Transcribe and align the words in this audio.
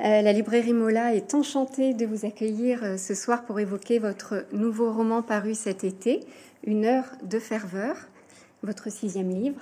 Euh, 0.00 0.22
la 0.22 0.32
librairie 0.32 0.72
Mola 0.72 1.14
est 1.14 1.34
enchantée 1.34 1.94
de 1.94 2.04
vous 2.04 2.26
accueillir 2.26 2.82
euh, 2.82 2.96
ce 2.96 3.14
soir 3.14 3.44
pour 3.44 3.60
évoquer 3.60 4.00
votre 4.00 4.44
nouveau 4.52 4.92
roman 4.92 5.22
paru 5.22 5.54
cet 5.54 5.84
été, 5.84 6.20
Une 6.66 6.84
heure 6.84 7.04
de 7.22 7.38
ferveur, 7.38 7.96
votre 8.64 8.90
sixième 8.90 9.30
livre. 9.30 9.60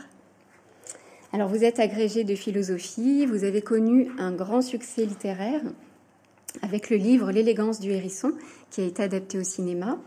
Alors 1.35 1.49
vous 1.49 1.65
êtes 1.65 1.81
agrégé 1.81 2.25
de 2.25 2.35
philosophie, 2.35 3.27
vous 3.27 3.45
avez 3.45 3.61
connu 3.61 4.11
un 4.19 4.33
grand 4.33 4.63
succès 4.63 5.05
littéraire 5.05 5.61
avec 6.63 6.89
le 6.89 6.97
livre 6.97 7.31
L'élégance 7.31 7.79
du 7.79 7.91
hérisson 7.91 8.33
qui 8.71 8.81
a 8.81 8.85
été 8.85 9.03
adapté 9.03 9.39
au 9.39 9.43
cinéma, 9.43 9.99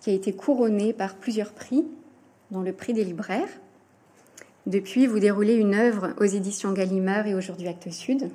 qui 0.00 0.10
a 0.10 0.12
été 0.12 0.32
couronné 0.32 0.92
par 0.92 1.16
plusieurs 1.16 1.52
prix, 1.52 1.84
dont 2.52 2.62
le 2.62 2.72
prix 2.72 2.92
des 2.92 3.04
libraires. 3.04 3.48
Depuis, 4.66 5.08
vous 5.08 5.18
déroulez 5.18 5.54
une 5.54 5.74
œuvre 5.74 6.14
aux 6.18 6.24
éditions 6.24 6.72
Gallimard 6.72 7.26
et 7.26 7.34
aujourd'hui 7.34 7.66
Actes 7.66 7.90
Sud. 7.90 8.30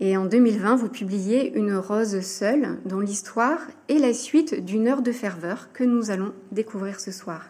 Et 0.00 0.16
en 0.16 0.24
2020, 0.24 0.76
vous 0.76 0.88
publiez 0.88 1.52
Une 1.56 1.76
rose 1.76 2.20
seule, 2.20 2.78
dont 2.84 3.00
l'histoire 3.00 3.60
est 3.88 3.98
la 3.98 4.12
suite 4.12 4.64
d'une 4.64 4.88
heure 4.88 5.02
de 5.02 5.12
ferveur 5.12 5.68
que 5.72 5.84
nous 5.84 6.10
allons 6.10 6.32
découvrir 6.50 7.00
ce 7.00 7.12
soir. 7.12 7.46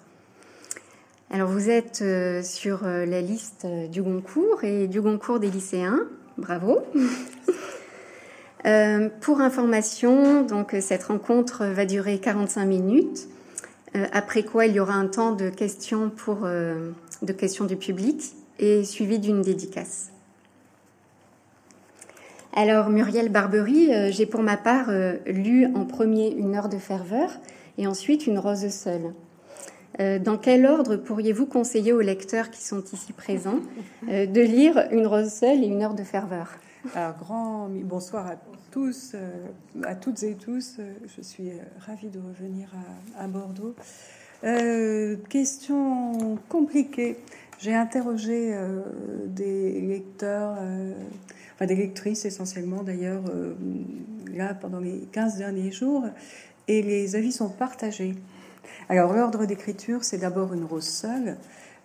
Alors 1.35 1.49
vous 1.49 1.71
êtes 1.71 2.03
euh, 2.03 2.43
sur 2.43 2.85
euh, 2.85 3.07
la 3.07 3.23
liste 3.23 3.67
du 3.91 4.03
Goncourt 4.03 4.65
et 4.65 4.87
du 4.87 5.01
Goncourt 5.01 5.41
des 5.41 5.51
lycéens. 5.51 6.01
Bravo. 6.37 6.81
Euh, 8.65 9.09
pour 9.21 9.41
information, 9.41 10.45
donc 10.45 10.77
cette 10.81 11.03
rencontre 11.03 11.65
va 11.65 11.85
durer 11.85 12.21
45 12.21 12.65
minutes, 12.65 13.27
après 14.13 14.45
quoi 14.45 14.67
il 14.67 14.75
y 14.77 14.79
aura 14.79 14.95
un 14.95 15.09
temps 15.09 15.33
de 15.33 15.51
questions 15.51 16.11
pour 16.11 16.47
de 16.47 17.33
questions 17.33 17.65
du 17.65 17.75
public 17.75 18.37
et 18.61 18.85
suivi 18.85 19.19
d'une 19.19 19.43
dédicace. 19.43 20.13
Alors 22.55 22.91
Muriel 22.91 23.31
Barbery, 23.31 23.95
euh, 23.95 24.11
j'ai 24.11 24.27
pour 24.27 24.43
ma 24.43 24.59
part 24.59 24.91
euh, 24.91 25.17
lu 25.27 25.67
en 25.75 25.87
premier 25.87 26.31
Une 26.33 26.55
heure 26.55 26.69
de 26.69 26.77
ferveur 26.77 27.31
et 27.79 27.87
ensuite 27.87 28.27
Une 28.27 28.39
rose 28.39 28.69
seule. 28.69 29.15
Euh, 30.01 30.19
dans 30.19 30.37
quel 30.37 30.67
ordre 30.67 30.97
pourriez-vous 30.97 31.47
conseiller 31.47 31.95
aux 31.95 32.03
lecteurs 32.03 32.51
qui 32.51 32.63
sont 32.63 32.83
ici 32.93 33.15
présents 33.15 33.61
de 34.07 34.41
lire 34.41 34.87
Une 34.91 35.07
rose 35.07 35.33
seule 35.33 35.65
et 35.65 35.67
Une 35.67 35.83
heure 35.83 35.95
de 35.95 36.03
ferveur? 36.03 36.51
Alors 36.95 37.17
grand 37.17 37.71
bonsoir 37.71 38.27
à 38.27 38.35
tous, 38.71 39.15
à 39.85 39.95
toutes 39.95 40.23
et 40.23 40.35
tous. 40.35 40.77
Je 41.17 41.23
suis 41.23 41.53
ravie 41.87 42.11
de 42.11 42.19
revenir 42.19 42.69
à, 43.19 43.29
Bordeaux. 43.29 43.75
question 45.31 46.37
compliquée. 46.51 47.17
J'ai 47.61 47.75
interrogé 47.75 48.55
des 49.27 49.81
lecteurs 49.81 50.57
des 51.61 51.77
lectrices 51.77 52.25
essentiellement 52.25 52.83
d'ailleurs, 52.83 53.23
euh, 53.29 53.55
là 54.33 54.55
pendant 54.55 54.81
les 54.81 55.01
15 55.13 55.39
derniers 55.39 55.73
jours, 55.73 56.05
et 56.69 56.83
les 56.83 57.17
avis 57.17 57.33
sont 57.33 57.49
partagés. 57.49 58.15
Alors 58.89 59.13
l'ordre 59.13 59.47
d'écriture, 59.47 60.05
c'est 60.05 60.19
d'abord 60.19 60.55
une 60.55 60.65
rose 60.65 60.89
seule. 60.89 61.37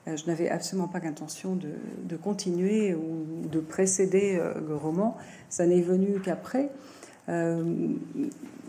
Euh, 0.08 0.16
je 0.16 0.26
n'avais 0.28 0.50
absolument 0.50 0.88
pas 0.88 1.00
l'intention 1.00 1.56
de, 1.56 2.16
continuer 2.16 2.94
ou 2.96 3.48
de 3.48 3.59
précéder 3.59 4.38
euh, 4.40 4.54
le 4.68 4.76
roman. 4.76 5.18
Ça 5.50 5.66
n'est 5.66 5.81
venu 5.81 6.20
qu'après. 6.24 6.70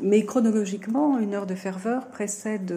mais 0.02 0.24
chronologiquement, 0.24 1.18
une 1.20 1.34
heure 1.34 1.46
de 1.46 1.54
ferveur 1.54 2.08
précède 2.08 2.74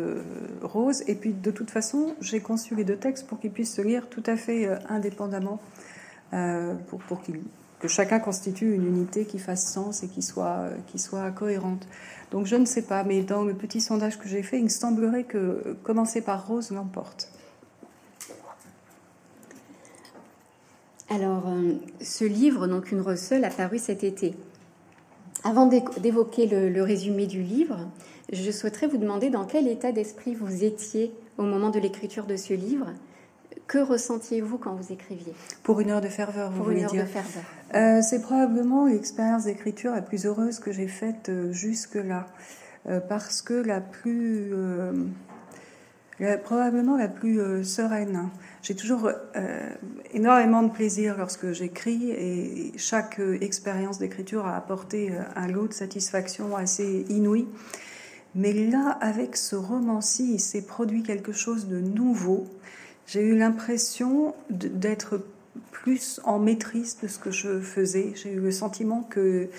Rose. 0.62 1.04
Et 1.08 1.16
puis, 1.16 1.34
de 1.34 1.52
toute 1.52 1.72
façon, 1.72 2.16
j'ai 2.22 2.40
conçu 2.40 2.76
les 2.76 2.84
deux 2.84 2.98
textes 2.98 3.26
pour 3.28 3.40
qu'ils 3.40 3.52
puissent 3.52 3.76
se 3.76 3.82
lire 3.82 4.08
tout 4.08 4.24
à 4.28 4.38
fait 4.38 4.70
indépendamment, 4.90 5.60
pour, 6.88 7.00
pour 7.00 7.22
qu'ils 7.24 7.42
que 7.82 7.88
chacun 7.88 8.20
constitue 8.20 8.74
une 8.76 8.86
unité 8.86 9.26
qui 9.26 9.40
fasse 9.40 9.72
sens 9.72 10.04
et 10.04 10.08
qui 10.08 10.22
soit, 10.22 10.70
qui 10.88 11.00
soit 11.00 11.32
cohérente. 11.32 11.88
Donc 12.30 12.46
je 12.46 12.56
ne 12.56 12.66
sais 12.66 12.84
pas, 12.84 13.04
mais 13.04 13.24
dans 13.24 13.44
le 13.44 13.56
petit 13.56 13.82
sondage 13.82 14.20
que 14.20 14.30
j'ai 14.30 14.44
fait, 14.44 14.60
il 14.60 14.66
me 14.66 14.70
semblerait 14.70 15.24
que 15.24 15.76
commencer 15.84 16.22
par 16.22 16.48
Rose 16.48 16.72
l'emporte. 16.72 17.30
Alors, 21.10 21.50
euh, 21.50 21.74
ce 22.00 22.24
livre, 22.24 22.68
donc 22.68 22.92
Une 22.92 23.02
Rose 23.02 23.20
seule, 23.20 23.44
a 23.44 23.50
paru 23.50 23.80
cet 23.80 24.06
été. 24.06 24.34
Avant 25.44 25.66
d'évoquer 25.66 26.48
le, 26.48 26.84
résumé 26.84 27.26
du 27.26 27.42
livre, 27.42 27.90
je 28.32 28.50
souhaiterais 28.50 28.88
vous 28.88 28.98
demander 28.98 29.30
dans 29.30 29.44
quel 29.44 29.68
état 29.68 29.92
d'esprit 29.92 30.36
vous 30.36 30.64
étiez 30.64 31.12
au 31.38 31.44
moment 31.44 31.70
de 31.70 31.80
l'écriture 31.80 32.28
de 32.28 32.38
ce 32.38 32.54
livre 32.54 32.86
que 33.72 33.78
ressentiez-vous 33.78 34.58
quand 34.58 34.76
vous 34.76 34.92
écriviez? 34.92 35.34
Pour 35.64 35.80
une 35.80 35.92
heure 35.92 36.02
de 36.02 36.10
ferveur, 36.10 36.52
vous 36.52 36.64
voulez 36.64 36.84
dire 36.86 37.06
euh, 37.74 38.02
C'est 38.02 38.22
probablement 38.22 38.86
l'expérience 38.86 39.46
d'écriture 39.46 39.94
la 39.94 40.02
plus 40.02 40.26
heureuse 40.26 40.60
que 40.60 40.72
j'ai 40.72 40.90
faite 40.90 41.30
euh, 41.30 41.54
jusque-là. 41.54 42.26
Euh, 42.90 43.00
parce 43.00 43.42
que 43.42 43.54
la 43.54 43.80
plus. 43.80 44.54
probablement 46.44 46.98
la 46.98 47.08
plus 47.08 47.64
sereine. 47.64 48.30
J'ai 48.62 48.76
toujours 48.76 49.10
énormément 50.14 50.64
de 50.64 50.72
plaisir 50.72 51.18
lorsque 51.18 51.52
j'écris 51.52 52.12
et 52.12 52.74
chaque 52.78 53.22
expérience 53.40 54.00
d'écriture 54.00 54.46
a 54.46 54.58
apporté 54.58 55.14
un 55.36 55.48
lot 55.48 55.68
de 55.68 55.74
satisfaction 55.74 56.58
assez 56.58 57.06
inouï. 57.10 57.48
Mais 58.36 58.54
là, 58.54 58.98
avec 59.02 59.36
ce 59.36 59.56
roman-ci, 59.56 60.34
il 60.36 60.40
s'est 60.40 60.66
produit 60.66 61.04
quelque 61.04 61.32
chose 61.32 61.68
de 61.68 61.80
nouveau 61.80 62.48
j'ai 63.12 63.22
eu 63.22 63.38
l'impression 63.38 64.34
d'être 64.50 65.22
plus 65.72 66.22
en 66.24 66.40
maîtrise 66.40 66.98
de 67.04 67.10
ce 67.10 67.20
que 67.20 67.30
je 67.30 67.60
faisais. 67.60 68.14
J'ai 68.16 68.32
eu 68.32 68.40
le 68.40 68.52
sentiment 68.52 69.04
que 69.04 69.50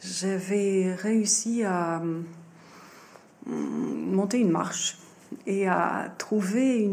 j'avais 0.00 0.94
réussi 0.94 1.64
à 1.64 2.00
hum, 2.00 2.24
monter 3.46 4.38
une 4.38 4.50
marche 4.50 4.98
et 5.48 5.66
à 5.66 6.14
trouver 6.16 6.88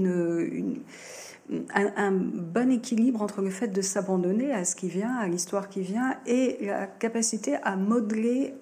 un, 1.75 2.11
bon 2.11 2.71
équilibre 2.71 3.21
entre 3.21 3.43
le 3.43 3.51
fait 3.51 3.67
de 3.67 3.81
s'abandonner 3.81 4.51
à 4.51 4.65
ce 4.65 4.75
qui 4.75 4.89
vient, 4.89 5.15
à 5.15 5.27
l'histoire 5.27 5.69
qui 5.69 5.81
vient, 5.81 6.15
et 6.25 6.57
la 6.65 6.87
capacité 6.87 7.57
à 7.61 7.75
modeler 7.75 8.55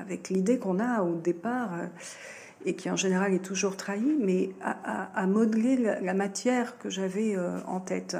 avec 0.00 0.30
l'idée 0.30 0.58
qu'on 0.58 0.80
a 0.80 1.02
au 1.02 1.14
départ 1.14 1.70
et 2.64 2.74
qui 2.74 2.90
en 2.90 2.96
général 2.96 3.32
est 3.32 3.44
toujours 3.44 3.76
trahi, 3.76 4.16
mais 4.18 4.50
à, 4.62 5.26
modeler 5.26 5.76
la, 5.76 6.14
matière 6.14 6.78
que 6.78 6.90
j'avais 6.90 7.36
euh, 7.36 7.60
en 7.66 7.80
tête. 7.80 8.16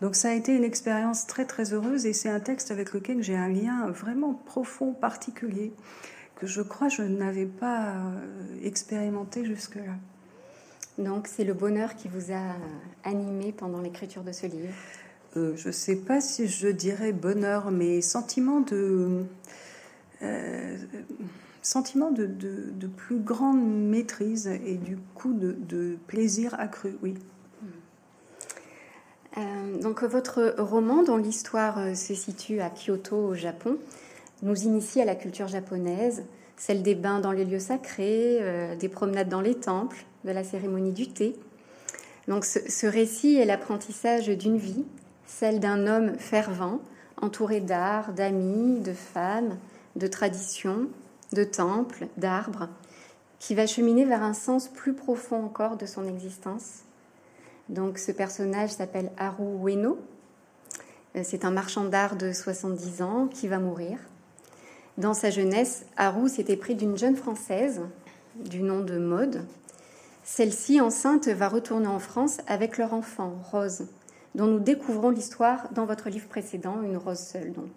Donc 0.00 0.14
ça 0.14 0.30
a 0.30 0.34
été 0.34 0.54
une 0.54 0.64
expérience 0.64 1.26
très 1.26 1.44
très 1.44 1.72
heureuse 1.72 2.06
et 2.06 2.12
c'est 2.12 2.28
un 2.28 2.40
texte 2.40 2.70
avec 2.70 2.92
lequel 2.92 3.22
j'ai 3.22 3.36
un 3.36 3.48
lien 3.48 3.90
vraiment 3.90 4.34
profond, 4.34 4.92
particulier, 4.92 5.72
que 6.36 6.46
je 6.46 6.62
crois 6.62 6.88
je 6.88 7.02
n'avais 7.02 7.46
pas 7.46 7.88
euh, 7.88 8.64
expérimenté 8.64 9.44
jusque-là. 9.44 9.96
Donc 10.98 11.26
c'est 11.26 11.44
le 11.44 11.54
bonheur 11.54 11.96
qui 11.96 12.08
vous 12.08 12.32
a 12.32 12.56
animé 13.04 13.52
pendant 13.52 13.80
l'écriture 13.80 14.22
de 14.22 14.32
ce 14.32 14.46
livre? 14.46 14.74
Euh, 15.36 15.54
Je 15.56 15.68
ne 15.68 15.72
sais 15.72 15.96
pas 15.96 16.20
si 16.20 16.48
je 16.48 16.68
dirais 16.68 17.12
bonheur, 17.12 17.70
mais 17.70 18.00
sentiment 18.00 18.60
de 18.60 19.24
sentiment 21.62 22.10
de, 22.10 22.26
plus 22.96 23.18
grande 23.18 23.62
maîtrise 23.62 24.46
et 24.46 24.76
du 24.76 24.98
coup 25.14 25.32
de, 25.32 25.96
plaisir 26.06 26.54
accru, 26.58 26.96
oui. 27.02 27.14
Euh, 29.38 29.80
donc 29.80 30.02
votre 30.02 30.56
roman, 30.58 31.04
dont 31.04 31.16
l'histoire 31.16 31.78
euh, 31.78 31.94
se 31.94 32.14
situe 32.14 32.60
à 32.60 32.68
Kyoto, 32.68 33.16
au 33.16 33.34
Japon, 33.34 33.76
nous 34.42 34.64
initie 34.64 35.00
à 35.00 35.04
la 35.04 35.14
culture 35.14 35.46
japonaise, 35.46 36.24
celle 36.56 36.82
des 36.82 36.96
bains 36.96 37.20
dans 37.20 37.30
les 37.30 37.44
lieux 37.44 37.60
sacrés, 37.60 38.38
euh, 38.40 38.74
des 38.74 38.88
promenades 38.88 39.28
dans 39.28 39.40
les 39.40 39.54
temples, 39.54 40.04
de 40.24 40.32
la 40.32 40.42
cérémonie 40.42 40.90
du 40.90 41.06
thé. 41.06 41.36
Donc 42.26 42.44
ce 42.44 42.86
récit 42.86 43.36
est 43.36 43.44
l'apprentissage 43.44 44.26
d'une 44.26 44.58
vie, 44.58 44.84
celle 45.26 45.60
d'un 45.60 45.86
homme 45.86 46.18
fervent, 46.18 46.80
entouré 47.20 47.60
d'art, 47.60 48.12
d'amis, 48.12 48.80
de 48.80 48.92
femmes, 48.92 49.56
de 49.96 50.06
traditions, 50.06 50.88
de 51.32 51.44
temples, 51.44 52.08
d'arbres, 52.16 52.68
qui 53.38 53.54
va 53.54 53.66
cheminer 53.66 54.04
vers 54.04 54.22
un 54.22 54.34
sens 54.34 54.68
plus 54.68 54.94
profond 54.94 55.44
encore 55.44 55.76
de 55.76 55.86
son 55.86 56.06
existence. 56.06 56.80
Donc 57.68 57.98
ce 57.98 58.12
personnage 58.12 58.70
s'appelle 58.70 59.10
Haru 59.16 59.68
Ueno. 59.68 59.98
Euh, 61.16 61.22
c'est 61.24 61.44
un 61.44 61.50
marchand 61.50 61.84
d'art 61.84 62.16
de 62.16 62.32
70 62.32 63.02
ans 63.02 63.28
qui 63.28 63.48
va 63.48 63.58
mourir. 63.58 63.98
Dans 64.98 65.14
sa 65.14 65.30
jeunesse, 65.30 65.86
Haru 65.96 66.28
s'était 66.28 66.56
pris 66.56 66.74
d'une 66.74 66.98
jeune 66.98 67.16
Française 67.16 67.80
du 68.34 68.62
nom 68.62 68.80
de 68.80 68.98
Maude. 68.98 69.44
Celle-ci, 70.24 70.80
enceinte, 70.80 71.28
va 71.28 71.48
retourner 71.48 71.86
en 71.86 71.98
France 71.98 72.38
avec 72.46 72.76
leur 72.76 72.92
enfant, 72.92 73.32
Rose, 73.50 73.86
dont 74.34 74.46
nous 74.46 74.60
découvrons 74.60 75.10
l'histoire 75.10 75.68
dans 75.72 75.86
votre 75.86 76.10
livre 76.10 76.28
précédent, 76.28 76.82
Une 76.82 76.96
rose 76.96 77.18
seule 77.18 77.52
donc. 77.52 77.72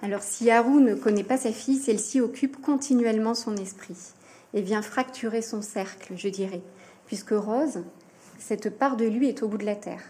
Alors 0.00 0.22
si 0.22 0.50
Haru 0.50 0.80
ne 0.80 0.94
connaît 0.94 1.24
pas 1.24 1.36
sa 1.36 1.52
fille, 1.52 1.78
celle-ci 1.78 2.20
occupe 2.20 2.60
continuellement 2.62 3.34
son 3.34 3.56
esprit 3.56 3.96
et 4.54 4.62
vient 4.62 4.82
fracturer 4.82 5.42
son 5.42 5.60
cercle, 5.60 6.14
je 6.16 6.28
dirais, 6.28 6.62
puisque 7.06 7.32
Rose, 7.32 7.82
cette 8.38 8.70
part 8.70 8.96
de 8.96 9.04
lui 9.04 9.28
est 9.28 9.42
au 9.42 9.48
bout 9.48 9.58
de 9.58 9.66
la 9.66 9.76
terre. 9.76 10.02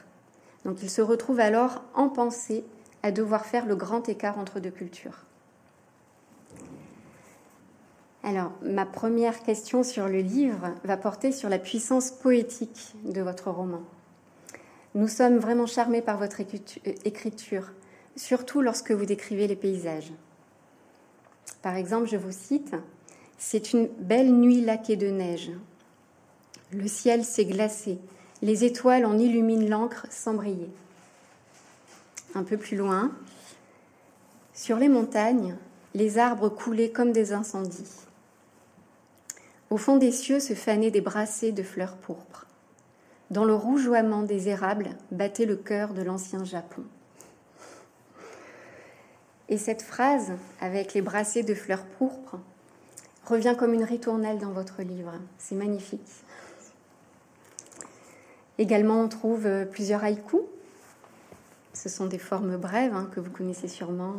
Donc 0.64 0.82
il 0.82 0.90
se 0.90 1.00
retrouve 1.00 1.40
alors 1.40 1.82
en 1.94 2.08
pensée 2.08 2.64
à 3.02 3.12
devoir 3.12 3.46
faire 3.46 3.64
le 3.64 3.76
grand 3.76 4.08
écart 4.08 4.38
entre 4.38 4.60
deux 4.60 4.70
cultures. 4.70 5.24
Alors, 8.22 8.52
ma 8.62 8.84
première 8.84 9.42
question 9.42 9.82
sur 9.82 10.06
le 10.08 10.20
livre 10.20 10.74
va 10.84 10.96
porter 10.98 11.32
sur 11.32 11.48
la 11.48 11.58
puissance 11.58 12.10
poétique 12.10 12.94
de 13.04 13.22
votre 13.22 13.50
roman. 13.50 13.80
Nous 14.94 15.08
sommes 15.08 15.38
vraiment 15.38 15.66
charmés 15.66 16.02
par 16.02 16.18
votre 16.18 16.40
écriture, 16.40 17.72
surtout 18.18 18.60
lorsque 18.60 18.90
vous 18.90 19.06
décrivez 19.06 19.46
les 19.46 19.56
paysages. 19.56 20.12
Par 21.62 21.76
exemple, 21.76 22.08
je 22.08 22.16
vous 22.16 22.32
cite, 22.32 22.74
C'est 23.38 23.72
une 23.72 23.86
belle 24.00 24.32
nuit 24.32 24.60
laquée 24.60 24.96
de 24.96 25.08
neige. 25.08 25.50
Le 26.72 26.88
ciel 26.88 27.24
s'est 27.24 27.44
glacé, 27.44 27.98
les 28.42 28.64
étoiles 28.64 29.06
en 29.06 29.16
illuminent 29.18 29.68
l'encre 29.68 30.06
sans 30.10 30.34
briller. 30.34 30.68
Un 32.34 32.42
peu 32.42 32.56
plus 32.56 32.76
loin, 32.76 33.12
sur 34.52 34.76
les 34.76 34.88
montagnes, 34.88 35.56
les 35.94 36.18
arbres 36.18 36.48
coulaient 36.48 36.90
comme 36.90 37.12
des 37.12 37.32
incendies. 37.32 37.88
Au 39.70 39.76
fond 39.76 39.96
des 39.96 40.12
cieux 40.12 40.40
se 40.40 40.54
fanaient 40.54 40.90
des 40.90 41.00
brassées 41.00 41.52
de 41.52 41.62
fleurs 41.62 41.96
pourpres. 41.96 42.46
Dans 43.30 43.44
le 43.44 43.54
rougeoiement 43.54 44.22
des 44.22 44.48
érables 44.48 44.90
battait 45.12 45.46
le 45.46 45.56
cœur 45.56 45.94
de 45.94 46.02
l'ancien 46.02 46.44
Japon. 46.44 46.82
Et 49.48 49.56
cette 49.56 49.82
phrase, 49.82 50.32
avec 50.60 50.94
les 50.94 51.02
brassées 51.02 51.42
de 51.42 51.54
fleurs 51.54 51.84
pourpres, 51.84 52.38
revient 53.24 53.54
comme 53.58 53.74
une 53.74 53.84
ritournelle 53.84 54.38
dans 54.38 54.52
votre 54.52 54.82
livre. 54.82 55.12
C'est 55.38 55.54
magnifique. 55.54 56.00
Également, 58.58 59.00
on 59.02 59.08
trouve 59.08 59.46
euh, 59.46 59.64
plusieurs 59.64 60.04
haïkus. 60.04 60.40
Ce 61.72 61.88
sont 61.88 62.06
des 62.06 62.18
formes 62.18 62.56
brèves 62.56 62.92
hein, 62.92 63.08
que 63.14 63.20
vous 63.20 63.30
connaissez 63.30 63.68
sûrement. 63.68 64.14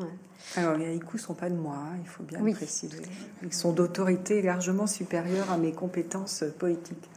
Alors, 0.55 0.77
les 0.77 0.85
haïkus 0.85 1.21
ne 1.21 1.27
sont 1.27 1.33
pas 1.33 1.49
de 1.49 1.55
moi, 1.55 1.75
hein, 1.75 1.97
il 2.01 2.07
faut 2.07 2.23
bien 2.23 2.39
le 2.39 2.53
préciser. 2.53 3.01
Ils 3.43 3.53
sont 3.53 3.73
d'autorité 3.73 4.41
largement 4.41 4.87
supérieure 4.87 5.51
à 5.51 5.57
mes 5.57 5.73
compétences 5.73 6.45
poétiques. 6.57 7.09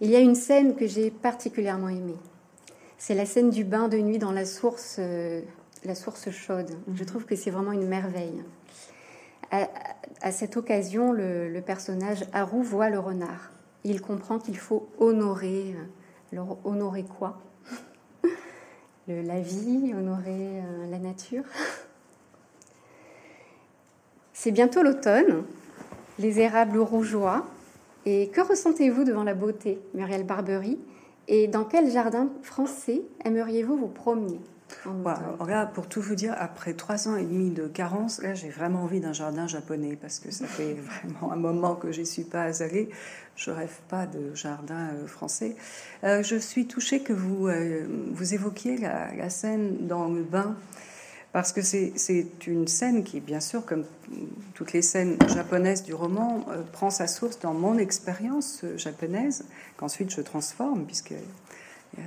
Il 0.00 0.10
y 0.10 0.16
a 0.16 0.20
une 0.20 0.34
scène 0.34 0.74
que 0.74 0.86
j'ai 0.86 1.10
particulièrement 1.10 1.90
aimée. 1.90 2.16
C'est 3.00 3.14
la 3.14 3.24
scène 3.24 3.48
du 3.48 3.64
bain 3.64 3.88
de 3.88 3.96
nuit 3.96 4.18
dans 4.18 4.30
la 4.30 4.44
source, 4.44 4.96
euh, 4.98 5.40
la 5.86 5.94
source 5.94 6.30
chaude. 6.30 6.70
Je 6.94 7.02
trouve 7.02 7.24
que 7.24 7.34
c'est 7.34 7.50
vraiment 7.50 7.72
une 7.72 7.88
merveille. 7.88 8.42
À, 9.50 10.32
cette 10.32 10.58
occasion, 10.58 11.10
le, 11.10 11.58
personnage 11.64 12.26
Haru 12.34 12.62
voit 12.62 12.90
le 12.90 12.98
renard. 12.98 13.52
Il 13.84 14.02
comprend 14.02 14.38
qu'il 14.38 14.58
faut 14.58 14.86
honorer. 14.98 15.74
Euh, 15.74 16.32
alors, 16.32 16.58
honorer 16.62 17.04
quoi? 17.04 17.40
La 19.08 19.40
vie, 19.40 19.94
honorer 19.96 20.60
euh, 20.60 20.90
la 20.90 20.98
nature. 20.98 21.44
C'est 24.34 24.52
bientôt 24.52 24.82
l'automne. 24.82 25.44
Les 26.18 26.40
érables 26.40 26.78
rougeoient 26.78 27.46
et 28.04 28.28
que 28.28 28.42
ressentez-vous 28.42 29.04
devant 29.04 29.24
la 29.24 29.34
beauté, 29.34 29.80
Muriel 29.94 30.24
Barbery 30.24 30.78
Et 31.32 31.46
dans 31.46 31.64
quel 31.64 31.88
jardin 31.88 32.28
français 32.42 33.02
aimeriez-vous 33.24 33.76
vous 33.76 33.88
promener 33.88 34.40
Là, 35.46 35.66
pour 35.66 35.88
tout 35.88 36.00
vous 36.00 36.14
dire, 36.14 36.34
après 36.38 36.74
trois 36.74 37.08
ans 37.08 37.16
et 37.16 37.24
demi 37.24 37.50
de 37.50 37.66
carence, 37.66 38.20
là, 38.22 38.34
j'ai 38.34 38.48
vraiment 38.48 38.82
envie 38.82 39.00
d'un 39.00 39.12
jardin 39.12 39.46
japonais 39.46 39.96
parce 40.00 40.18
que 40.18 40.30
ça 40.32 40.46
fait 40.46 40.74
vraiment 41.02 41.32
un 41.32 41.36
moment 41.36 41.76
que 41.76 41.92
j'y 41.92 42.06
suis 42.06 42.24
pas 42.24 42.62
allée. 42.62 42.88
Je 43.36 43.50
rêve 43.50 43.78
pas 43.88 44.06
de 44.06 44.34
jardin 44.34 44.90
euh, 44.92 45.06
français. 45.06 45.56
Euh, 46.04 46.22
je 46.22 46.36
suis 46.36 46.66
touchée 46.66 47.00
que 47.00 47.12
vous, 47.12 47.48
euh, 47.48 47.86
vous 48.12 48.34
évoquiez 48.34 48.76
la, 48.76 49.14
la, 49.14 49.30
scène 49.30 49.86
dans 49.86 50.08
le 50.08 50.22
bain 50.22 50.56
parce 51.32 51.52
que 51.52 51.62
c'est 51.62 51.92
une 52.46 52.66
scène 52.66 53.04
qui, 53.04 53.20
bien 53.20 53.40
sûr, 53.40 53.64
comme 53.64 53.84
toutes 54.54 54.72
les 54.72 54.82
scènes 54.82 55.16
japonaises 55.28 55.84
du 55.84 55.94
roman, 55.94 56.44
euh, 56.50 56.62
prend 56.72 56.90
sa 56.90 57.06
source 57.06 57.38
dans 57.38 57.54
mon 57.54 57.78
expérience 57.78 58.60
euh, 58.64 58.76
japonaise, 58.76 59.44
qu'ensuite 59.76 60.12
je 60.12 60.22
transforme, 60.22 60.86
puisque 60.86 61.12
euh, 61.12 62.00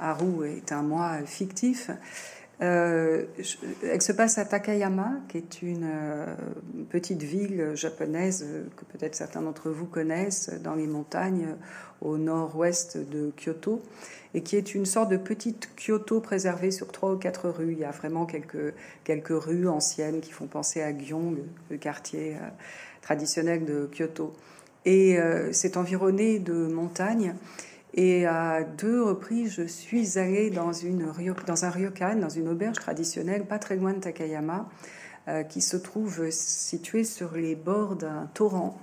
Haru 0.00 0.46
est 0.48 0.72
un 0.72 0.82
moi 0.82 1.18
fictif. 1.24 1.90
Elle 2.58 4.00
se 4.00 4.12
passe 4.12 4.38
à 4.38 4.44
Takayama, 4.46 5.10
qui 5.28 5.36
est 5.38 5.62
une 5.62 5.88
petite 6.88 7.22
ville 7.22 7.72
japonaise 7.74 8.46
que 8.76 8.84
peut-être 8.86 9.14
certains 9.14 9.42
d'entre 9.42 9.70
vous 9.70 9.86
connaissent, 9.86 10.50
dans 10.64 10.74
les 10.74 10.86
montagnes 10.86 11.56
au 12.00 12.18
nord-ouest 12.18 12.96
de 12.96 13.30
Kyoto 13.36 13.82
et 14.34 14.42
qui 14.42 14.56
est 14.56 14.74
une 14.74 14.84
sorte 14.84 15.10
de 15.10 15.16
petite 15.16 15.70
Kyoto 15.76 16.20
préservée 16.20 16.70
sur 16.70 16.92
trois 16.92 17.12
ou 17.12 17.16
quatre 17.16 17.48
rues. 17.48 17.72
Il 17.72 17.78
y 17.78 17.84
a 17.84 17.90
vraiment 17.90 18.26
quelques, 18.26 18.74
quelques 19.04 19.28
rues 19.30 19.66
anciennes 19.66 20.20
qui 20.20 20.30
font 20.30 20.46
penser 20.46 20.82
à 20.82 20.92
Gyeong, 20.92 21.38
le 21.70 21.76
quartier 21.78 22.34
euh, 22.34 22.48
traditionnel 23.00 23.64
de 23.64 23.88
Kyoto. 23.90 24.34
Et 24.84 25.18
euh, 25.18 25.52
c'est 25.52 25.76
environné 25.76 26.38
de 26.38 26.66
montagnes. 26.66 27.34
Et 27.96 28.26
à 28.26 28.62
deux 28.62 29.02
reprises, 29.02 29.54
je 29.54 29.66
suis 29.66 30.18
allée 30.18 30.50
dans, 30.50 30.72
une, 30.72 31.10
dans 31.46 31.64
un 31.64 31.70
ryokan, 31.70 32.16
dans 32.16 32.28
une 32.28 32.48
auberge 32.48 32.76
traditionnelle, 32.76 33.46
pas 33.46 33.58
très 33.58 33.76
loin 33.76 33.94
de 33.94 34.00
Takayama, 34.00 34.68
euh, 35.28 35.42
qui 35.44 35.62
se 35.62 35.78
trouve 35.78 36.30
située 36.30 37.04
sur 37.04 37.34
les 37.34 37.54
bords 37.54 37.96
d'un 37.96 38.28
torrent. 38.34 38.78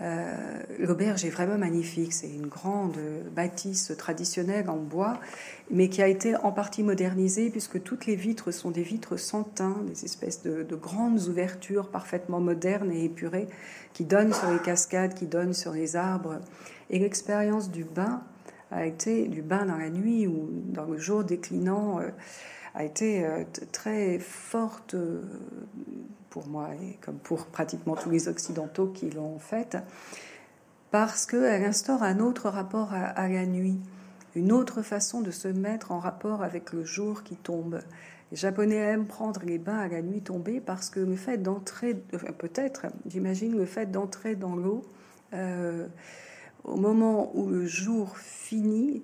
Euh, 0.00 0.62
l'auberge 0.78 1.26
est 1.26 1.30
vraiment 1.30 1.58
magnifique. 1.58 2.14
C'est 2.14 2.30
une 2.30 2.46
grande 2.46 2.96
bâtisse 3.34 3.92
traditionnelle 3.98 4.70
en 4.70 4.76
bois, 4.76 5.20
mais 5.70 5.90
qui 5.90 6.00
a 6.00 6.08
été 6.08 6.34
en 6.36 6.52
partie 6.52 6.82
modernisée 6.82 7.50
puisque 7.50 7.82
toutes 7.82 8.06
les 8.06 8.14
vitres 8.14 8.50
sont 8.50 8.70
des 8.70 8.82
vitres 8.82 9.18
sans 9.18 9.42
teint, 9.42 9.76
des 9.86 10.04
espèces 10.04 10.42
de, 10.42 10.64
grandes 10.74 11.20
ouvertures 11.28 11.88
parfaitement 11.88 12.40
modernes 12.40 12.92
et 12.92 13.04
épurées 13.04 13.48
qui 13.92 14.04
donnent 14.04 14.32
sur 14.32 14.50
les 14.50 14.60
cascades, 14.60 15.14
qui 15.14 15.26
donnent 15.26 15.54
sur 15.54 15.72
les 15.72 15.96
arbres. 15.96 16.40
Et 16.90 16.98
l'expérience 16.98 17.70
du 17.70 17.84
bain 17.84 18.22
a 18.70 18.86
été 18.86 19.28
du 19.28 19.42
bain 19.42 19.66
dans 19.66 19.76
la 19.76 19.90
nuit 19.90 20.26
ou 20.26 20.48
dans 20.66 20.84
le 20.84 20.98
jour 20.98 21.24
déclinant. 21.24 22.00
Euh, 22.00 22.10
a 22.74 22.84
été 22.84 23.24
euh, 23.24 23.44
très 23.72 24.18
forte 24.18 24.94
pour 26.30 26.46
moi 26.46 26.70
et 26.80 26.98
comme 27.00 27.18
pour 27.18 27.46
pratiquement 27.46 27.96
tous 27.96 28.10
les 28.10 28.28
Occidentaux 28.28 28.86
qui 28.88 29.10
l'ont 29.10 29.38
faite, 29.38 29.78
parce 30.90 31.26
qu'elle 31.26 31.64
instaure 31.64 32.02
un 32.02 32.18
autre 32.20 32.48
rapport 32.48 32.92
à, 32.92 33.28
la 33.28 33.46
nuit, 33.46 33.78
une 34.34 34.52
autre 34.52 34.82
façon 34.82 35.20
de 35.20 35.30
se 35.30 35.48
mettre 35.48 35.92
en 35.92 35.98
rapport 35.98 36.42
avec 36.42 36.72
le 36.72 36.84
jour 36.84 37.22
qui 37.22 37.36
tombe. 37.36 37.80
Les 38.30 38.36
Japonais 38.36 38.76
aiment 38.76 39.06
prendre 39.06 39.42
les 39.44 39.58
bains 39.58 39.78
à 39.78 39.88
la 39.88 40.02
nuit 40.02 40.20
tombée 40.20 40.60
parce 40.60 40.90
que 40.90 41.00
le 41.00 41.16
fait 41.16 41.38
d'entrer, 41.38 41.94
peut-être, 42.38 42.86
j'imagine, 43.06 43.56
le 43.56 43.66
fait 43.66 43.90
d'entrer 43.90 44.34
dans 44.34 44.54
l'eau 44.54 44.82
euh, 45.34 45.86
au 46.68 46.76
moment 46.76 47.30
où 47.34 47.48
le 47.48 47.66
jour 47.66 48.16
finit 48.18 49.02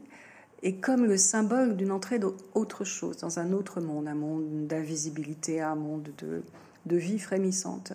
est 0.62 0.80
comme 0.80 1.04
le 1.04 1.16
symbole 1.16 1.76
d'une 1.76 1.92
entrée 1.92 2.18
d'autre 2.18 2.84
chose, 2.84 3.18
dans 3.18 3.38
un 3.38 3.52
autre 3.52 3.80
monde, 3.80 4.08
un 4.08 4.14
monde 4.14 4.66
d'invisibilité, 4.66 5.60
un 5.60 5.74
monde 5.74 6.08
de, 6.18 6.96
vie 6.96 7.18
frémissante. 7.18 7.92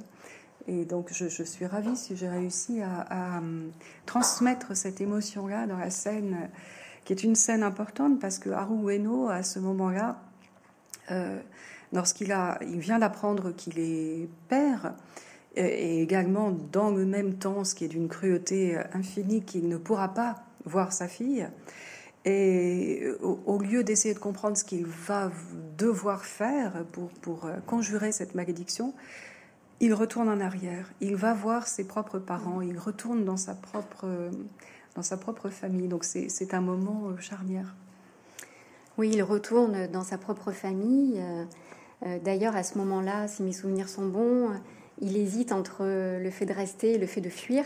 Et 0.68 0.86
donc, 0.86 1.10
je, 1.12 1.28
suis 1.28 1.66
ravie 1.66 1.96
si 1.96 2.16
j'ai 2.16 2.30
réussi 2.30 2.82
à, 2.82 3.40
hum, 3.40 3.72
transmettre 4.06 4.78
cette 4.78 5.02
émotion-là 5.02 5.66
dans 5.66 5.78
la 5.78 5.90
scène, 5.90 6.50
qui 7.06 7.14
est 7.14 7.24
une 7.24 7.36
scène 7.36 7.64
importante 7.64 8.20
parce 8.20 8.38
que 8.38 8.52
Haru 8.52 8.92
Ueno, 8.92 9.30
à 9.30 9.42
ce 9.42 9.58
moment-là, 9.58 10.22
euh, 11.10 11.40
lorsqu'il 11.92 12.36
il 12.62 12.80
vient 12.80 13.00
d'apprendre 13.00 13.52
qu'il 13.52 13.80
est 13.80 14.30
père, 14.48 14.94
et 15.56 16.02
également 16.02 16.52
dans 16.52 16.92
le 16.92 17.06
même 17.06 17.34
temps, 17.36 17.64
ce 17.64 17.76
qui 17.76 17.86
est 17.86 17.90
d'une 17.90 18.08
cruauté 18.08 18.78
infinie, 18.94 19.42
qu'il 19.44 19.68
ne 19.68 19.78
pourra 19.78 20.14
pas 20.14 20.36
voir 20.66 20.94
sa 20.94 21.08
fille, 21.08 21.48
et 22.26 23.08
au, 23.22 23.60
lieu 23.60 23.84
d'essayer 23.84 24.14
de 24.14 24.20
comprendre 24.20 24.58
ce 24.58 24.64
qu'il 24.64 24.86
va 24.86 25.32
devoir 25.78 26.26
faire 26.26 26.84
pour, 27.22 27.46
euh, 27.46 27.58
conjurer 27.66 28.12
cette 28.12 28.36
malédiction, 28.36 28.94
il 29.80 29.94
retourne 29.94 30.28
en 30.28 30.42
arrière. 30.42 30.92
Il 31.00 31.16
va 31.16 31.34
voir 31.34 31.68
ses 31.68 31.88
propres 31.88 32.20
parents. 32.20 32.62
Il 32.62 32.78
retourne 32.78 33.24
dans 33.24 33.38
sa 33.38 33.56
propre, 33.56 34.30
dans 34.96 35.02
sa 35.02 35.16
propre 35.16 35.50
famille. 35.50 35.88
Donc 35.88 36.04
c'est 36.04 36.54
un 36.54 36.62
moment 36.62 37.08
euh, 37.08 37.18
charnière. 37.20 37.74
Oui, 38.98 39.12
il 39.14 39.24
retourne 39.24 39.88
dans 39.88 40.04
sa 40.04 40.18
propre 40.18 40.52
famille. 40.52 41.24
Euh, 42.06 42.20
d'ailleurs, 42.20 42.58
à 42.58 42.64
ce 42.64 42.78
moment-là, 42.80 43.30
si 43.30 43.44
mes 43.44 43.54
souvenirs 43.54 43.88
sont 43.88 44.08
bons, 44.08 44.50
il 45.02 45.18
hésite 45.18 45.52
entre 45.52 45.84
le 45.84 46.30
fait 46.30 46.46
de 46.46 46.54
rester 46.54 46.94
et 46.94 46.98
le 46.98 47.08
fait 47.08 47.22
de 47.22 47.30
fuir. 47.30 47.64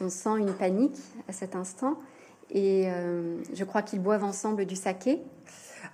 On 0.00 0.08
sent 0.08 0.38
une 0.38 0.52
panique 0.52 0.98
à 1.28 1.32
cet 1.32 1.54
instant. 1.54 1.98
Et 2.50 2.84
euh, 2.88 3.36
je 3.54 3.64
crois 3.64 3.82
qu'ils 3.82 4.00
boivent 4.00 4.24
ensemble 4.24 4.64
du 4.66 4.76
saké. 4.76 5.20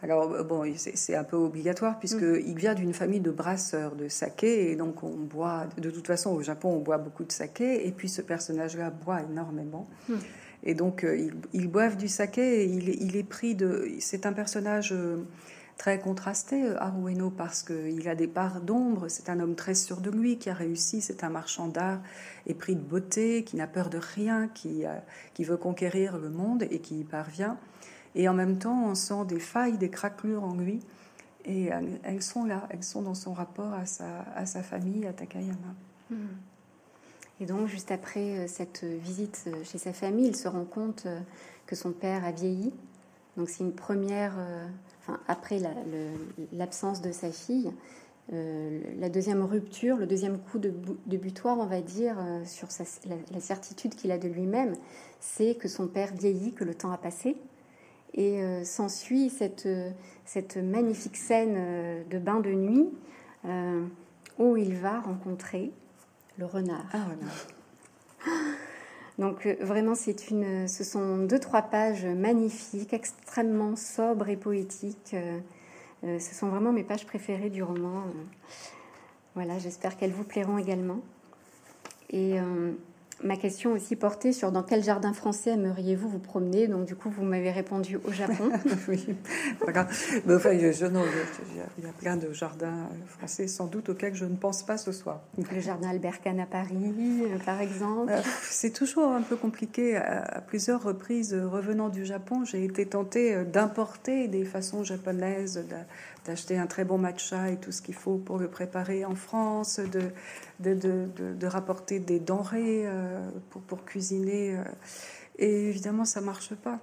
Alors, 0.02 0.32
euh, 0.32 0.42
bon, 0.42 0.64
c'est 0.76 1.14
un 1.14 1.24
peu 1.24 1.36
obligatoire 1.36 1.98
puisqu'il 1.98 2.54
mm. 2.54 2.56
vient 2.56 2.74
d'une 2.74 2.92
famille 2.92 3.20
de 3.20 3.30
brasseurs 3.30 3.94
de 3.94 4.08
saké. 4.08 4.70
Et 4.70 4.76
donc, 4.76 5.02
on 5.02 5.16
boit, 5.16 5.66
de 5.78 5.90
toute 5.90 6.06
façon, 6.06 6.30
au 6.30 6.42
Japon, 6.42 6.70
on 6.70 6.80
boit 6.80 6.98
beaucoup 6.98 7.24
de 7.24 7.32
saké. 7.32 7.86
Et 7.86 7.92
puis, 7.92 8.08
ce 8.08 8.22
personnage-là 8.22 8.90
boit 8.90 9.22
énormément. 9.22 9.88
Mm. 10.08 10.14
Et 10.62 10.74
donc, 10.74 11.04
euh, 11.04 11.30
ils, 11.52 11.68
boivent 11.68 11.96
du 11.96 12.08
saké. 12.08 12.62
Et 12.62 12.64
il, 12.64 12.88
il, 12.88 13.16
est 13.16 13.28
pris 13.28 13.54
de. 13.54 13.88
C'est 14.00 14.26
un 14.26 14.32
personnage 14.32 14.94
très 15.80 15.98
contrasté, 15.98 16.76
Harueno, 16.76 17.30
parce 17.30 17.62
qu'il 17.62 18.06
a 18.06 18.14
des 18.14 18.26
parts 18.26 18.60
d'ombre. 18.60 19.08
C'est 19.08 19.30
un 19.30 19.40
homme 19.40 19.54
très 19.54 19.74
sûr 19.74 20.02
de 20.02 20.10
lui, 20.10 20.36
qui 20.36 20.50
a 20.50 20.54
réussi. 20.54 21.00
C'est 21.00 21.24
un 21.24 21.30
marchand 21.30 21.68
d'art 21.68 22.00
épris 22.46 22.76
de 22.76 22.82
beauté, 22.82 23.44
qui 23.44 23.56
n'a 23.56 23.66
peur 23.66 23.88
de 23.88 23.96
rien, 23.96 24.48
qui, 24.48 24.84
qui 25.32 25.44
veut 25.44 25.56
conquérir 25.56 26.18
le 26.18 26.28
monde 26.28 26.64
et 26.70 26.80
qui 26.80 27.00
y 27.00 27.04
parvient. 27.04 27.56
Et 28.14 28.28
en 28.28 28.34
même 28.34 28.58
temps, 28.58 28.90
on 28.90 28.94
sent 28.94 29.24
des 29.26 29.40
failles, 29.40 29.78
des 29.78 29.88
craquelures 29.88 30.44
en 30.44 30.54
lui. 30.54 30.80
Et 31.46 31.70
elles 32.02 32.22
sont 32.22 32.44
là, 32.44 32.68
elles 32.68 32.84
sont 32.84 33.00
dans 33.00 33.14
son 33.14 33.32
rapport 33.32 33.72
à 33.72 33.86
sa, 33.86 34.26
à 34.36 34.44
sa 34.44 34.62
famille, 34.62 35.06
à 35.06 35.14
Takayama. 35.14 35.74
Et 37.40 37.46
donc, 37.46 37.66
juste 37.66 37.90
après 37.90 38.38
euh, 38.38 38.46
cette 38.46 38.84
visite 38.84 39.44
euh, 39.46 39.64
chez 39.64 39.78
sa 39.78 39.94
famille, 39.94 40.26
il 40.26 40.36
se 40.36 40.46
rend 40.46 40.64
compte 40.64 41.04
euh, 41.06 41.20
que 41.66 41.74
son 41.74 41.90
père 41.90 42.24
a 42.24 42.32
vieilli. 42.32 42.72
Donc, 43.38 43.48
c'est 43.48 43.64
une 43.64 43.72
première, 43.72 44.34
enfin, 45.10 45.20
après 45.28 45.60
l'absence 46.52 47.00
de 47.00 47.12
sa 47.12 47.30
fille, 47.30 47.72
la 48.32 49.08
deuxième 49.08 49.42
rupture, 49.42 49.96
le 49.96 50.06
deuxième 50.06 50.38
coup 50.38 50.58
de, 50.58 50.72
butoir, 51.16 51.58
on 51.58 51.66
va 51.66 51.80
dire, 51.80 52.16
sur 52.44 52.68
la, 53.32 53.40
certitude 53.40 53.94
qu'il 53.94 54.12
a 54.12 54.18
de 54.18 54.28
lui-même, 54.28 54.74
c'est 55.18 55.56
que 55.56 55.68
son 55.68 55.88
père 55.88 56.14
vieillit, 56.14 56.52
que 56.52 56.64
le 56.64 56.74
temps 56.74 56.92
a 56.92 56.98
passé. 56.98 57.36
Et 58.14 58.40
s'ensuit 58.64 59.30
cette, 59.30 59.68
cette 60.24 60.56
magnifique 60.56 61.16
scène 61.16 62.04
de 62.08 62.18
bain 62.18 62.40
de 62.40 62.50
nuit 62.50 62.88
où 64.38 64.56
il 64.56 64.76
va 64.76 65.00
rencontrer 65.00 65.72
le 66.38 66.46
renard. 66.46 66.86
Ah, 66.92 67.06
Donc 69.20 69.44
euh, 69.44 69.54
vraiment, 69.60 69.94
c'est 69.94 70.30
une, 70.30 70.66
ce 70.66 70.82
sont 70.82 71.18
deux 71.18 71.38
trois 71.38 71.62
pages 71.62 72.06
magnifiques, 72.06 72.94
extrêmement 72.94 73.76
sobres 73.76 74.30
et 74.30 74.36
poétiques. 74.36 75.12
Euh, 75.12 75.38
euh, 76.04 76.18
ce 76.18 76.34
sont 76.34 76.48
vraiment 76.48 76.72
mes 76.72 76.82
pages 76.82 77.04
préférées 77.06 77.50
du 77.50 77.62
roman. 77.62 78.04
Voilà, 79.34 79.58
j'espère 79.58 79.98
qu'elles 79.98 80.12
vous 80.12 80.24
plairont 80.24 80.56
également. 80.56 81.02
Et 82.08 82.36
ma 83.22 83.36
question 83.36 83.72
aussi 83.72 83.96
portait 83.96 84.32
sur 84.32 84.52
dans 84.52 84.62
quel 84.62 84.82
jardin 84.82 85.12
français 85.12 85.50
aimeriez-vous 85.50 86.08
vous 86.08 86.18
promener? 86.18 86.68
Donc 86.68 86.86
du 86.86 86.94
coup, 86.94 87.10
vous 87.10 87.22
m'avez 87.22 87.50
répondu 87.50 87.98
au 88.04 88.12
Japon. 88.12 88.50
oui, 88.88 89.06
Mais 90.26 90.34
enfin, 90.34 90.58
je, 90.58 90.86
non, 90.86 91.02
il 91.78 91.84
y 91.84 91.88
a 91.88 91.92
plein 91.92 92.16
de 92.16 92.32
jardins 92.32 92.88
français 93.06 93.46
sans 93.46 93.66
doute 93.66 93.90
auxquels 93.90 94.14
je 94.14 94.24
ne 94.24 94.36
pense 94.36 94.62
pas 94.62 94.76
ce 94.76 94.92
soir. 94.92 95.20
Le 95.52 95.60
jardin 95.60 95.90
Albert 95.90 96.20
Kahn 96.20 96.40
à 96.40 96.46
Paris, 96.46 96.94
euh, 97.22 97.38
par 97.44 97.60
exemple. 97.60 98.12
Euh, 98.12 98.20
c'est 98.42 98.72
toujours 98.72 99.12
un 99.12 99.22
peu 99.22 99.36
compliqué. 99.36 99.96
À, 99.96 100.40
plusieurs 100.46 100.82
reprises, 100.82 101.34
revenant 101.34 101.88
du 101.88 102.04
Japon, 102.04 102.44
j'ai 102.44 102.64
été 102.64 102.86
tentée 102.86 103.34
euh, 103.34 103.44
d'importer 103.44 104.28
des 104.28 104.44
façons 104.44 104.84
japonaises 104.84 105.64
d'acheter 106.24 106.58
un 106.58 106.66
très 106.66 106.84
bon 106.84 106.98
matcha 106.98 107.50
et 107.50 107.56
tout 107.56 107.72
ce 107.72 107.82
qu'il 107.82 107.94
faut 107.94 108.16
pour 108.16 108.38
le 108.38 108.48
préparer 108.48 109.04
en 109.04 109.14
France, 109.14 109.80
de, 109.80 110.10
de, 110.60 110.74
de, 110.74 111.34
de 111.34 111.46
rapporter 111.46 111.98
des 111.98 112.20
denrées 112.20 112.82
euh, 112.86 113.20
pour, 113.50 113.62
pour, 113.62 113.84
cuisiner. 113.84 114.56
Euh. 114.56 114.64
et 115.38 115.68
évidemment, 115.68 116.04
ça 116.04 116.20
marche 116.20 116.54
pas. 116.54 116.78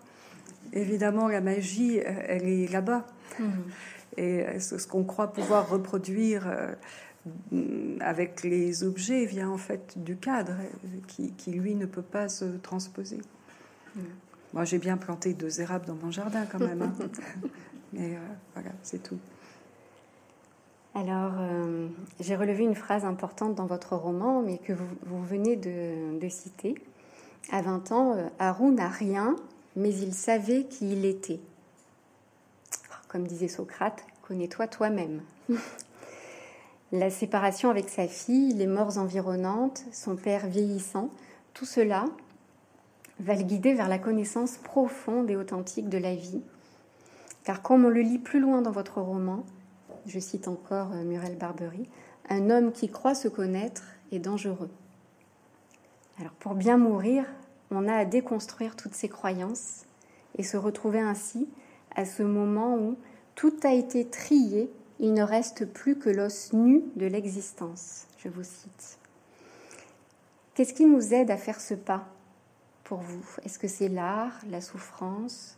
Évidemment, 0.74 1.27
la 1.27 1.41
magie, 1.41 2.00
euh, 2.00 2.12
elle 2.27 2.48
est 2.48 2.72
là-bas. 2.72 3.06
Mhm. 3.39 3.63
Et 4.17 4.60
ce 4.60 4.88
qu'on 4.88 5.03
croit 5.03 5.32
pouvoir 5.32 5.70
reproduire 5.70 6.51
avec 8.00 8.41
les 8.41 8.84
objets 8.84 9.25
vient 9.25 9.50
en 9.50 9.60
fait 9.60 9.94
du 10.01 10.15
cadre 10.15 10.56
qui, 11.06 11.34
qui 11.34 11.51
lui, 11.51 11.75
ne 11.75 11.86
peut 11.86 12.01
pas 12.01 12.27
se 12.27 12.46
transposer. 12.46 13.20
Mhm. 13.96 14.03
Moi, 14.53 14.63
j'ai 14.63 14.79
bien 14.79 14.98
planté 14.98 15.36
deux 15.36 15.62
érables 15.62 15.86
dans 15.86 15.94
mon 15.96 16.10
jardin 16.10 16.46
quand 16.51 16.58
même. 16.60 16.82
Hein. 16.82 16.94
Voilà, 17.94 18.72
c'est 18.84 19.01
tout. 19.01 19.20
Alors, 20.96 21.34
euh, 21.39 21.88
j'ai 22.20 22.36
relevé 22.36 22.63
une 22.63 22.75
phrase 22.75 23.06
importante 23.06 23.53
dans 23.53 23.67
votre 23.67 23.96
roman, 23.96 24.41
mais 24.41 24.58
que 24.58 24.74
vous, 24.74 25.24
venez 25.24 25.56
de, 25.56 26.27
citer. 26.29 26.75
À 27.51 27.62
20 27.62 27.91
ans, 27.91 28.15
euh, 28.15 28.27
Haru 28.39 28.72
n'a 28.72 28.89
rien, 28.89 29.36
mais 29.75 29.94
il 29.94 30.13
savait 30.13 30.63
qui 30.63 30.94
il 30.94 31.06
était. 31.06 31.39
Comme 33.10 33.27
disait 33.27 33.48
Socrate, 33.48 34.03
connais-toi 34.24 34.67
toi-même. 34.67 35.22
La 36.91 37.10
séparation 37.10 37.70
avec 37.70 37.89
sa 37.89 38.08
fille, 38.08 38.53
les 38.53 38.65
morts 38.65 38.98
environnantes, 38.98 39.84
son 39.91 40.15
père 40.15 40.48
vieillissant, 40.48 41.10
tout 41.53 41.65
cela 41.65 42.06
va 43.20 43.36
le 43.36 43.44
guider 43.44 43.74
vers 43.74 43.89
la 43.89 44.00
connaissance 44.00 44.58
profonde 44.58 45.29
et 45.29 45.36
authentique 45.36 45.89
de 45.89 45.98
la 45.98 46.15
vie. 46.15 46.41
Car 47.48 47.62
comme 47.62 47.86
on 47.86 47.89
le 47.89 48.01
lit 48.01 48.20
plus 48.20 48.42
loin 48.42 48.62
dans 48.62 48.72
votre 48.72 49.00
roman, 49.00 49.46
je 50.06 50.20
cite 50.20 50.50
encore 50.50 50.92
euh, 50.92 51.06
Muriel 51.06 51.38
Barbery, 51.38 51.88
un 52.27 52.50
homme 52.50 52.74
qui 52.74 52.89
croit 52.89 53.16
se 53.16 53.30
connaître 53.30 53.84
est 54.12 54.20
dangereux. 54.20 54.70
Alors 56.20 56.34
pour 56.34 56.56
bien 56.56 56.75
mourir, 56.75 57.24
on 57.72 57.88
a 57.88 57.94
à 57.94 58.04
déconstruire 58.04 58.75
toutes 58.75 58.96
ces 58.96 59.08
croyances 59.08 59.86
et 60.38 60.44
se 60.44 60.58
retrouver 60.58 61.00
ainsi 61.00 61.48
à 61.96 62.04
ce 62.04 62.22
moment 62.22 62.75
où 62.75 62.98
tout 63.36 63.56
a 63.63 63.72
été 63.72 64.06
trié, 64.06 64.70
il 65.00 65.13
ne 65.13 65.24
reste 65.24 65.63
plus 65.63 65.98
que 65.98 66.10
l'os 66.10 66.51
nu 66.51 66.84
de 66.98 67.06
l'existence. 67.06 68.08
Je 68.18 68.27
vous 68.27 68.44
cite. 68.44 69.00
Qu'est-ce 70.54 70.74
qui 70.74 70.86
nous 70.86 71.13
aide 71.13 71.32
à 71.32 71.38
faire 71.38 71.62
ce 71.62 71.75
pas 71.75 72.10
pour 72.84 72.98
vous? 72.98 73.25
Est-ce 73.46 73.58
que 73.58 73.70
c'est 73.70 73.88
l'art, 73.88 74.38
la 74.50 74.60
souffrance, 74.60 75.58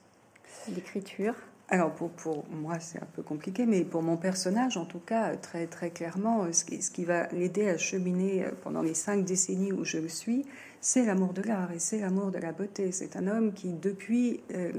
l'écriture? 0.68 1.34
Alors 1.72 1.92
pour, 1.94 2.10
pour 2.10 2.46
moi 2.50 2.80
c'est 2.80 3.02
un 3.02 3.08
peu 3.14 3.22
compliqué, 3.22 3.66
mais 3.66 3.84
pour 3.84 4.02
mon 4.02 4.18
personnage 4.18 4.78
en 4.78 4.86
tout 4.86 5.00
cas 5.00 5.36
très 5.36 5.68
très 5.68 5.92
clairement, 5.92 6.52
ce 6.52 6.66
qui, 6.66 6.82
ce 6.82 6.90
qui 6.90 7.06
va 7.06 7.28
l'aider 7.28 7.70
à 7.70 7.78
cheminer 7.78 8.46
euh, 8.46 8.52
pendant 8.64 8.82
les 8.82 8.96
cinq 8.96 9.24
décennies 9.24 9.72
où 9.72 9.86
je 9.86 9.98
le 9.98 10.10
suis, 10.10 10.46
c'est 10.82 11.06
l'amour 11.06 11.34
de 11.34 11.42
l'art 11.42 11.72
et 11.72 11.80
c'est 11.80 12.00
l'amour 12.00 12.32
de 12.32 12.40
la 12.40 12.52
beauté. 12.52 12.92
C'est 12.92 13.16
un 13.16 13.28
homme 13.28 13.54
qui 13.54 13.74
depuis 13.74 14.42
euh, 14.54 14.72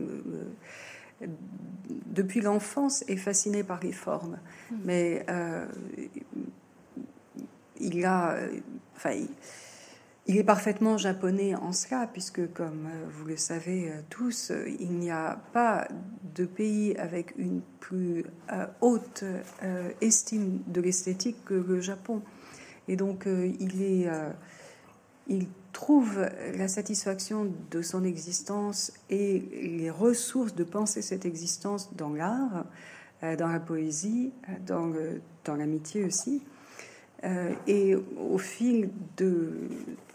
depuis 2.07 2.41
l'enfance 2.41 3.05
est 3.09 3.17
fasciné 3.17 3.63
par 3.63 3.81
les 3.83 3.93
formes, 3.93 4.39
mmh. 4.71 4.75
mais 4.85 5.27
euh, 5.29 5.67
il 7.79 8.05
a, 8.05 8.37
enfin, 8.97 9.11
il 9.11 9.29
est 10.27 10.45
parfaitement 10.45 10.97
japonais 10.97 11.55
en 11.55 11.73
cela, 11.73 12.07
puisque, 12.07 12.53
comme 12.53 12.87
euh, 12.87 13.07
vous 13.11 13.25
le 13.25 13.37
savez 13.37 13.91
euh, 13.91 14.01
tous, 14.11 14.51
euh, 14.51 14.69
il 14.79 14.93
n'y 14.93 15.11
a 15.11 15.41
pas 15.53 15.89
de 16.35 16.45
pays 16.45 16.97
avec 16.97 17.35
une 17.37 17.63
plus 17.81 18.25
haute 18.81 19.25
estime 20.01 20.61
de 20.69 20.81
l'esthétique 20.81 21.45
que 21.45 21.55
le 21.55 21.81
Japon. 21.81 22.23
Et 22.87 22.97
donc, 22.97 23.27
il, 23.27 24.09
il 25.27 25.47
trouve 25.73 26.29
la 26.55 26.69
satisfaction 26.69 27.53
de 27.71 27.83
son 27.83 28.05
existence 28.05 28.93
et 29.09 29.41
les 29.81 29.91
ressources 29.91 30.55
de 30.55 30.63
penser 30.63 31.03
cette 31.03 31.25
existence 31.25 31.95
dans 31.97 32.11
l'art, 32.11 32.65
dans 33.23 33.49
la 33.49 33.61
poésie, 33.61 34.33
dans 34.67 35.57
l'amitié 35.57 36.05
aussi. 36.05 36.43
Et 37.67 37.95
au 37.95 38.39
fil 38.39 38.91
de, 39.17 39.69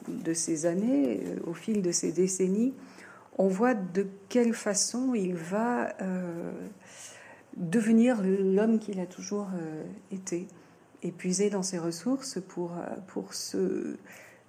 de 0.07 0.33
ces 0.33 0.65
années, 0.65 1.21
euh, 1.23 1.39
au 1.47 1.53
fil 1.53 1.81
de 1.81 1.91
ces 1.91 2.11
décennies, 2.11 2.73
on 3.37 3.47
voit 3.47 3.73
de 3.73 4.07
quelle 4.29 4.53
façon 4.53 5.13
il 5.13 5.35
va 5.35 5.93
euh, 6.01 6.51
devenir 7.57 8.21
l'homme 8.21 8.79
qu'il 8.79 8.99
a 8.99 9.05
toujours 9.05 9.47
euh, 9.55 9.83
été, 10.11 10.47
épuisé 11.03 11.49
dans 11.49 11.63
ses 11.63 11.77
ressources 11.77 12.39
pour, 12.47 12.71
pour 13.07 13.33
se, 13.33 13.97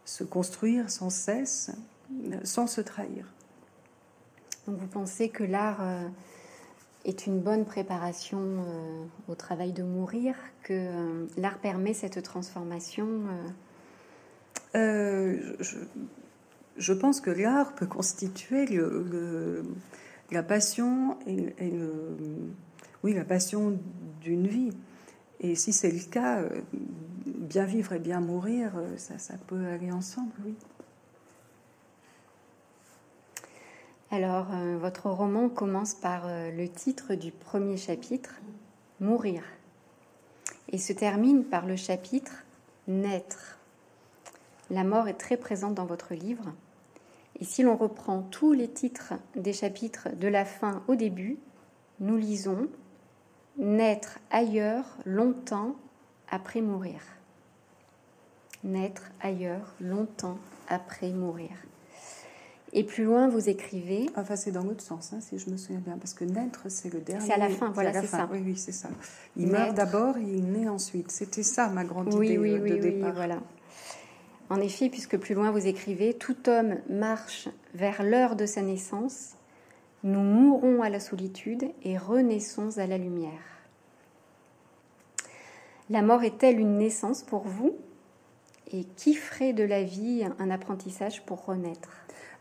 se 0.05 0.25
construire 0.25 0.91
sans 0.91 1.11
cesse, 1.11 1.71
sans 2.45 2.67
se 2.67 2.81
trahir. 2.81 3.27
Donc 4.67 4.79
vous 4.79 4.87
pensez 4.87 5.29
que 5.29 5.45
l'art 5.45 5.81
est 7.07 7.27
une 7.27 7.41
bonne 7.41 7.65
préparation 7.65 8.39
au 9.29 9.35
travail 9.35 9.73
de 9.73 9.83
mourir, 9.83 10.35
que 10.63 11.27
l'art 11.39 11.59
permet 11.59 11.95
cette 11.95 12.23
transformation 12.23 13.23
euh, 14.77 15.57
je, 16.77 16.93
pense 16.93 17.21
que 17.21 17.31
l'art 17.31 17.75
peut 17.75 17.87
constituer 17.87 18.67
le, 18.67 19.65
la 20.31 20.43
passion 20.43 21.17
et, 21.27 21.55
oui, 23.03 23.15
la 23.15 23.25
passion 23.25 23.79
d'une 24.21 24.47
vie. 24.47 24.71
Et 25.41 25.55
si 25.55 25.73
c'est 25.73 25.91
le 25.91 26.11
cas, 26.11 26.41
euh, 26.41 26.61
bien 27.25 27.65
vivre 27.65 27.93
et 27.93 27.99
bien 27.99 28.21
mourir, 28.21 28.73
euh, 28.77 28.97
ça, 28.97 29.19
ça 29.19 29.35
peut 29.47 29.67
aller 29.67 29.93
ensemble, 29.93 30.33
oui. 30.45 30.55
Alors, 34.11 34.47
votre 34.81 35.11
roman 35.11 35.49
commence 35.49 35.95
par 35.95 36.29
le 36.29 36.69
titre 36.69 37.15
du 37.15 37.33
premier 37.33 37.77
chapitre, 37.77 38.41
Mourir, 39.01 39.43
et 40.71 40.79
se 40.79 40.93
termine 40.93 41.45
par 41.45 41.67
le 41.67 41.77
chapitre 41.77 42.45
Naître. 42.87 43.59
La 44.71 44.85
mort 44.85 45.09
est 45.09 45.15
très 45.15 45.37
présente 45.37 45.75
dans 45.75 45.87
votre 45.87 46.15
livre. 46.15 46.53
Et 47.41 47.45
si 47.45 47.63
l'on 47.63 47.77
reprend 47.77 48.23
tous 48.23 48.53
les 48.53 48.69
titres 48.69 49.13
des 49.35 49.53
chapitres 49.53 50.09
de 50.15 50.29
la 50.29 50.45
fin 50.45 50.83
au 50.89 50.95
début, 50.95 51.39
nous 52.01 52.17
lisons 52.17 52.69
naître 53.59 54.19
ailleurs 54.31 54.97
longtemps 55.05 55.77
après 56.31 56.61
mourir. 56.61 57.01
Naître 58.65 59.11
ailleurs 59.21 59.75
longtemps 59.81 60.39
après 60.69 61.11
mourir. 61.11 61.51
Et 62.79 62.85
plus 62.85 63.05
loin, 63.05 63.27
vous 63.27 63.49
écrivez. 63.49 64.11
Enfin, 64.17 64.37
c'est 64.37 64.53
dans 64.53 64.63
l'autre 64.63 64.83
sens, 64.83 65.15
hein, 65.15 65.21
si 65.23 65.39
je 65.39 65.49
me 65.49 65.57
souviens 65.57 65.81
bien, 65.81 65.97
parce 65.97 66.13
que 66.13 66.25
naître, 66.25 66.65
c'est 66.69 66.93
le 66.93 67.01
dernier. 67.01 67.25
C'est 67.25 67.33
à 67.33 67.39
la 67.39 67.49
fin, 67.49 67.71
voilà, 67.71 68.03
c'est 68.03 68.07
ça. 68.07 68.29
Oui, 68.31 68.43
oui, 68.45 68.55
c'est 68.55 68.71
ça. 68.71 68.91
Il 69.35 69.47
meurt 69.47 69.75
d'abord 69.75 70.19
et 70.19 70.23
il 70.23 70.45
naît 70.45 70.69
ensuite. 70.69 71.11
C'était 71.11 71.43
ça 71.43 71.71
ma 71.71 71.85
grande 71.85 72.13
idée 72.13 72.37
oui, 72.37 72.53
euh, 72.53 72.61
oui, 72.63 72.71
de 72.73 72.77
départ. 72.77 73.09
Oui, 73.09 73.17
voilà. 73.17 73.41
En 74.51 74.61
effet, 74.61 74.91
puisque 74.91 75.17
plus 75.17 75.35
loin 75.35 75.51
vous 75.53 75.67
écrivez, 75.67 76.13
tout 76.13 76.37
homme 76.51 76.77
marche 76.91 77.49
vers 77.73 78.03
l'heure 78.03 78.37
de 78.37 78.45
sa 78.45 78.61
naissance, 78.61 79.37
nous 80.05 80.21
mourons 80.21 80.83
à 80.83 80.91
la 80.91 81.01
solitude 81.01 81.65
et 81.83 81.97
renaissons 81.97 82.77
à 82.77 82.87
la 82.87 82.99
lumière. 82.99 83.41
La 85.89 86.03
mort 86.03 86.25
est-elle 86.25 86.61
une 86.61 86.77
naissance 86.77 87.23
pour 87.23 87.45
vous? 87.49 87.75
Et 88.73 88.85
qui 88.97 89.15
ferait 89.15 89.53
de 89.53 89.65
la 89.65 89.83
vie 89.83 90.25
un 90.39 90.51
apprentissage 90.51 91.25
pour 91.25 91.45
renaître? 91.45 91.91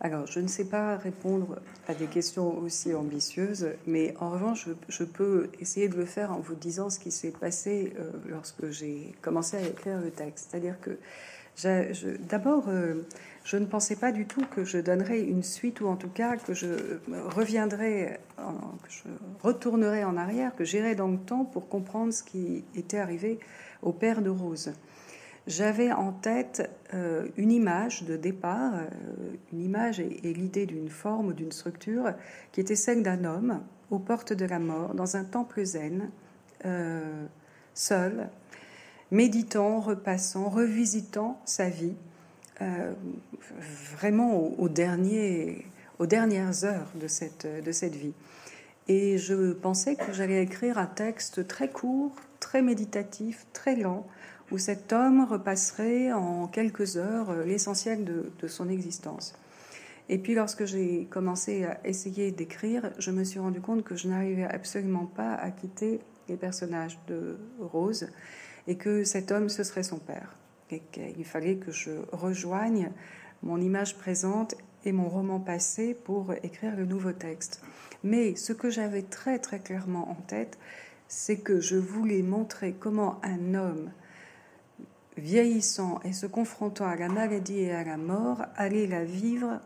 Alors, 0.02 0.28
je 0.28 0.40
ne 0.40 0.48
sais 0.48 0.66
pas 0.66 0.98
répondre 0.98 1.60
à 1.88 1.94
des 1.94 2.08
questions 2.08 2.58
aussi 2.58 2.94
ambitieuses, 2.94 3.70
mais 3.88 4.14
en 4.20 4.30
revanche, 4.30 4.68
je, 4.90 5.04
peux 5.04 5.50
essayer 5.60 5.88
de 5.88 5.96
le 5.96 6.06
faire 6.06 6.32
en 6.32 6.40
vous 6.40 6.56
disant 6.56 6.90
ce 6.90 7.00
qui 7.00 7.12
s'est 7.12 7.32
passé 7.32 7.94
euh, 7.98 8.12
lorsque 8.28 8.70
j'ai 8.70 9.16
commencé 9.22 9.58
à 9.58 9.62
écrire 9.62 10.00
le 10.00 10.12
texte. 10.12 10.50
C'est-à-dire 10.50 10.80
que 10.82 10.98
D'abord, 12.30 12.66
euh, 12.68 12.96
je 13.46 13.56
ne 13.56 13.66
pensais 13.66 13.96
pas 13.96 14.12
du 14.12 14.26
tout 14.26 14.44
que 14.54 14.66
je 14.66 14.78
donnerais 14.78 15.22
une 15.22 15.44
suite, 15.44 15.80
ou 15.80 15.88
en 15.88 15.96
tout 15.96 16.10
cas 16.10 16.36
que 16.36 16.54
je 16.54 17.00
reviendrais, 17.34 18.20
que 18.38 18.92
je 18.92 19.04
retournerais 19.42 20.04
en 20.04 20.18
arrière, 20.18 20.54
que 20.56 20.66
j'irais 20.66 20.96
dans 20.96 21.08
le 21.08 21.18
temps 21.18 21.46
pour 21.46 21.70
comprendre 21.70 22.12
ce 22.12 22.24
qui 22.24 22.66
était 22.76 22.98
arrivé 22.98 23.40
au 23.82 23.94
père 23.94 24.22
de 24.22 24.30
Rose. 24.30 24.74
J'avais 25.48 25.92
en 25.92 26.12
tête 26.12 26.70
euh, 26.94 27.28
une 27.38 27.52
image 27.52 28.04
de 28.04 28.16
départ, 28.18 28.74
euh, 28.76 28.88
une 29.54 29.62
image 29.62 30.00
et, 30.00 30.34
l'idée 30.34 30.66
d'une 30.66 30.90
forme 30.90 31.28
ou 31.28 31.34
d'une 31.34 31.52
structure 31.52 32.14
qui 32.52 32.62
était 32.62 32.76
celle 32.76 33.04
d'un 33.04 33.24
homme 33.26 33.62
aux 33.92 34.00
portes 34.00 34.34
de 34.34 34.46
la 34.46 34.58
mort, 34.58 34.96
dans 34.96 35.16
un 35.16 35.24
temple 35.24 35.64
zen, 35.64 36.10
seul, 37.76 38.30
méditant, 39.12 39.80
repassant, 39.80 40.50
revisitant 40.50 41.40
sa 41.46 41.70
vie, 41.70 41.94
euh, 42.62 42.94
vraiment 43.96 44.36
au, 44.60 44.70
dernier, 44.70 45.68
aux 46.00 46.08
dernières 46.08 46.64
heures 46.64 46.92
de 46.96 47.08
cette 47.08 47.96
vie. 47.96 48.14
Et 48.88 49.18
je 49.18 49.54
pensais 49.54 49.96
que 49.96 50.14
j'allais 50.14 50.44
écrire 50.44 50.78
un 50.78 50.86
texte 50.86 51.48
très 51.48 51.70
court, 51.70 52.16
très 52.40 52.62
méditatif, 52.62 53.46
très 53.52 53.76
lent, 53.76 54.06
où 54.52 54.58
cet 54.58 54.94
homme 54.94 55.26
repasserait 55.26 56.12
en 56.12 56.48
quelques 56.48 56.98
heures 56.98 57.34
l'essentiel 57.46 58.04
de, 58.06 58.32
de 58.40 58.48
son 58.48 58.70
existence. 58.70 59.34
Et 60.08 60.20
puis 60.20 60.36
lorsque 60.36 60.66
j'ai 60.66 61.06
commencé 61.10 61.66
à 61.66 61.80
essayer 61.84 62.32
d'écrire, 62.32 62.92
je 63.00 63.12
me 63.12 63.24
suis 63.24 63.40
rendu 63.40 63.60
compte 63.60 63.84
que 63.84 63.96
je 63.96 64.08
n'arrivais 64.08 64.44
absolument 64.44 65.08
pas 65.08 65.34
à 65.34 65.50
quitter 65.50 66.00
les 66.30 66.38
personnages 66.38 67.00
de 67.08 67.38
Rose 67.60 68.08
et 68.68 68.76
que 68.76 69.04
cet 69.04 69.32
homme, 69.32 69.50
ce 69.50 69.64
serait 69.64 69.84
son 69.84 69.98
père, 69.98 70.36
et 70.72 70.82
qu'il 70.92 71.26
fallait 71.26 71.58
que 71.58 71.72
je 71.72 71.92
rejoigne 72.12 72.92
mon 73.44 73.62
image 73.62 73.98
présente 73.98 74.56
et 74.86 74.92
mon 74.92 75.10
roman 75.10 75.40
passé 75.40 75.96
pour 76.06 76.34
écrire 76.44 76.76
le 76.76 76.86
nouveau 76.86 77.12
texte. 77.12 77.62
Mais 78.04 78.36
ce 78.36 78.54
que 78.54 78.70
j'avais 78.70 79.04
très 79.04 79.40
très 79.40 79.60
clairement 79.60 80.10
en 80.10 80.16
tête, 80.16 80.58
c'est 81.08 81.38
que 81.38 81.60
je 81.60 81.76
voulais 81.76 82.22
montrer 82.22 82.74
comment 82.74 83.20
un 83.24 83.54
homme 83.54 83.92
vieillissant 85.18 86.00
et 86.04 86.14
se 86.14 86.26
confrontant 86.26 86.88
à 86.88 86.96
la 86.96 87.08
maladie 87.08 87.60
et 87.60 87.72
à 87.72 87.84
la 87.84 87.98
mort 87.98 88.44
allait 88.56 88.88
la 88.88 89.04
vivre, 89.04 89.60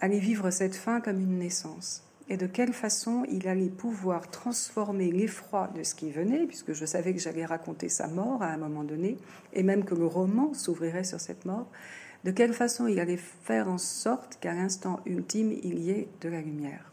allait 0.00 0.18
vivre 0.18 0.50
cette 0.50 0.74
fin 0.74 1.00
comme 1.00 1.20
une 1.20 1.38
naissance 1.38 2.06
et 2.28 2.36
de 2.36 2.46
quelle 2.46 2.72
façon 2.72 3.24
il 3.30 3.46
allait 3.46 3.68
pouvoir 3.68 4.30
transformer 4.30 5.10
l'effroi 5.12 5.70
de 5.76 5.82
ce 5.82 5.94
qui 5.94 6.10
venait, 6.10 6.46
puisque 6.46 6.72
je 6.72 6.84
savais 6.84 7.14
que 7.14 7.20
j'allais 7.20 7.44
raconter 7.44 7.88
sa 7.88 8.08
mort 8.08 8.42
à 8.42 8.48
un 8.48 8.56
moment 8.56 8.84
donné, 8.84 9.16
et 9.52 9.62
même 9.62 9.84
que 9.84 9.94
le 9.94 10.06
roman 10.06 10.52
s'ouvrirait 10.52 11.04
sur 11.04 11.20
cette 11.20 11.44
mort, 11.44 11.66
de 12.24 12.32
quelle 12.32 12.52
façon 12.52 12.88
il 12.88 12.98
allait 12.98 13.16
faire 13.16 13.68
en 13.68 13.78
sorte 13.78 14.38
qu'à 14.40 14.54
l'instant 14.54 15.00
ultime, 15.06 15.52
il 15.62 15.78
y 15.78 15.90
ait 15.90 16.08
de 16.20 16.28
la 16.28 16.40
lumière? 16.40 16.90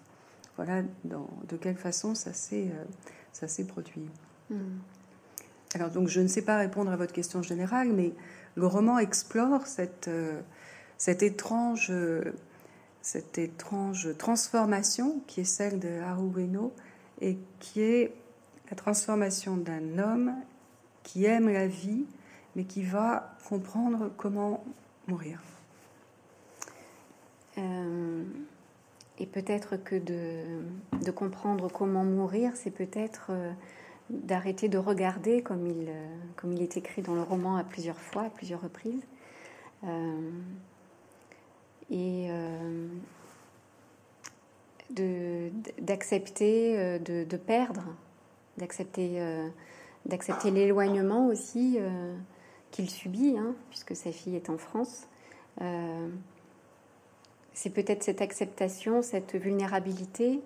Voilà 0.55 0.83
de 1.03 1.57
quelle 1.57 1.77
façon 1.77 2.13
ça 2.13 2.31
s'est, 2.31 2.69
euh, 2.71 3.63
produit. 3.67 4.07
Hmm. 4.51 4.77
Alors 5.75 5.89
donc 5.89 6.07
je 6.07 6.21
ne 6.21 6.27
sais 6.27 6.41
pas 6.41 6.57
répondre 6.57 6.91
à 6.91 6.95
votre 6.95 7.13
question 7.13 7.41
générale, 7.41 7.91
mais 7.93 8.13
le 8.55 8.67
roman 8.67 8.99
explore 8.99 9.65
cette, 9.65 10.07
euh, 10.07 10.39
cette 10.97 11.23
étrange 11.23 11.91
transformation 14.17 15.21
qui 15.27 15.41
est 15.41 15.45
celle 15.45 15.79
de 15.79 16.01
Harueno 16.01 16.73
et 17.21 17.38
qui 17.59 17.81
est 17.81 18.13
la 18.69 18.75
transformation 18.75 19.57
d'un 19.57 19.99
homme 19.99 20.33
qui 21.03 21.25
aime 21.25 21.49
la 21.49 21.67
vie 21.67 22.05
mais 22.55 22.65
qui 22.65 22.83
va 22.83 23.36
comprendre 23.47 24.12
comment 24.17 24.63
mourir. 25.07 25.41
Euh, 27.57 28.23
et 29.19 29.25
peut-être 29.25 29.77
que 29.77 29.95
de, 29.95 31.12
comprendre 31.12 31.69
comment 31.71 32.03
mourir, 32.03 32.51
c'est 32.55 32.71
peut-être 32.71 33.27
euh, 33.29 33.51
d'arrêter 34.23 34.69
de 34.69 34.78
regarder 34.78 35.41
comme 35.41 35.67
il, 35.67 35.89
euh, 35.89 36.08
comme 36.36 36.54
il 36.54 36.62
est 36.62 36.78
écrit 36.78 37.02
dans 37.02 37.15
le 37.15 37.21
roman 37.21 37.58
à 37.58 37.63
plusieurs 37.63 37.99
fois, 37.99 38.23
à 38.23 38.30
plusieurs 38.30 38.62
reprises 38.62 39.04
et 41.89 42.28
euh, 44.99 45.49
d'accepter 45.80 46.99
de, 46.99 47.23
de, 47.23 47.38
perdre, 47.38 47.84
d'accepter 48.58 49.21
euh, 49.21 49.47
d'accepter 50.06 50.52
l'éloignement 50.52 51.28
aussi 51.28 51.78
euh, 51.80 52.15
qu'il 52.71 52.89
subit, 52.89 53.36
hein, 53.38 53.56
puisque 53.69 53.95
sa 53.95 54.12
fille 54.12 54.36
est 54.36 54.49
en 54.49 54.58
France. 54.58 55.08
c'est 57.54 57.69
peut-être 57.69 58.04
cette 58.04 58.21
acceptation, 58.21 59.02
cette 59.02 59.36
vulnérabilité 59.36 60.41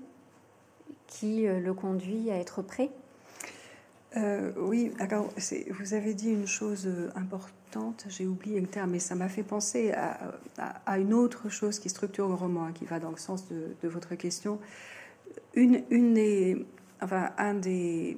qui 1.08 1.46
le 1.48 1.74
conduit 1.74 2.30
à 2.30 2.38
être 2.38 2.62
prêt. 2.62 2.90
Oui, 4.16 4.92
alors 5.00 5.30
vous 5.80 5.94
avez 5.94 6.14
dit 6.14 6.32
une 6.32 6.48
chose 6.48 6.90
importante 7.16 7.58
j'ai 8.08 8.26
oublié 8.26 8.60
le 8.60 8.68
terme, 8.68 8.92
mais 8.92 9.00
ça 9.00 9.16
m'a 9.16 9.30
fait 9.30 9.44
penser 9.44 9.92
à, 9.92 11.00
une 11.00 11.14
autre 11.14 11.50
chose 11.50 11.80
qui 11.80 11.90
structure 11.90 12.28
le 12.28 12.34
roman, 12.34 12.66
hein, 12.66 12.72
qui 12.74 12.86
va 12.86 13.00
dans 13.00 13.12
le 13.12 13.18
sens 13.18 13.48
de, 13.50 13.88
votre 13.88 14.16
question. 14.16 14.60
Une, 15.54 15.84
une 15.90 16.14
des, 16.14 16.66
enfin, 17.02 17.32
un 17.38 17.54
des, 17.54 18.18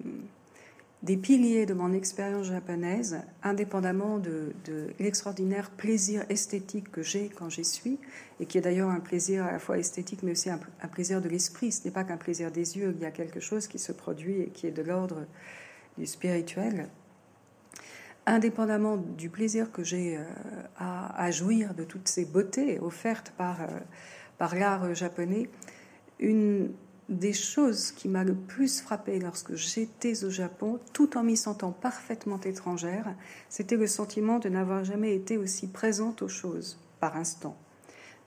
des 1.04 1.18
piliers 1.18 1.66
de 1.66 1.74
mon 1.74 1.94
expérience 1.94 2.48
japonaise, 2.48 3.22
indépendamment 3.44 4.20
de, 4.20 4.54
l'extraordinaire 5.00 5.72
plaisir 5.72 6.24
esthétique 6.30 6.92
que 6.92 7.02
j'ai 7.02 7.30
quand 7.30 7.50
j'y 7.50 7.66
suis, 7.66 7.98
et 8.40 8.46
qui 8.46 8.58
est 8.58 8.62
d'ailleurs 8.62 8.90
un 8.90 9.00
plaisir 9.00 9.46
à 9.46 9.52
la 9.52 9.60
fois 9.60 9.78
esthétique, 9.78 10.24
mais 10.24 10.32
aussi 10.32 10.50
un 10.50 10.88
plaisir 10.92 11.22
de 11.22 11.28
l'esprit. 11.28 11.72
Ce 11.72 11.84
n'est 11.86 11.92
pas 11.92 12.04
qu'un 12.04 12.18
plaisir 12.18 12.52
des 12.52 12.78
yeux, 12.78 12.94
il 12.96 13.02
y 13.02 13.06
a 13.06 13.12
quelque 13.12 13.40
chose 13.40 13.68
qui 13.68 13.80
se 13.80 13.92
produit 13.92 14.42
et 14.42 14.50
qui 14.50 14.68
est 14.68 14.72
de 14.72 14.84
l'ordre 14.84 15.26
spirituel 16.06 16.90
indépendamment 18.30 18.98
du 18.98 19.30
plaisir 19.30 19.72
que 19.72 19.84
j'ai 19.84 20.18
euh, 20.18 20.24
à, 20.78 21.32
jouir 21.32 21.74
de 21.74 21.84
toutes 21.84 22.08
ces 22.08 22.26
beautés 22.26 22.80
offertes 22.80 23.34
par, 23.38 23.62
euh, 23.62 23.66
par 24.38 24.56
l'art 24.56 24.94
japonais, 24.94 25.50
une 26.20 26.72
des 27.08 27.34
choses 27.34 27.92
qui 27.92 28.08
m'a 28.08 28.24
le 28.24 28.36
plus 28.36 28.82
frappé 28.82 29.20
lorsque 29.20 29.56
j'étais 29.56 30.24
au 30.24 30.30
Japon, 30.30 30.80
tout 30.94 31.18
en 31.18 31.24
m'y 31.24 31.36
sentant 31.36 31.72
parfaitement 31.72 32.40
étrangère, 32.42 33.16
c'était 33.50 33.78
le 33.78 33.88
sentiment 33.88 34.38
de 34.38 34.48
n'avoir 34.48 34.84
jamais 34.84 35.16
été 35.16 35.38
aussi 35.38 35.68
présente 35.68 36.22
aux 36.22 36.28
choses 36.28 36.78
par 37.00 37.18
instant. 37.18 37.58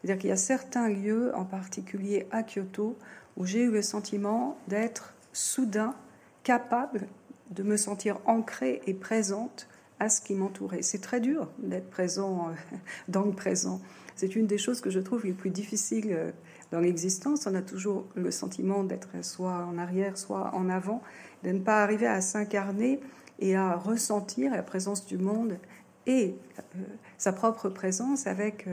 C'est-à-dire 0.00 0.20
qu'il 0.20 0.30
y 0.30 0.32
a 0.32 0.36
certains 0.36 0.88
lieux, 0.88 1.32
en 1.36 1.44
particulier 1.44 2.26
à 2.32 2.42
Kyoto, 2.42 2.96
où 3.36 3.46
j'ai 3.46 3.62
eu 3.62 3.70
le 3.70 3.82
sentiment 3.82 4.58
d'être 4.66 5.14
soudain 5.32 5.94
capable 6.42 7.06
de 7.54 7.62
me 7.62 7.76
sentir 7.76 8.18
ancrée 8.26 8.80
et 8.86 8.94
présente 8.94 9.68
à 10.02 10.08
ce 10.08 10.20
qui 10.20 10.34
m'entourait. 10.34 10.82
C'est 10.82 11.00
très 11.00 11.20
dur 11.20 11.48
d'être 11.58 11.88
présent 11.88 12.48
euh, 12.48 12.76
dans 13.08 13.22
le 13.22 13.32
présent. 13.32 13.80
C'est 14.16 14.34
une 14.34 14.46
des 14.46 14.58
choses 14.58 14.80
que 14.80 14.90
je 14.90 14.98
trouve 14.98 15.24
les 15.24 15.32
plus 15.32 15.50
difficiles 15.50 16.08
euh, 16.10 16.32
dans 16.72 16.80
l'existence. 16.80 17.46
On 17.46 17.54
a 17.54 17.62
toujours 17.62 18.06
le 18.14 18.30
sentiment 18.32 18.82
d'être 18.82 19.24
soit 19.24 19.64
en 19.64 19.78
arrière, 19.78 20.18
soit 20.18 20.50
en 20.54 20.68
avant, 20.68 21.02
de 21.44 21.50
ne 21.50 21.60
pas 21.60 21.82
arriver 21.82 22.06
à 22.06 22.20
s'incarner 22.20 23.00
et 23.38 23.54
à 23.54 23.76
ressentir 23.76 24.52
la 24.52 24.62
présence 24.62 25.06
du 25.06 25.18
monde 25.18 25.58
et 26.06 26.34
euh, 26.58 26.80
sa 27.16 27.32
propre 27.32 27.68
présence 27.68 28.26
avec, 28.26 28.68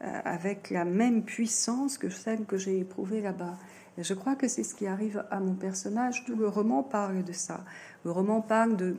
avec 0.00 0.70
la 0.70 0.84
même 0.84 1.22
puissance 1.22 1.96
que 1.96 2.08
celle 2.08 2.44
que 2.44 2.58
j'ai 2.58 2.80
éprouvée 2.80 3.20
là-bas. 3.20 3.56
Et 3.98 4.02
je 4.02 4.14
crois 4.14 4.34
que 4.34 4.48
c'est 4.48 4.64
ce 4.64 4.74
qui 4.74 4.86
arrive 4.86 5.24
à 5.30 5.40
mon 5.40 5.54
personnage. 5.54 6.24
Tout 6.24 6.36
le 6.36 6.48
roman 6.48 6.82
parle 6.82 7.22
de 7.22 7.32
ça. 7.32 7.64
Le 8.04 8.10
roman 8.10 8.40
parle 8.40 8.76
de, 8.76 8.96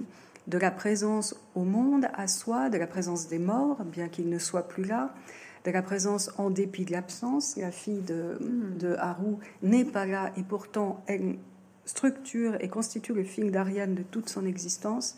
de 0.47 0.57
la 0.57 0.71
présence 0.71 1.35
au 1.53 1.63
monde, 1.63 2.07
à 2.13 2.27
soi, 2.27 2.69
de 2.69 2.77
la 2.77 2.87
présence 2.87 3.27
des 3.27 3.39
morts, 3.39 3.83
bien 3.83 4.07
qu'ils 4.07 4.29
ne 4.29 4.39
soient 4.39 4.67
plus 4.67 4.85
là, 4.85 5.13
de 5.65 5.71
la 5.71 5.81
présence 5.81 6.31
en 6.37 6.49
dépit 6.49 6.85
de 6.85 6.91
l'absence. 6.91 7.57
La 7.57 7.71
fille 7.71 8.01
de, 8.01 8.37
de 8.79 8.95
Haru 8.95 9.35
n'est 9.63 9.85
pas 9.85 10.05
là 10.05 10.31
et 10.37 10.43
pourtant 10.43 11.03
elle 11.07 11.37
structure 11.85 12.55
et 12.61 12.67
constitue 12.67 13.13
le 13.13 13.23
fil 13.23 13.51
d'Ariane 13.51 13.95
de 13.95 14.03
toute 14.03 14.29
son 14.29 14.45
existence. 14.45 15.15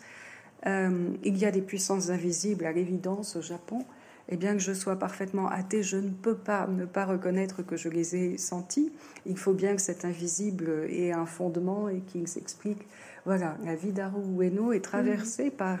Euh, 0.66 1.10
il 1.24 1.36
y 1.38 1.44
a 1.44 1.50
des 1.50 1.62
puissances 1.62 2.10
invisibles 2.10 2.66
à 2.66 2.72
l'évidence 2.72 3.36
au 3.36 3.42
Japon. 3.42 3.84
Et 4.28 4.36
bien 4.36 4.52
que 4.52 4.58
je 4.58 4.72
sois 4.72 4.96
parfaitement 4.96 5.48
athée, 5.48 5.82
je 5.82 5.96
ne 5.96 6.10
peux 6.10 6.36
pas 6.36 6.66
ne 6.66 6.84
pas 6.84 7.06
reconnaître 7.06 7.62
que 7.62 7.76
je 7.76 7.88
les 7.88 8.14
ai 8.14 8.38
sentis. 8.38 8.92
Il 9.24 9.38
faut 9.38 9.54
bien 9.54 9.74
que 9.74 9.80
cet 9.80 10.04
invisible 10.04 10.86
ait 10.90 11.12
un 11.12 11.26
fondement 11.26 11.88
et 11.88 12.00
qu'il 12.00 12.28
s'explique. 12.28 12.86
Voilà, 13.24 13.56
la 13.64 13.74
vie 13.74 13.92
d'Haru 13.92 14.20
Ueno 14.38 14.72
est 14.72 14.84
traversée 14.84 15.46
mhm. 15.46 15.50
par, 15.52 15.78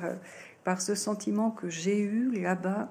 par 0.64 0.80
ce 0.80 0.94
sentiment 0.94 1.50
que 1.50 1.68
j'ai 1.68 1.98
eu 2.00 2.30
là-bas, 2.40 2.90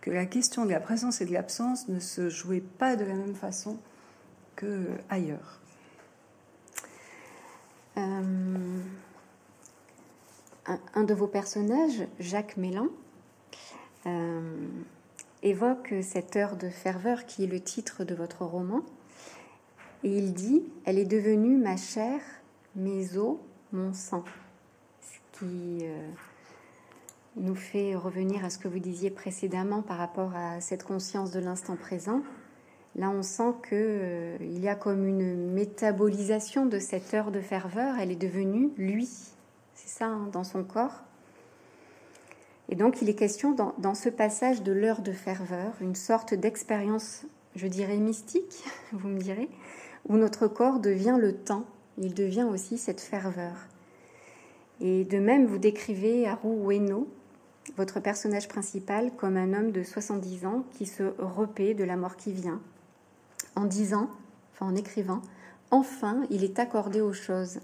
que 0.00 0.10
la 0.10 0.26
question 0.26 0.64
de 0.64 0.70
la 0.70 0.80
présence 0.80 1.20
et 1.20 1.26
de 1.26 1.32
l'absence 1.32 1.88
ne 1.88 2.00
se 2.00 2.28
jouait 2.28 2.60
pas 2.60 2.96
de 2.96 3.04
la 3.04 3.14
même 3.14 3.34
façon 3.34 3.78
que 4.56 4.86
ailleurs. 5.08 5.60
Euh, 7.98 8.80
un, 10.66 11.04
de 11.04 11.14
vos 11.14 11.26
personnages, 11.26 12.06
Jacques 12.18 12.56
Mélan, 12.56 12.88
euh, 14.06 14.68
évoque 15.42 15.94
cette 16.02 16.36
heure 16.36 16.56
de 16.56 16.68
ferveur 16.68 17.26
qui 17.26 17.44
est 17.44 17.48
le 17.48 17.60
titre 17.60 18.04
de 18.04 18.14
votre 18.14 18.44
roman. 18.44 18.82
Et 20.04 20.16
il 20.16 20.34
dit 20.34 20.62
Elle 20.84 20.98
est 20.98 21.04
devenue 21.04 21.56
ma 21.56 21.76
chair, 21.76 22.20
mes 22.74 23.16
os, 23.16 23.36
mon 23.72 23.92
sang. 23.92 24.24
Ce 25.00 25.38
qui 25.38 25.80
euh, 25.82 26.08
nous 27.36 27.54
fait 27.54 27.94
revenir 27.94 28.44
à 28.44 28.50
ce 28.50 28.58
que 28.58 28.68
vous 28.68 28.78
disiez 28.78 29.10
précédemment 29.10 29.82
par 29.82 29.98
rapport 29.98 30.34
à 30.34 30.60
cette 30.60 30.84
conscience 30.84 31.30
de 31.30 31.40
l'instant 31.40 31.76
présent. 31.76 32.22
Là, 32.94 33.08
on 33.08 33.22
sent 33.22 33.54
qu'il 33.68 33.78
euh, 33.78 34.36
y 34.40 34.68
a 34.68 34.74
comme 34.74 35.06
une 35.06 35.50
métabolisation 35.52 36.66
de 36.66 36.78
cette 36.78 37.14
heure 37.14 37.30
de 37.30 37.40
ferveur. 37.40 37.96
Elle 37.98 38.10
est 38.10 38.16
devenue 38.16 38.70
lui. 38.76 39.08
C'est 39.74 39.88
ça, 39.88 40.06
hein, 40.06 40.28
dans 40.32 40.44
son 40.44 40.62
corps. 40.62 41.02
Et 42.72 42.74
donc, 42.74 43.02
il 43.02 43.10
est 43.10 43.14
question 43.14 43.52
dans, 43.52 43.94
ce 43.94 44.08
passage 44.08 44.62
de 44.62 44.72
l'heure 44.72 45.02
de 45.02 45.12
ferveur, 45.12 45.74
une 45.82 45.94
sorte 45.94 46.32
d'expérience, 46.32 47.26
je 47.54 47.66
dirais 47.66 47.98
mystique, 47.98 48.64
vous 48.92 49.08
me 49.08 49.20
direz, 49.20 49.50
où 50.08 50.16
notre 50.16 50.46
corps 50.46 50.80
devient 50.80 51.18
le 51.20 51.34
temps, 51.34 51.66
il 51.98 52.14
devient 52.14 52.46
aussi 52.50 52.78
cette 52.78 53.02
ferveur. 53.02 53.52
Et 54.80 55.04
de 55.04 55.18
même, 55.18 55.44
vous 55.44 55.58
décrivez 55.58 56.26
Haru 56.26 56.72
Ueno, 56.72 57.08
votre 57.76 58.00
personnage 58.00 58.48
principal, 58.48 59.10
comme 59.18 59.36
un 59.36 59.52
homme 59.52 59.70
de 59.70 59.82
70 59.82 60.46
ans 60.46 60.64
qui 60.72 60.86
se 60.86 61.02
repaît 61.18 61.74
de 61.74 61.84
la 61.84 61.96
mort 61.96 62.16
qui 62.16 62.32
vient, 62.32 62.62
en 63.54 63.66
disant, 63.66 64.08
enfin 64.54 64.72
en 64.72 64.76
écrivant, 64.76 65.20
enfin 65.70 66.22
il 66.30 66.42
est 66.42 66.58
accordé 66.58 67.02
aux 67.02 67.12
choses, 67.12 67.60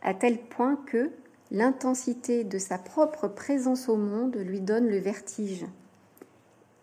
à 0.00 0.14
tel 0.14 0.38
point 0.38 0.76
que, 0.86 1.10
l'intensité 1.50 2.44
de 2.44 2.58
sa 2.58 2.78
propre 2.78 3.28
présence 3.28 3.88
au 3.88 3.96
monde 3.96 4.36
lui 4.36 4.60
donne 4.60 4.88
le 4.88 4.98
vertige 4.98 5.64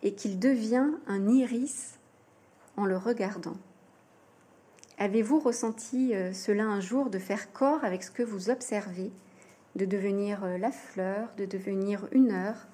et 0.02 0.14
qu'il 0.14 0.40
devient 0.40 0.92
un 1.08 1.28
iris 1.28 2.00
en 2.78 2.86
le 2.86 2.98
regardant. 2.98 3.58
Avez-vous 4.98 5.40
ressenti 5.40 6.14
euh, 6.14 6.34
cela 6.34 6.66
un 6.66 6.80
jour 6.80 7.10
de 7.10 7.20
faire 7.20 7.52
corps 7.52 7.84
avec 7.84 8.04
ce 8.04 8.12
que 8.12 8.24
vous 8.24 8.50
observez, 8.50 9.12
de 9.76 9.86
devenir 9.86 10.44
euh, 10.44 10.58
la 10.58 10.72
fleur, 10.72 11.30
de 11.38 11.46
devenir 11.46 12.08
une 12.12 12.32
heure, 12.32 12.68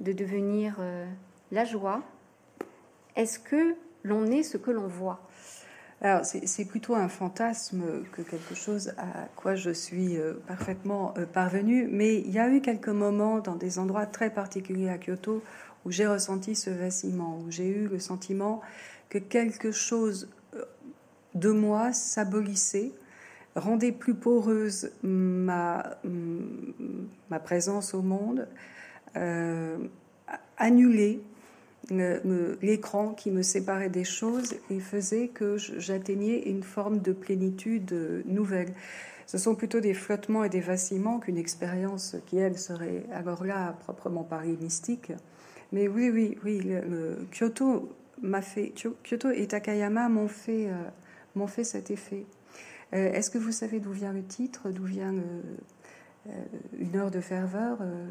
de 0.00 0.12
devenir 0.12 0.76
euh, 0.78 1.06
la 1.52 1.64
joie? 1.64 2.02
Est-ce 3.16 3.38
que 3.38 3.74
l'on 4.02 4.26
est 4.26 4.42
ce 4.42 4.56
que 4.58 4.70
l'on 4.70 4.88
voit? 4.88 5.20
Alors, 6.04 6.26
c'est 6.26 6.66
plutôt 6.66 6.94
un 6.94 7.08
fantasme 7.08 7.82
que 8.12 8.20
quelque 8.20 8.54
chose 8.54 8.92
à 8.98 9.26
quoi 9.36 9.54
je 9.54 9.70
suis 9.70 10.18
euh, 10.18 10.34
parfaitement 10.46 11.14
euh, 11.16 11.24
parvenue, 11.24 11.88
mais 11.90 12.18
il 12.18 12.30
y 12.30 12.38
a 12.38 12.50
eu 12.50 12.60
quelques 12.60 12.90
moments 12.90 13.38
dans 13.38 13.56
des 13.56 13.78
endroits 13.78 14.04
très 14.04 14.28
particuliers 14.28 14.90
à 14.90 14.98
Kyoto 14.98 15.42
où 15.86 15.90
j'ai 15.90 16.06
ressenti 16.06 16.56
ce 16.56 16.68
vacillement, 16.68 17.38
où 17.38 17.50
j'ai 17.50 17.66
eu 17.66 17.88
le 17.88 17.98
sentiment 17.98 18.60
que 19.08 19.16
quelque 19.16 19.72
chose 19.72 20.28
euh, 20.54 20.66
de 21.34 21.48
moi 21.48 21.94
s'abolissait, 21.94 22.92
rendait 23.56 23.92
plus 23.92 24.14
poreuse 24.14 24.90
ma, 25.02 25.98
ma 27.30 27.38
présence 27.38 27.94
au 27.94 28.02
monde, 28.02 28.46
annulait 30.58 31.20
l'écran 31.90 33.10
qui 33.10 33.30
me 33.30 33.42
séparait 33.42 33.90
des 33.90 34.04
choses 34.04 34.54
et 34.70 34.80
faisait 34.80 35.28
que 35.28 35.56
j'atteignais 35.56 36.48
une 36.48 36.62
forme 36.62 37.00
de 37.00 37.12
plénitude 37.12 38.24
nouvelle. 38.26 38.72
Ce 39.26 39.38
sont 39.38 39.54
plutôt 39.54 39.80
des 39.80 39.94
flottements 39.94 40.44
et 40.44 40.48
des 40.48 40.60
vacillements 40.60 41.18
qu'une 41.18 41.38
expérience 41.38 42.16
qui, 42.26 42.38
elle, 42.38 42.58
serait 42.58 43.04
alors 43.12 43.44
là 43.44 43.76
proprement 43.80 44.22
parlée 44.22 44.56
mystique. 44.60 45.12
Mais 45.72 45.88
oui, 45.88 46.10
oui, 46.10 46.38
oui, 46.44 46.62
Kyoto 47.32 47.88
m'a 48.22 48.42
fait, 48.42 48.72
Kyoto 49.02 49.30
et 49.30 49.46
Takayama 49.46 50.08
m'ont 50.08 50.28
fait, 50.28 50.68
euh, 50.68 51.46
fait 51.46 51.64
cet 51.64 51.90
effet. 51.90 52.26
Euh, 52.94 53.12
est-ce 53.12 53.30
que 53.30 53.38
vous 53.38 53.52
savez 53.52 53.80
d'où 53.80 53.92
vient 53.92 54.12
le 54.12 54.22
titre, 54.22 54.70
d'où 54.70 54.84
vient 54.84 55.12
le, 55.12 55.18
euh, 55.18 55.56
une 56.78 56.96
heure 56.96 57.10
de 57.10 57.20
ferveur, 57.20 57.78
euh, 57.80 58.06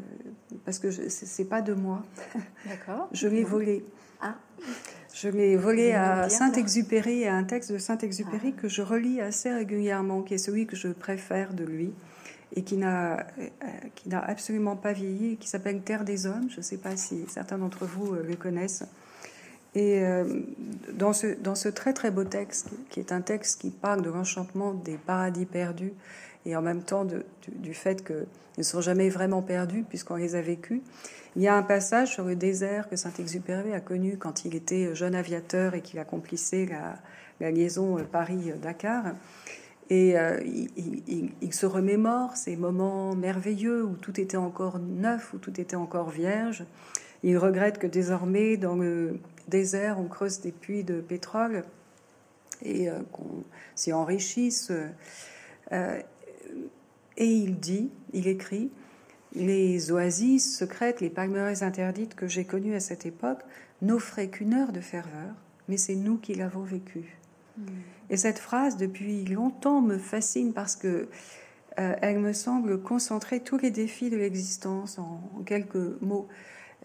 parce 0.64 0.78
que 0.78 0.90
c'est 0.90 1.44
pas 1.44 1.62
de 1.62 1.74
moi. 1.74 2.04
D'accord. 2.66 3.08
je 3.12 3.28
l'ai 3.28 3.44
volé. 3.44 3.84
Ah. 4.20 4.36
Je 5.12 5.28
l'ai 5.28 5.56
volé 5.56 5.92
à 5.92 6.28
Saint-Exupéry, 6.28 7.26
à 7.26 7.34
un 7.34 7.44
texte 7.44 7.72
de 7.72 7.78
Saint-Exupéry 7.78 8.54
ah. 8.56 8.60
que 8.60 8.68
je 8.68 8.82
relis 8.82 9.20
assez 9.20 9.52
régulièrement, 9.52 10.22
qui 10.22 10.34
est 10.34 10.38
celui 10.38 10.66
que 10.66 10.76
je 10.76 10.88
préfère 10.88 11.54
de 11.54 11.64
lui 11.64 11.92
et 12.56 12.62
qui 12.62 12.76
n'a 12.76 13.26
euh, 13.38 13.48
qui 13.94 14.08
n'a 14.08 14.20
absolument 14.20 14.76
pas 14.76 14.92
vieilli, 14.92 15.36
qui 15.36 15.48
s'appelle 15.48 15.80
Terre 15.82 16.04
des 16.04 16.26
hommes. 16.26 16.48
Je 16.50 16.58
ne 16.58 16.62
sais 16.62 16.78
pas 16.78 16.96
si 16.96 17.24
certains 17.28 17.58
d'entre 17.58 17.84
vous 17.84 18.14
le 18.14 18.36
connaissent. 18.36 18.84
Et 19.76 20.04
dans 20.92 21.12
ce 21.12 21.34
dans 21.34 21.56
ce 21.56 21.68
très 21.68 21.92
très 21.92 22.12
beau 22.12 22.22
texte, 22.22 22.70
qui 22.90 23.00
est 23.00 23.10
un 23.10 23.22
texte 23.22 23.60
qui 23.60 23.70
parle 23.70 24.02
de 24.02 24.10
l'enchantement 24.10 24.72
des 24.72 24.96
paradis 24.96 25.46
perdus 25.46 25.92
et 26.46 26.56
en 26.56 26.62
même 26.62 26.82
temps 26.82 27.04
du, 27.04 27.74
fait 27.74 28.04
qu'ils 28.04 28.26
ne 28.58 28.62
sont 28.62 28.80
jamais 28.80 29.08
vraiment 29.08 29.42
perdus 29.42 29.84
puisqu'on 29.88 30.16
les 30.16 30.34
a 30.34 30.42
vécus. 30.42 30.80
Il 31.36 31.42
y 31.42 31.48
a 31.48 31.56
un 31.56 31.62
passage 31.62 32.12
sur 32.12 32.24
le 32.24 32.36
désert 32.36 32.88
que 32.88 32.96
Saint-Exupéry 32.96 33.72
a 33.72 33.80
connu 33.80 34.16
quand 34.18 34.44
il 34.44 34.54
était 34.54 34.94
jeune 34.94 35.14
aviateur 35.14 35.74
et 35.74 35.80
qu'il 35.80 35.98
accomplissait 35.98 36.66
la, 37.40 37.50
liaison 37.50 37.96
Paris-Dakar. 38.12 39.14
Et 39.90 40.18
euh, 40.18 40.40
il, 40.44 41.52
se 41.52 41.66
remémore 41.66 42.36
ces 42.36 42.56
moments 42.56 43.14
merveilleux 43.14 43.84
où 43.84 43.94
tout 43.96 44.18
était 44.18 44.36
encore 44.36 44.78
neuf, 44.78 45.34
où 45.34 45.38
tout 45.38 45.60
était 45.60 45.76
encore 45.76 46.10
vierge. 46.10 46.64
Il 47.22 47.36
regrette 47.36 47.78
que 47.78 47.86
désormais, 47.86 48.56
dans 48.56 48.76
le 48.76 49.18
désert, 49.48 49.98
on 49.98 50.08
creuse 50.08 50.40
des 50.40 50.52
puits 50.52 50.84
de 50.84 51.00
pétrole 51.00 51.64
et 52.62 52.88
euh, 52.88 53.00
qu'on 53.12 53.44
s'y 53.74 53.92
enrichisse. 53.92 54.72
Euh, 55.72 56.00
et 57.16 57.26
il 57.26 57.58
dit, 57.58 57.90
il 58.12 58.26
écrit, 58.26 58.70
les 59.34 59.90
oasis 59.90 60.56
secrètes, 60.56 61.00
les 61.00 61.10
palmeraies 61.10 61.62
interdites 61.62 62.14
que 62.14 62.28
j'ai 62.28 62.44
connues 62.44 62.74
à 62.74 62.80
cette 62.80 63.06
époque 63.06 63.40
n'offraient 63.82 64.28
qu'une 64.28 64.54
heure 64.54 64.72
de 64.72 64.80
ferveur, 64.80 65.34
mais 65.68 65.76
c'est 65.76 65.96
nous 65.96 66.18
qui 66.18 66.34
l'avons 66.34 66.62
vécue. 66.62 67.18
Hmm. 67.58 67.64
Et 68.10 68.16
cette 68.16 68.38
phrase, 68.38 68.76
depuis 68.76 69.24
longtemps, 69.24 69.80
me 69.80 69.98
fascine 69.98 70.52
parce 70.52 70.76
que 70.76 71.08
euh, 71.78 71.94
elle 72.00 72.20
me 72.20 72.32
semble 72.32 72.80
concentrer 72.80 73.40
tous 73.40 73.58
les 73.58 73.70
défis 73.70 74.10
de 74.10 74.16
l'existence 74.16 74.98
en, 74.98 75.20
quelques 75.44 76.00
mots. 76.00 76.28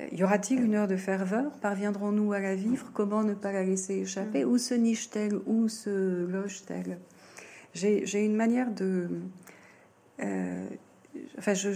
Euh, 0.01 0.07
y 0.11 0.23
aura-t-il 0.23 0.63
une 0.63 0.75
heure 0.75 0.87
de 0.87 0.97
ferveur? 0.97 1.51
Parviendrons-nous 1.61 2.33
à 2.33 2.39
la 2.39 2.55
vivre? 2.55 2.89
Comment 2.93 3.23
ne 3.23 3.35
pas 3.35 3.51
la 3.51 3.63
laisser 3.63 3.95
échapper? 3.95 4.43
Hmm. 4.43 4.51
Où 4.51 4.57
se 4.57 4.73
niche-t-elle? 4.73 5.35
Où 5.45 5.67
se 5.67 6.25
loge-t-elle? 6.25 6.97
J'ai 7.75 8.25
une 8.25 8.35
manière 8.35 8.71
de, 8.71 9.07
euh, 10.21 10.67
enfin, 11.37 11.53
je, 11.53 11.71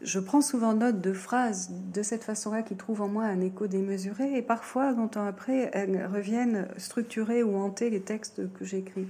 je, 0.00 0.18
prends 0.18 0.40
souvent 0.40 0.74
note 0.74 1.00
de 1.00 1.12
phrases 1.12 1.70
de 1.92 2.02
cette 2.02 2.24
façon-là 2.24 2.62
qui 2.62 2.76
trouvent 2.76 3.02
en 3.02 3.08
moi 3.08 3.24
un 3.24 3.40
écho 3.40 3.66
démesuré, 3.66 4.36
et 4.36 4.42
parfois, 4.42 4.92
longtemps 4.92 5.24
après, 5.24 5.70
elles 5.72 6.06
reviennent 6.06 6.68
structurer 6.76 7.42
ou 7.42 7.56
hanter 7.56 7.90
les 7.90 8.00
textes 8.00 8.52
que 8.52 8.64
j'écris. 8.64 9.06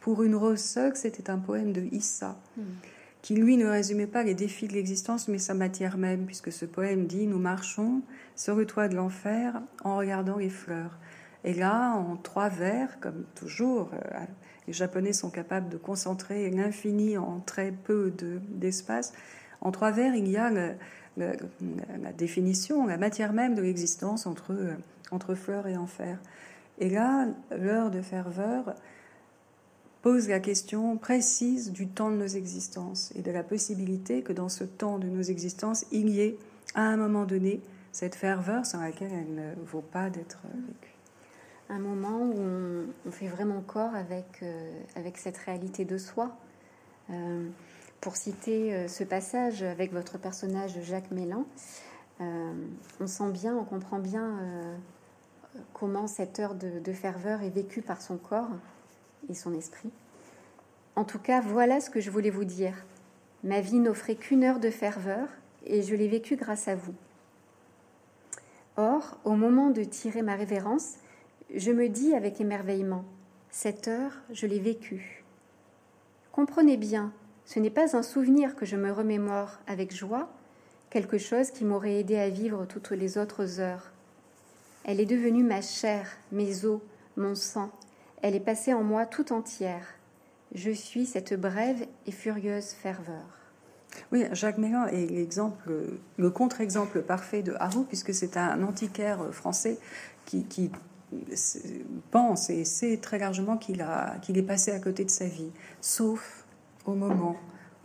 Pour 0.00 0.22
une 0.22 0.34
rose 0.34 0.60
seule, 0.60 0.96
c'était 0.96 1.30
un 1.30 1.38
poème 1.38 1.72
de 1.72 1.82
Issa. 1.92 2.36
Hmm. 2.56 2.62
qui 3.20 3.34
lui 3.34 3.56
ne 3.56 3.66
résumait 3.66 4.06
pas 4.06 4.22
les 4.22 4.34
défis 4.34 4.68
de 4.68 4.74
l'existence, 4.74 5.26
mais 5.28 5.38
sa 5.38 5.54
matière 5.54 5.98
même, 5.98 6.24
puisque 6.24 6.52
ce 6.52 6.64
poème 6.64 7.06
dit 7.06 7.26
Nous 7.26 7.38
marchons 7.38 8.02
sur 8.36 8.54
le 8.54 8.64
toit 8.64 8.88
de 8.88 8.94
l'enfer 8.94 9.60
en 9.82 9.96
regardant 9.96 10.36
les 10.36 10.50
fleurs. 10.50 10.96
Et 11.44 11.54
là, 11.54 11.92
en 11.94 12.16
trois 12.16 12.48
vers, 12.48 13.00
comme 13.00 13.24
toujours, 13.34 13.90
euh, 13.94 14.18
les 14.68 14.74
Japonais 14.74 15.14
sont 15.14 15.30
capables 15.30 15.70
de 15.70 15.78
concentrer 15.78 16.50
l'infini 16.50 17.16
en 17.16 17.40
très 17.40 17.72
peu 17.72 18.12
d'espace. 18.50 19.14
en 19.62 19.72
trois 19.72 19.90
vers, 19.90 20.14
il 20.14 20.28
y 20.28 20.36
a 20.36 20.50
la 21.16 22.12
définition, 22.12 22.86
la 22.86 22.98
matière 22.98 23.32
même 23.32 23.54
de 23.54 23.62
l'existence 23.62 24.26
entre, 24.26 24.54
entre 25.10 25.34
fleurs 25.34 25.66
et 25.68 25.78
enfer. 25.78 26.18
Et 26.80 26.90
là, 26.90 27.28
l'heure 27.50 27.90
de 27.90 28.02
ferveur 28.02 28.74
pose 30.02 30.28
la 30.28 30.38
question 30.38 30.98
précise 30.98 31.72
du 31.72 31.88
temps 31.88 32.10
de 32.10 32.16
nos 32.16 32.26
existences 32.26 33.10
et 33.16 33.22
de 33.22 33.30
la 33.30 33.42
possibilité 33.42 34.20
que 34.20 34.34
dans 34.34 34.50
ce 34.50 34.64
temps 34.64 34.98
de 34.98 35.08
nos 35.08 35.22
existences, 35.22 35.86
il 35.92 36.10
y 36.10 36.20
ait 36.20 36.36
à 36.74 36.82
un 36.82 36.98
moment 36.98 37.24
donné 37.24 37.62
cette 37.90 38.14
ferveur 38.14 38.66
sans 38.66 38.82
laquelle 38.82 39.12
elle 39.12 39.34
ne 39.34 39.54
vaut 39.64 39.80
pas 39.80 40.10
d'être 40.10 40.42
vécue. 40.44 40.97
Un 41.70 41.80
moment 41.80 42.20
où 42.22 42.86
on, 43.06 43.10
fait 43.10 43.26
vraiment 43.26 43.60
corps 43.60 43.94
avec, 43.94 44.42
euh, 44.42 44.72
cette 45.14 45.36
réalité 45.36 45.84
de 45.84 45.98
soi. 45.98 46.34
Euh, 47.10 47.46
pour 48.00 48.16
citer 48.16 48.74
euh, 48.74 48.88
ce 48.88 49.04
passage 49.04 49.62
avec 49.62 49.92
votre 49.92 50.16
personnage 50.18 50.80
Jacques 50.82 51.10
Mélan, 51.10 51.44
on 52.20 53.06
sent 53.06 53.30
bien, 53.30 53.56
on 53.56 53.64
comprend 53.64 54.00
bien 54.00 54.40
comment 55.72 56.08
cette 56.08 56.40
heure 56.40 56.56
de, 56.56 56.92
ferveur 56.92 57.42
est 57.42 57.50
vécue 57.50 57.80
par 57.80 58.02
son 58.02 58.16
corps 58.16 58.50
et 59.28 59.34
son 59.34 59.54
esprit. 59.54 59.90
En 60.96 61.04
tout 61.04 61.20
cas, 61.20 61.40
voilà 61.40 61.80
ce 61.80 61.90
que 61.90 62.00
je 62.00 62.10
voulais 62.10 62.30
vous 62.30 62.44
dire. 62.44 62.74
Ma 63.44 63.60
vie 63.60 63.78
n'offrait 63.78 64.16
qu'une 64.16 64.42
heure 64.42 64.58
de 64.58 64.68
ferveur 64.68 65.28
et 65.64 65.82
je 65.82 65.94
l'ai 65.94 66.08
vécue 66.08 66.34
grâce 66.34 66.66
à 66.66 66.74
vous. 66.74 66.94
Or, 68.76 69.16
au 69.24 69.36
moment 69.36 69.70
de 69.70 69.84
tirer 69.84 70.22
ma 70.22 70.34
révérence, 70.34 70.96
je 71.54 71.70
me 71.70 71.88
dis 71.88 72.14
avec 72.14 72.40
émerveillement, 72.40 73.04
cette 73.50 73.88
heure, 73.88 74.12
je 74.30 74.46
l'ai 74.46 74.58
vécue. 74.58 75.24
Comprenez 76.32 76.76
bien, 76.76 77.12
ce 77.46 77.58
n'est 77.58 77.70
pas 77.70 77.96
un 77.96 78.02
souvenir 78.02 78.54
que 78.54 78.66
je 78.66 78.76
me 78.76 78.92
remémore 78.92 79.58
avec 79.66 79.94
joie, 79.94 80.28
quelque 80.90 81.18
chose 81.18 81.50
qui 81.50 81.64
m'aurait 81.64 82.00
aidé 82.00 82.18
à 82.18 82.28
vivre 82.28 82.66
toutes 82.66 82.90
les 82.90 83.18
autres 83.18 83.60
heures. 83.60 83.92
Elle 84.84 85.00
est 85.00 85.06
devenue 85.06 85.42
ma 85.42 85.60
chair, 85.60 86.06
mes 86.32 86.64
os, 86.64 86.80
mon 87.16 87.34
sang. 87.34 87.70
Elle 88.22 88.34
est 88.34 88.40
passée 88.40 88.72
en 88.72 88.82
moi 88.82 89.06
tout 89.06 89.32
entière. 89.32 89.86
Je 90.54 90.70
suis 90.70 91.06
cette 91.06 91.38
brève 91.38 91.86
et 92.06 92.12
furieuse 92.12 92.70
ferveur. 92.70 93.38
Oui, 94.12 94.24
Jacques 94.32 94.58
Mélan 94.58 94.86
est 94.86 95.10
l'exemple, 95.10 95.72
le 96.16 96.30
contre-exemple 96.30 97.02
parfait 97.02 97.42
de 97.42 97.54
Harou, 97.58 97.84
puisque 97.84 98.14
c'est 98.14 98.36
un 98.36 98.62
antiquaire 98.62 99.32
français 99.32 99.78
qui, 100.24 100.70
pense 102.10 102.50
et 102.50 102.64
sait 102.64 102.98
très 102.98 103.18
largement 103.18 103.56
qu'il 103.56 103.84
qu'il 104.22 104.38
est 104.38 104.42
passé 104.42 104.70
à 104.72 104.78
côté 104.78 105.04
de 105.04 105.10
sa 105.10 105.26
vie, 105.26 105.50
sauf 105.80 106.44
au 106.84 106.94
moment 106.94 107.36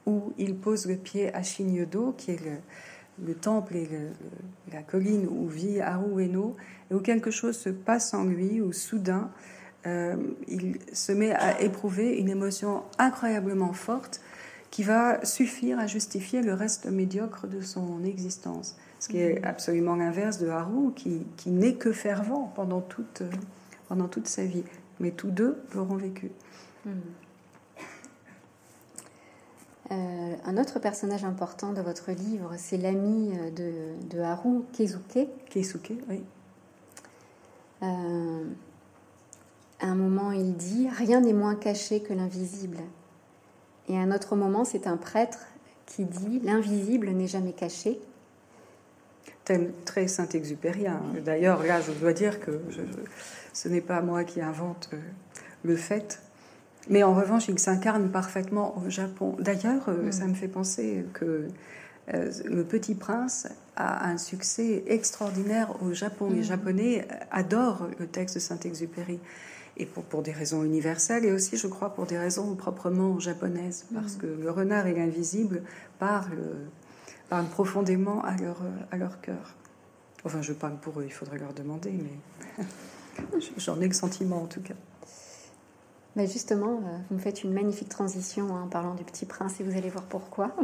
où 0.06 0.34
il 0.38 0.56
pose 0.56 0.86
le 0.86 0.98
pied 0.98 1.34
à 1.34 1.44
Chignedot, 1.44 2.14
qui 2.18 2.32
est 2.32 2.44
le, 2.44 2.58
le 3.26 3.34
temple 3.34 3.76
et 3.76 3.88
la 4.72 4.82
colline 4.82 5.28
où 5.30 5.48
vit 5.48 5.80
Harueno, 5.80 6.56
et 6.92 6.96
où 6.96 7.00
quelque 7.00 7.32
chose 7.32 7.58
se 7.58 7.70
passe 7.70 8.14
en 8.14 8.24
lui, 8.26 8.60
où 8.62 8.74
soudain 8.74 9.32
euh, 9.86 10.16
il 10.48 10.78
se 10.94 11.12
met 11.12 11.34
à 11.34 11.60
éprouver 11.62 12.18
une 12.18 12.30
émotion 12.30 12.84
incroyablement 13.00 13.74
forte 13.74 14.22
qui 14.72 14.84
va 14.84 15.24
suffire 15.26 15.78
à 15.78 15.88
justifier 15.88 16.42
le 16.42 16.54
reste 16.54 16.86
médiocre 16.86 17.48
de 17.48 17.62
son 17.62 18.04
existence. 18.06 18.76
Ce 19.04 19.10
qui 19.10 19.18
est 19.20 19.44
absolument 19.44 19.98
l'inverse 19.98 20.38
de 20.38 20.48
Haru, 20.48 20.94
qui, 20.94 21.50
n'est 21.50 21.74
que 21.74 21.92
fervent 21.92 22.54
pendant 22.56 22.80
toute, 22.80 23.22
pendant 23.89 24.08
toute 24.08 24.30
sa 24.30 24.46
vie. 24.46 24.63
Mais 25.02 25.12
tous 25.12 25.30
deux 25.30 25.62
l'auront 25.76 25.98
vécu. 25.98 26.32
Hmm. 26.86 26.92
Euh, 29.92 30.36
un 30.46 30.58
autre 30.58 30.80
personnage 30.80 31.26
important 31.26 31.74
de 31.74 31.82
votre 31.82 32.12
livre, 32.12 32.54
c'est 32.56 32.78
l'ami 32.78 33.34
euh, 33.38 33.52
de, 33.52 34.16
de, 34.16 34.22
Haru, 34.22 34.62
Keisuke. 34.72 35.28
Keisuke, 35.50 35.96
oui. 36.10 36.24
Euh, 37.82 38.46
à 39.82 39.88
un 39.88 39.96
moment, 39.96 40.32
il 40.32 40.56
dit 40.56 40.88
Rien 40.89 41.20
n'est 41.20 41.34
moins 41.34 41.56
caché 41.56 42.02
que 42.02 42.13
l'invisible. 42.13 42.78
Et 43.89 43.98
à 43.98 44.00
un 44.00 44.13
autre 44.13 44.38
moment, 44.38 44.63
c'est 44.63 44.88
un 44.88 44.96
prêtre 44.96 45.39
qui 45.88 46.06
dit 46.06 46.39
L'invisible 46.39 47.10
n'est 47.10 47.28
jamais 47.28 47.52
caché. 47.52 48.00
Thème 49.46 49.72
très 49.86 50.08
saint-exupérien. 50.08 51.02
D'ailleurs, 51.26 51.64
là, 51.64 51.82
je 51.82 51.92
dois 51.92 52.14
dire 52.14 52.40
que 52.40 52.62
ce 53.52 53.68
n'est 53.68 53.82
pas 53.82 54.02
moi 54.02 54.24
qui 54.24 54.42
invente 54.42 54.90
le 55.64 55.76
fait 55.76 56.20
mais 56.90 57.04
en 57.04 57.14
revanche, 57.14 57.48
il 57.48 57.60
s'incarne 57.60 58.10
parfaitement 58.10 58.78
au 58.78 58.90
Japon. 58.90 59.36
D'ailleurs, 59.40 59.88
euh, 59.88 60.12
ça 60.12 60.26
me 60.26 60.34
fait 60.34 60.48
penser 60.48 61.06
que 61.14 61.48
euh, 62.14 62.32
le 62.46 62.64
Petit 62.64 62.96
Prince 62.96 63.48
a 63.76 64.08
un 64.08 64.18
succès 64.18 64.84
extraordinaire 64.88 65.82
au 65.82 65.94
Japon. 65.94 66.30
Les 66.30 66.42
mm. 66.42 66.44
Japonais 66.44 67.08
adorent 67.32 67.88
le 68.00 68.08
texte 68.08 68.36
de 68.36 68.42
Saint-Exupéry. 68.42 69.20
Et 69.76 69.88
pour, 69.88 70.04
pour, 70.04 70.22
des 70.22 70.32
raisons 70.32 70.64
universelles 70.64 71.26
et 71.26 71.32
aussi, 71.32 71.58
je 71.58 71.66
crois, 71.66 71.96
pour 71.96 72.06
des 72.06 72.18
raisons 72.18 72.54
proprement 72.56 73.20
japonaises. 73.20 73.86
Parce 73.94 74.18
mm. 74.18 74.20
que 74.20 74.28
le 74.28 74.52
renard 74.52 74.86
et 74.88 74.94
l'invisible 74.94 75.64
parlent, 76.00 76.68
profondément 77.41 78.24
à 78.24 78.36
leur, 78.38 78.58
à 78.91 78.98
leur 78.98 79.22
cœur. 79.22 79.56
Enfin, 80.26 80.41
je 80.41 80.54
parle 80.54 80.78
pour 80.78 81.00
eux, 81.00 81.06
il 81.06 81.12
faudrait 81.12 81.39
leur 81.39 81.54
demander, 81.54 81.91
mais 81.91 82.65
j'en 83.58 83.82
ai 83.82 83.88
le 83.88 83.93
sentiment 83.93 84.43
en 84.43 84.48
tout 84.48 84.62
cas. 84.62 84.76
Mais 86.15 86.28
justement, 86.28 86.80
euh, 86.86 86.98
vous 87.10 87.15
me 87.15 87.19
faites 87.19 87.43
une 87.43 87.54
magnifique 87.54 87.89
transition 87.89 88.56
hein, 88.56 88.63
en 88.65 88.67
parlant 88.67 88.93
du 88.93 89.04
petit 89.04 89.26
prince 89.26 89.60
et 89.60 89.63
vous 89.63 89.76
allez 89.76 89.89
voir 89.89 90.06
pourquoi. 90.06 90.56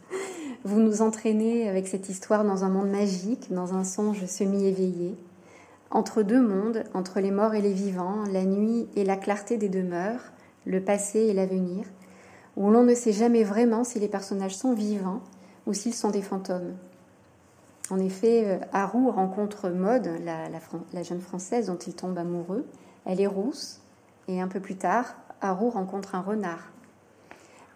vous 0.64 0.80
nous 0.80 1.02
entraînez 1.02 1.68
avec 1.68 1.88
cette 1.88 2.08
histoire 2.08 2.44
dans 2.44 2.64
un 2.64 2.68
monde 2.68 2.90
magique, 2.90 3.52
dans 3.52 3.74
un 3.74 3.84
songe 3.84 4.24
semi-éveillé, 4.24 5.16
entre 5.90 6.22
deux 6.22 6.40
mondes, 6.40 6.84
entre 6.94 7.20
les 7.20 7.32
morts 7.32 7.54
et 7.54 7.60
les 7.60 7.72
vivants, 7.72 8.24
la 8.30 8.44
nuit 8.44 8.88
et 8.94 9.04
la 9.04 9.16
clarté 9.16 9.56
des 9.56 9.68
demeures, 9.68 10.32
le 10.64 10.80
passé 10.80 11.18
et 11.18 11.34
l'avenir, 11.34 11.84
où 12.56 12.70
l'on 12.70 12.84
ne 12.84 12.94
sait 12.94 13.12
jamais 13.12 13.44
vraiment 13.44 13.84
si 13.84 13.98
les 13.98 14.08
personnages 14.08 14.56
sont 14.56 14.72
vivants 14.72 15.20
ou 15.66 15.74
s'ils 15.74 15.94
sont 15.94 16.10
des 16.10 16.22
fantômes. 16.22 16.74
En 17.90 17.98
effet, 17.98 18.44
euh, 18.46 18.58
Haru 18.72 19.08
rencontre 19.08 19.68
Maud, 19.68 20.08
la, 20.24 21.02
jeune 21.02 21.20
française 21.20 21.66
dont 21.66 21.76
il 21.76 21.94
tombe 21.94 22.16
amoureux. 22.16 22.66
Elle 23.04 23.20
est 23.20 23.26
rousse, 23.26 23.80
et 24.28 24.40
un 24.40 24.48
peu 24.48 24.60
plus 24.60 24.76
tard, 24.76 25.14
Haru 25.40 25.68
rencontre 25.68 26.14
un 26.14 26.20
renard. 26.20 26.70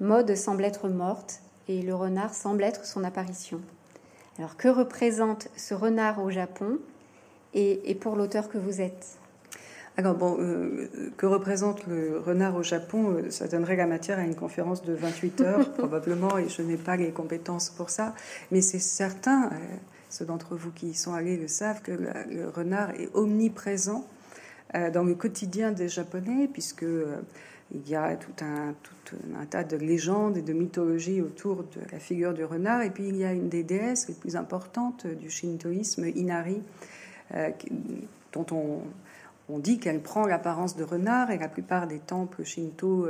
Maud 0.00 0.34
semble 0.34 0.64
être 0.64 0.88
morte 0.88 1.40
et 1.68 1.82
le 1.82 1.94
renard 1.94 2.34
semble 2.34 2.62
être 2.62 2.84
son 2.84 3.02
apparition. 3.02 3.60
Alors 4.38 4.56
que 4.56 4.68
représente 4.68 5.48
ce 5.56 5.74
renard 5.74 6.22
au 6.22 6.30
Japon 6.30 6.78
et, 7.54 7.94
pour 7.94 8.16
l'auteur 8.16 8.48
que 8.48 8.58
vous 8.58 8.80
êtes? 8.80 9.18
Alors 9.98 10.14
bon, 10.14 10.36
euh, 10.40 10.88
que 11.16 11.24
représente 11.24 11.86
le 11.86 12.18
renard 12.18 12.54
au 12.56 12.62
Japon 12.62 13.12
euh, 13.12 13.30
Ça 13.30 13.48
donnerait 13.48 13.76
la 13.76 13.86
matière 13.86 14.18
à 14.18 14.22
une 14.22 14.34
conférence 14.34 14.84
de 14.84 14.92
28 14.92 15.40
heures 15.40 15.72
probablement, 15.78 16.36
et 16.36 16.48
je 16.48 16.60
n'ai 16.60 16.76
pas 16.76 16.96
les 16.96 17.12
compétences 17.12 17.70
pour 17.70 17.88
ça. 17.88 18.14
Mais 18.50 18.60
c'est 18.60 18.78
certain, 18.78 19.46
euh, 19.46 19.56
ceux 20.10 20.26
d'entre 20.26 20.54
vous 20.54 20.70
qui 20.70 20.88
y 20.88 20.94
sont 20.94 21.14
allés 21.14 21.38
le 21.38 21.48
savent, 21.48 21.80
que 21.80 21.92
le 21.92 22.48
renard 22.48 22.90
est 22.90 23.08
omniprésent 23.14 24.06
euh, 24.74 24.90
dans 24.90 25.02
le 25.02 25.14
quotidien 25.14 25.72
des 25.72 25.88
Japonais, 25.88 26.48
puisque 26.52 26.84
il 27.72 27.88
y 27.88 27.94
a 27.94 28.16
tout 28.16 28.44
un, 28.44 28.74
tout 28.82 29.16
un, 29.40 29.46
tas 29.46 29.64
de 29.64 29.78
légendes 29.78 30.36
et 30.36 30.42
de 30.42 30.52
mythologies 30.52 31.22
autour 31.22 31.64
de 31.64 31.80
la 31.90 31.98
figure 31.98 32.34
du 32.34 32.44
renard. 32.44 32.82
Et 32.82 32.90
puis 32.90 33.08
il 33.08 33.16
y 33.16 33.24
a 33.24 33.32
une 33.32 33.48
des 33.48 33.62
déesses 33.62 34.08
les 34.08 34.14
plus 34.14 34.36
importantes 34.36 35.06
du 35.06 35.30
shintoïsme, 35.30 36.06
Inari, 36.14 36.62
dont 38.32 38.46
on, 38.52 38.82
on 39.48 39.58
dit 39.58 39.78
qu'elle 39.78 40.00
prend 40.00 40.26
l'apparence 40.26 40.76
de 40.76 40.84
renard 40.84 41.30
et 41.30 41.38
la 41.38 41.48
plupart 41.48 41.86
des 41.86 42.00
temples 42.00 42.44
shinto 42.44 43.06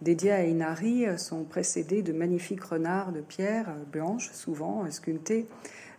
dédiés 0.00 0.32
à 0.32 0.44
Inari 0.44 1.06
sont 1.18 1.42
précédés 1.42 2.02
de 2.02 2.12
magnifiques 2.12 2.62
renards 2.62 3.12
de 3.12 3.20
pierre 3.20 3.74
blanche, 3.90 4.30
souvent 4.32 4.88
sculptés, 4.90 5.48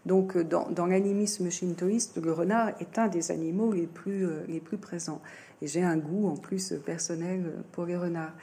donc, 0.07 0.37
euh, 0.37 0.43
dans, 0.45 0.85
l'animisme 0.85 1.51
shintoïste, 1.51 2.17
le 2.23 2.31
renard 2.31 2.69
est 2.79 2.97
un 2.97 3.09
des 3.09 3.29
animaux 3.29 3.73
les 3.73 3.87
plus, 3.87 4.25
euh, 4.25 4.45
les 4.47 4.61
plus 4.61 4.77
présents. 4.77 5.21
Et 5.61 5.67
j'ai 5.67 5.83
un 5.83 5.97
goût 5.97 6.29
en 6.29 6.37
plus 6.37 6.73
personnel 6.85 7.51
pour 7.73 7.85
les 7.85 7.97
renards. 7.97 8.33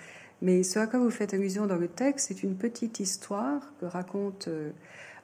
Mais 0.42 0.62
ce 0.62 0.78
à 0.78 0.86
quoi 0.86 0.98
vous 0.98 1.10
faites 1.10 1.32
allusion 1.32 1.66
dans 1.66 1.76
le 1.76 1.88
texte, 1.88 2.28
c'est 2.28 2.42
une 2.42 2.54
petite 2.54 3.00
histoire 3.00 3.72
que 3.80 3.86
raconte 3.86 4.48
euh, 4.48 4.70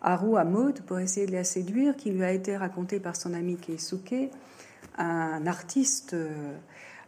Haru 0.00 0.38
à 0.38 0.44
Maud 0.44 0.80
pour 0.80 0.98
essayer 0.98 1.26
de 1.26 1.32
la 1.32 1.44
séduire, 1.44 1.94
qui 1.94 2.10
lui 2.10 2.24
a 2.24 2.32
été 2.32 2.56
racontée 2.56 3.00
par 3.00 3.16
son 3.16 3.34
ami 3.34 3.56
Keisuke, 3.56 4.30
un 4.98 5.46
artiste 5.46 6.16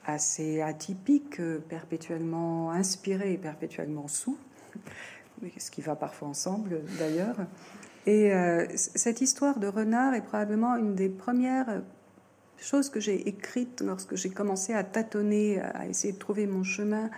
assez 0.07 0.61
atypique, 0.61 1.41
perpétuellement 1.69 2.71
inspiré 2.71 3.35
et 3.35 3.39
perpétuellement 3.39 4.09
sous 4.09 4.37
ce 5.59 5.71
qui 5.71 5.81
va 5.81 5.97
parfois 5.97 6.29
ensemble 6.29 6.83
d'ailleurs. 6.99 7.37
Et 8.07 8.33
euh, 8.33 8.67
cette 8.75 9.21
histoire 9.21 9.59
de 9.59 9.69
renard 9.69 10.15
est 10.15 10.23
probablement 10.23 10.77
une 10.77 10.95
des 10.95 11.09
premières 11.09 11.83
choses 12.59 12.89
que 12.89 13.01
j'ai 13.01 13.29
écrites 13.29 13.81
lorsque 13.81 14.17
j'ai 14.17 14.31
commencé 14.31 14.73
à 14.73 14.83
tâtonner, 14.83 15.61
à 15.61 15.87
essayer 15.87 16.13
de 16.13 16.19
trouver 16.19 16.47
mon 16.47 16.65
chemin 16.65 17.11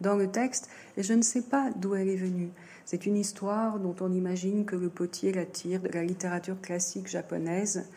dans 0.00 0.16
le 0.16 0.28
texte, 0.28 0.68
et 0.96 1.02
je 1.04 1.12
ne 1.12 1.22
sais 1.22 1.42
pas 1.42 1.70
d'où 1.76 1.94
elle 1.94 2.08
est 2.08 2.16
venue. 2.16 2.50
C'est 2.84 3.06
une 3.06 3.16
histoire 3.16 3.78
dont 3.78 3.94
on 4.00 4.12
imagine 4.12 4.64
que 4.64 4.74
le 4.74 4.88
potier 4.88 5.32
la 5.32 5.46
tire 5.46 5.80
de 5.80 5.88
la 5.88 6.02
littérature 6.02 6.60
classique 6.60 7.06
japonaise, 7.06 7.78
euh, 7.78 7.88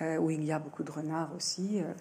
où 0.00 0.30
il 0.30 0.44
y 0.44 0.52
a 0.52 0.58
beaucoup 0.58 0.82
de 0.82 0.90
renards 0.90 1.34
aussi. 1.36 1.80
Euh, 1.80 1.92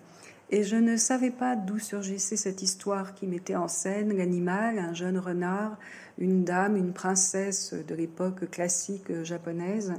et 0.49 0.63
je 0.63 0.75
ne 0.77 0.95
savais 0.95 1.31
pas 1.31 1.55
d'où 1.55 1.77
surgissait 1.77 2.37
cette 2.37 2.61
histoire 2.61 3.13
qui 3.13 3.27
mettait 3.27 3.55
en 3.55 3.67
scène 3.67 4.15
l'animal, 4.15 4.79
un 4.79 4.93
jeune 4.93 5.17
renard, 5.17 5.77
une 6.17 6.45
dame, 6.45 6.77
une 6.77 6.93
princesse 6.93 7.73
de 7.73 7.95
l'époque 7.95 8.49
classique 8.49 9.23
japonaise, 9.23 9.93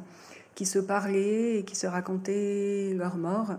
qui 0.54 0.64
se 0.64 0.78
parlaient 0.78 1.58
et 1.58 1.64
qui 1.64 1.76
se 1.76 1.86
racontaient 1.86 2.92
leur 2.94 3.16
mort. 3.16 3.56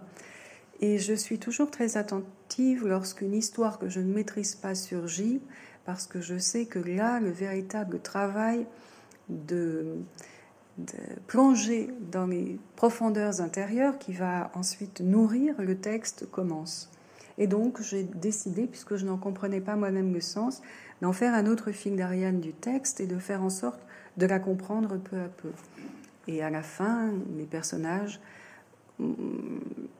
Et 0.81 0.97
je 0.97 1.13
suis 1.13 1.37
toujours 1.37 1.69
très 1.69 1.97
attentive 1.97 2.87
lorsqu'une 2.87 3.35
histoire 3.35 3.77
que 3.77 3.87
je 3.87 3.99
ne 3.99 4.11
maîtrise 4.11 4.55
pas 4.55 4.73
surgit, 4.73 5.41
parce 5.85 6.07
que 6.07 6.21
je 6.21 6.37
sais 6.37 6.65
que 6.65 6.79
là, 6.79 7.19
le 7.19 7.29
véritable 7.29 7.99
travail 7.99 8.65
de, 9.29 9.97
plonger 11.27 11.89
dans 12.11 12.27
les 12.27 12.59
profondeurs 12.75 13.41
intérieures 13.41 13.97
qui 13.97 14.13
va 14.13 14.51
ensuite 14.53 15.01
nourrir 15.01 15.55
le 15.59 15.77
texte 15.77 16.29
commence. 16.29 16.89
Et 17.37 17.47
donc 17.47 17.81
j'ai 17.81 18.03
décidé, 18.03 18.67
puisque 18.67 18.95
je 18.95 19.05
n'en 19.05 19.17
comprenais 19.17 19.61
pas 19.61 19.75
moi-même 19.75 20.13
le 20.13 20.21
sens, 20.21 20.61
d'en 21.01 21.13
faire 21.13 21.33
un 21.33 21.45
autre 21.45 21.71
fil 21.71 21.95
d'Ariane 21.95 22.41
du 22.41 22.53
texte 22.53 22.99
et 22.99 23.07
de 23.07 23.17
faire 23.17 23.41
en 23.41 23.49
sorte 23.49 23.79
de 24.17 24.25
la 24.25 24.39
comprendre 24.39 24.97
peu 24.97 25.17
à 25.17 25.27
peu. 25.27 25.51
Et 26.27 26.43
à 26.43 26.49
la 26.49 26.61
fin, 26.61 27.11
les 27.37 27.45
personnages, 27.45 28.19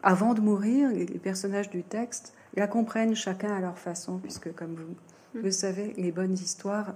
avant 0.04 0.34
de 0.34 0.42
mourir, 0.42 0.90
les 0.90 1.06
personnages 1.06 1.70
du 1.70 1.84
texte 1.84 2.34
la 2.56 2.68
comprennent 2.68 3.16
chacun 3.16 3.56
à 3.56 3.62
leur 3.62 3.78
façon, 3.78 4.18
puisque 4.18 4.54
comme 4.54 4.76
vous 4.76 4.96
vous 5.36 5.48
mm. 5.48 5.52
savez, 5.52 5.94
les 5.98 6.12
bonnes 6.12 6.34
histoires 6.34 6.94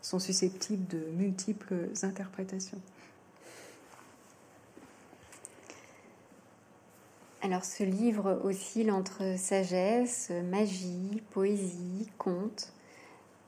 sont 0.00 0.18
susceptibles 0.18 0.86
de 0.88 1.02
multiples 1.16 1.74
interprétations. 2.02 2.80
Alors 7.46 7.64
ce 7.64 7.84
livre 7.84 8.40
oscille 8.42 8.90
entre 8.90 9.38
sagesse, 9.38 10.32
magie, 10.50 11.22
poésie, 11.30 12.10
conte. 12.18 12.72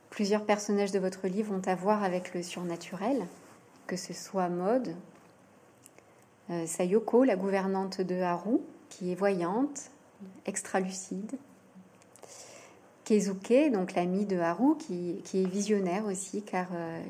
Plusieurs 0.09 0.45
personnages 0.45 0.93
de 0.93 0.99
votre 0.99 1.27
livre 1.27 1.53
ont 1.53 1.61
à 1.67 1.75
voir 1.75 2.01
avec 2.01 2.33
le 2.33 2.41
surnaturel, 2.41 3.27
que 3.87 3.97
ce 3.97 4.13
soit 4.13 4.47
Mode, 4.47 4.95
euh, 6.49 6.65
Sayoko, 6.65 7.25
la 7.25 7.35
gouvernante 7.35 7.99
de 7.99 8.21
Haru, 8.21 8.59
qui 8.87 9.11
est 9.11 9.15
voyante, 9.15 9.91
extra-lucide, 10.45 11.33
Kezuke, 13.03 13.69
donc 13.69 13.95
l'ami 13.95 14.25
de 14.25 14.39
Haru, 14.39 14.77
qui, 14.77 15.21
est 15.33 15.45
visionnaire 15.45 16.05
aussi, 16.05 16.41
car 16.41 16.67
euh, 16.71 17.03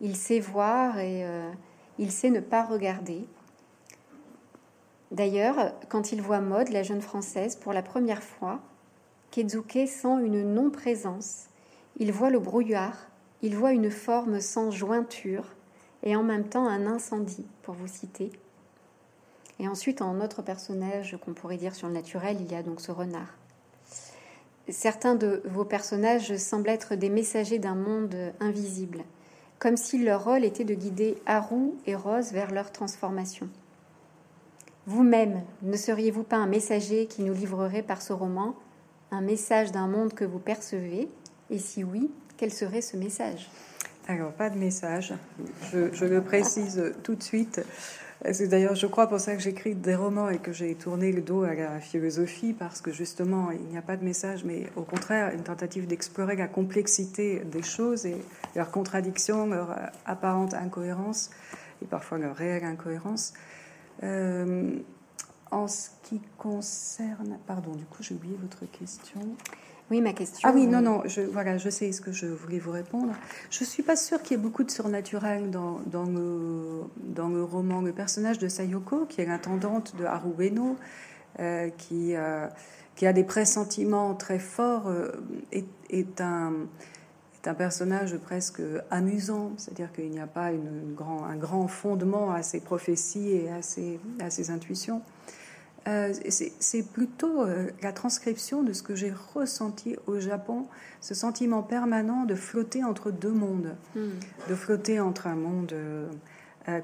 il 0.00 0.16
sait 0.16 0.40
voir 0.40 0.98
et 0.98 1.26
euh, 1.26 1.52
il 1.98 2.10
sait 2.10 2.30
ne 2.30 2.40
pas 2.40 2.64
regarder. 2.64 3.26
D'ailleurs, 5.12 5.72
quand 5.88 6.12
il 6.12 6.20
voit 6.20 6.40
Maud, 6.40 6.68
la 6.68 6.82
jeune 6.82 7.00
française, 7.00 7.56
pour 7.56 7.72
la 7.72 7.82
première 7.82 8.22
fois, 8.22 8.60
Kezuke 9.30 9.86
sent 9.86 10.24
une 10.24 10.54
non-présence. 10.54 11.46
Il 11.98 12.12
voit 12.12 12.30
le 12.30 12.40
brouillard, 12.40 13.08
il 13.42 13.56
voit 13.56 13.72
une 13.72 13.90
forme 13.90 14.40
sans 14.40 14.70
jointure 14.70 15.54
et 16.02 16.16
en 16.16 16.22
même 16.22 16.48
temps 16.48 16.66
un 16.66 16.86
incendie, 16.86 17.46
pour 17.62 17.74
vous 17.74 17.86
citer. 17.86 18.30
Et 19.58 19.68
ensuite, 19.68 20.02
en 20.02 20.20
autre 20.20 20.42
personnage 20.42 21.16
qu'on 21.24 21.32
pourrait 21.32 21.56
dire 21.56 21.74
sur 21.74 21.88
le 21.88 21.94
naturel, 21.94 22.38
il 22.40 22.50
y 22.50 22.54
a 22.54 22.62
donc 22.62 22.80
ce 22.80 22.92
renard. 22.92 23.34
Certains 24.68 25.14
de 25.14 25.42
vos 25.44 25.64
personnages 25.64 26.36
semblent 26.36 26.68
être 26.68 26.96
des 26.96 27.08
messagers 27.08 27.58
d'un 27.58 27.76
monde 27.76 28.16
invisible, 28.40 29.04
comme 29.58 29.76
si 29.76 30.02
leur 30.02 30.24
rôle 30.24 30.44
était 30.44 30.64
de 30.64 30.74
guider 30.74 31.16
Haru 31.24 31.70
et 31.86 31.94
Rose 31.94 32.32
vers 32.32 32.50
leur 32.50 32.72
transformation. 32.72 33.48
Vous-même, 34.86 35.42
ne 35.62 35.76
seriez-vous 35.76 36.22
pas 36.22 36.36
un 36.36 36.46
messager 36.46 37.06
qui 37.06 37.22
nous 37.22 37.34
livrerait 37.34 37.82
par 37.82 38.00
ce 38.00 38.12
roman 38.12 38.54
un 39.10 39.20
message 39.20 39.72
d'un 39.72 39.88
monde 39.88 40.14
que 40.14 40.24
vous 40.24 40.38
percevez? 40.38 41.08
Et 41.50 41.58
si 41.58 41.82
oui, 41.82 42.08
quel 42.36 42.52
serait 42.52 42.80
ce 42.80 42.96
message? 42.96 43.50
Alors, 44.06 44.30
pas 44.30 44.48
de 44.48 44.56
message. 44.56 45.12
Je, 45.72 46.04
le 46.04 46.22
précise 46.22 46.94
tout 47.02 47.16
de 47.16 47.22
suite. 47.22 47.60
C'est 48.30 48.46
d'ailleurs, 48.46 48.76
je 48.76 48.86
crois, 48.86 49.08
pour 49.08 49.18
ça 49.18 49.34
que 49.34 49.42
j'écris 49.42 49.74
des 49.74 49.96
romans 49.96 50.28
et 50.28 50.38
que 50.38 50.52
j'ai 50.52 50.74
tourné 50.76 51.10
le 51.10 51.20
dos 51.20 51.42
à 51.42 51.54
la 51.54 51.80
philosophie, 51.80 52.52
parce 52.52 52.80
que 52.80 52.92
justement, 52.92 53.50
il 53.50 53.66
n'y 53.66 53.76
a 53.76 53.82
pas 53.82 53.96
de 53.96 54.04
message, 54.04 54.44
mais 54.44 54.70
au 54.76 54.82
contraire, 54.82 55.34
une 55.34 55.42
tentative 55.42 55.88
d'explorer 55.88 56.36
la 56.36 56.46
complexité 56.46 57.40
des 57.40 57.62
choses 57.62 58.06
et 58.06 58.16
leurs 58.54 58.70
contradictions, 58.70 59.46
leur 59.46 59.76
apparente 60.06 60.54
incohérence 60.54 61.30
et 61.82 61.86
parfois 61.86 62.18
leur 62.18 62.36
réelle 62.36 62.64
incohérence. 62.64 63.34
Euh, 64.02 64.78
en 65.50 65.68
ce 65.68 65.88
qui 66.02 66.20
concerne, 66.38 67.38
pardon, 67.46 67.72
du 67.72 67.84
coup, 67.84 68.02
j'ai 68.02 68.14
oublié 68.14 68.36
votre 68.40 68.70
question. 68.70 69.20
Oui, 69.90 70.00
ma 70.00 70.12
question. 70.12 70.48
Ah 70.48 70.52
oui, 70.52 70.66
non, 70.66 70.80
non, 70.80 71.02
je, 71.04 71.20
voilà, 71.20 71.58
je 71.58 71.70
sais 71.70 71.92
ce 71.92 72.00
que 72.00 72.10
je 72.10 72.26
voulais 72.26 72.58
vous 72.58 72.72
répondre. 72.72 73.12
Je 73.50 73.62
ne 73.62 73.66
suis 73.66 73.84
pas 73.84 73.94
sûre 73.94 74.20
qu'il 74.20 74.36
y 74.36 74.40
ait 74.40 74.42
beaucoup 74.42 74.64
de 74.64 74.70
surnaturel 74.70 75.50
dans, 75.50 75.78
dans, 75.86 76.04
le, 76.04 76.82
dans 76.98 77.28
le 77.28 77.44
roman. 77.44 77.80
Le 77.82 77.92
personnage 77.92 78.38
de 78.38 78.48
Sayoko, 78.48 79.06
qui 79.06 79.20
est 79.20 79.26
l'intendante 79.26 79.94
de 79.96 80.04
Haru 80.04 80.34
euh, 81.38 81.70
qui, 81.78 82.16
euh, 82.16 82.48
qui 82.96 83.06
a 83.06 83.12
des 83.12 83.22
pressentiments 83.22 84.14
très 84.14 84.40
forts, 84.40 84.88
euh, 84.88 85.12
est, 85.52 85.66
est, 85.90 86.20
un, 86.20 86.52
est 87.46 87.50
un 87.50 87.54
personnage 87.54 88.16
presque 88.18 88.60
amusant. 88.90 89.52
C'est-à-dire 89.56 89.92
qu'il 89.92 90.10
n'y 90.10 90.20
a 90.20 90.26
pas 90.26 90.52
une, 90.52 90.94
grand, 90.94 91.24
un 91.24 91.36
grand 91.36 91.68
fondement 91.68 92.32
à 92.32 92.42
ses 92.42 92.60
prophéties 92.60 93.30
et 93.30 93.50
à 93.50 93.62
ses, 93.62 93.98
à 94.20 94.30
ses 94.30 94.50
intuitions. 94.50 95.02
Euh, 95.88 96.12
c'est 96.28 96.82
plutôt 96.82 97.42
euh, 97.42 97.68
la 97.80 97.92
transcription 97.92 98.64
de 98.64 98.72
ce 98.72 98.82
que 98.82 98.96
j'ai 98.96 99.12
ressenti 99.34 99.96
au 100.08 100.18
Japon, 100.18 100.66
ce 101.00 101.14
sentiment 101.14 101.62
permanent 101.62 102.24
de 102.24 102.34
flotter 102.34 102.82
entre 102.82 103.12
deux 103.12 103.30
mondes, 103.30 103.76
hmm. 103.94 104.08
de 104.48 104.54
flotter 104.56 104.98
entre 104.98 105.28
un 105.28 105.36
monde 105.36 105.72
euh, 105.72 106.10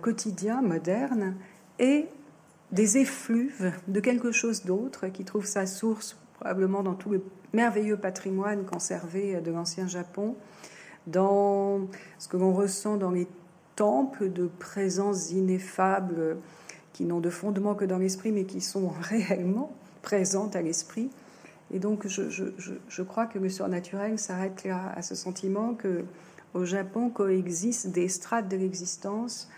quotidien, 0.00 0.62
moderne, 0.62 1.34
et 1.80 2.06
des 2.70 2.98
effluves 2.98 3.72
de 3.88 3.98
quelque 3.98 4.30
chose 4.30 4.64
d'autre 4.64 5.08
qui 5.08 5.24
trouve 5.24 5.46
sa 5.46 5.66
source 5.66 6.16
probablement 6.34 6.84
dans 6.84 6.94
tout 6.94 7.10
le 7.10 7.22
merveilleux 7.52 7.96
patrimoine 7.96 8.64
conservé 8.64 9.40
de 9.40 9.50
l'ancien 9.50 9.86
Japon, 9.86 10.36
dans 11.06 11.80
ce 12.18 12.28
que 12.28 12.36
l'on 12.36 12.52
ressent 12.52 12.96
dans 12.96 13.10
les 13.10 13.26
temples 13.76 14.32
de 14.32 14.48
présence 14.58 15.30
ineffable 15.30 16.36
qui 16.92 17.04
n'ont 17.04 17.20
de 17.20 17.30
fondement 17.30 17.74
que 17.74 17.84
dans 17.84 17.98
l'esprit, 17.98 18.32
mais 18.32 18.44
qui 18.44 18.60
sont 18.60 18.88
réellement 19.00 19.72
présentes 20.02 20.56
à 20.56 20.62
l'esprit. 20.62 21.10
Et 21.70 21.78
donc, 21.78 22.06
je, 22.06 22.28
je, 22.28 22.44
je, 22.88 23.02
crois 23.02 23.26
que 23.26 23.38
le 23.38 23.48
surnaturel 23.48 24.18
s'arrête 24.18 24.64
là, 24.64 24.92
à 24.94 25.00
ce 25.00 25.14
sentiment 25.14 25.74
que 25.74 26.04
au 26.54 26.66
Japon 26.66 27.08
coexistent 27.08 27.88
des 27.92 28.08
strates 28.08 28.48
de 28.48 28.56
l'existence 28.58 29.48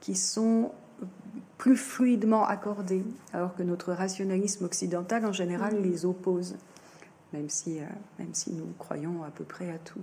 qui 0.00 0.14
sont 0.14 0.70
plus 1.58 1.76
fluidement 1.76 2.46
accordées, 2.46 3.02
alors 3.32 3.54
que 3.56 3.62
notre 3.62 3.92
rationalisme 3.92 4.64
occidental, 4.64 5.26
en 5.26 5.32
général, 5.32 5.74
mm. 5.74 5.82
les 5.82 6.04
oppose, 6.04 6.56
même 7.32 7.48
si, 7.48 7.78
euh, 7.78 7.86
même 8.18 8.34
si 8.34 8.52
nous 8.52 8.66
croyons 8.78 9.24
à 9.24 9.30
peu 9.30 9.44
près 9.44 9.70
à 9.70 9.78
tout. 9.78 10.02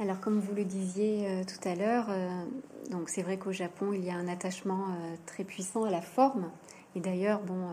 Alors, 0.00 0.20
comme 0.20 0.38
vous 0.38 0.54
le 0.54 0.64
disiez 0.64 1.26
euh, 1.26 1.42
tout 1.44 1.68
à 1.68 1.74
l'heure, 1.74 2.06
euh, 2.08 2.44
donc 2.90 3.08
c'est 3.08 3.22
vrai 3.22 3.36
qu'au 3.36 3.52
Japon, 3.52 3.92
il 3.92 4.04
y 4.04 4.10
a 4.10 4.16
un 4.16 4.28
attachement 4.28 4.86
très 5.26 5.44
puissant 5.44 5.84
à 5.84 5.90
la 5.90 6.00
forme. 6.00 6.50
Et 6.94 7.00
d'ailleurs, 7.00 7.40
bon, 7.40 7.68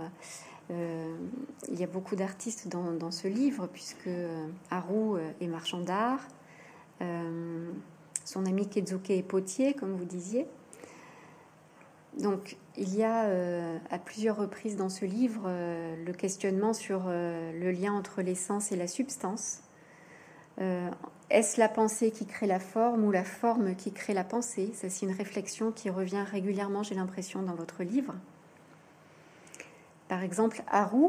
il 0.69 1.79
y 1.79 1.83
a 1.83 1.87
beaucoup 1.87 2.15
d'artistes 2.15 2.67
dans, 2.67 3.11
ce 3.11 3.27
livre, 3.27 3.67
puisque 3.67 4.09
Haru 4.69 5.19
est 5.39 5.47
marchand 5.47 5.79
d'art, 5.79 6.19
son 6.99 8.45
ami 8.45 8.67
Kezuke 8.67 9.11
est 9.11 9.23
potier, 9.23 9.73
comme 9.73 9.95
vous 9.95 10.05
disiez. 10.05 10.47
Donc, 12.19 12.57
il 12.77 12.95
y 12.95 13.03
a 13.03 13.29
à 13.89 13.99
plusieurs 13.99 14.37
reprises 14.37 14.77
dans 14.77 14.89
ce 14.89 15.05
livre 15.05 15.49
le 15.49 16.13
questionnement 16.13 16.73
sur 16.73 17.07
le 17.07 17.71
lien 17.71 17.93
entre 17.93 18.21
l'essence 18.21 18.71
et 18.71 18.77
la 18.77 18.87
substance. 18.87 19.61
Est-ce 21.29 21.59
la 21.59 21.67
pensée 21.67 22.11
qui 22.11 22.25
crée 22.25 22.45
la 22.45 22.59
forme 22.59 23.03
ou 23.03 23.11
la 23.11 23.23
forme 23.23 23.75
qui 23.75 23.91
crée 23.91 24.13
la 24.13 24.23
pensée? 24.23 24.71
C'est 24.73 25.01
une 25.01 25.11
réflexion 25.11 25.71
qui 25.71 25.89
revient 25.89 26.23
régulièrement, 26.23 26.83
j'ai 26.83 26.95
l'impression, 26.95 27.41
dans 27.41 27.55
votre 27.55 27.83
livre. 27.83 28.13
Par 30.07 30.21
exemple, 30.21 30.61
Haru, 30.67 31.07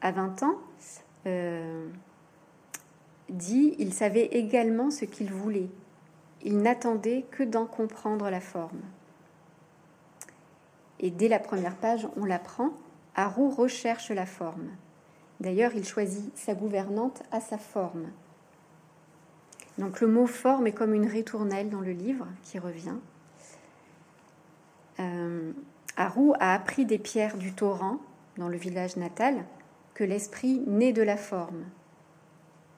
à 0.00 0.10
20 0.10 0.42
ans, 0.42 0.58
euh, 1.26 1.86
dit 3.28 3.74
il 3.78 3.92
savait 3.92 4.26
également 4.26 4.90
ce 4.90 5.04
qu'il 5.04 5.30
voulait. 5.30 5.68
Il 6.42 6.58
n'attendait 6.58 7.26
que 7.30 7.42
d'en 7.42 7.66
comprendre 7.66 8.30
la 8.30 8.40
forme. 8.40 8.80
Et 11.00 11.10
dès 11.10 11.28
la 11.28 11.38
première 11.38 11.76
page, 11.76 12.08
on 12.16 12.24
l'apprend, 12.24 12.70
Harou 13.14 13.50
recherche 13.50 14.10
la 14.10 14.26
forme. 14.26 14.68
D'ailleurs, 15.40 15.72
il 15.74 15.84
choisit 15.84 16.36
sa 16.36 16.54
gouvernante 16.54 17.22
à 17.30 17.40
sa 17.40 17.58
forme. 17.58 18.08
Donc 19.78 20.00
le 20.00 20.08
mot 20.08 20.26
forme 20.26 20.66
est 20.66 20.72
comme 20.72 20.94
une 20.94 21.06
ritournelle 21.06 21.70
dans 21.70 21.80
le 21.80 21.92
livre 21.92 22.26
qui 22.42 22.58
revient. 22.58 22.96
Euh, 24.98 25.52
Harou 25.96 26.34
a 26.40 26.52
appris 26.54 26.84
des 26.84 26.98
pierres 26.98 27.36
du 27.36 27.52
torrent 27.52 27.98
dans 28.36 28.48
le 28.48 28.56
village 28.56 28.96
natal 28.96 29.44
que 29.94 30.02
l'esprit 30.04 30.62
naît 30.66 30.92
de 30.92 31.02
la 31.02 31.16
forme. 31.16 31.64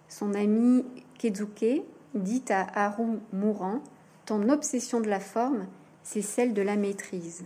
Son 0.08 0.34
ami 0.34 0.84
Kezuke 1.18 1.82
dit 2.14 2.44
à 2.50 2.86
Haru 2.86 3.18
mourant 3.32 3.80
Ton 4.26 4.48
obsession 4.48 5.00
de 5.00 5.08
la 5.08 5.20
forme, 5.20 5.66
c'est 6.02 6.22
celle 6.22 6.52
de 6.52 6.62
la 6.62 6.76
maîtrise. 6.76 7.44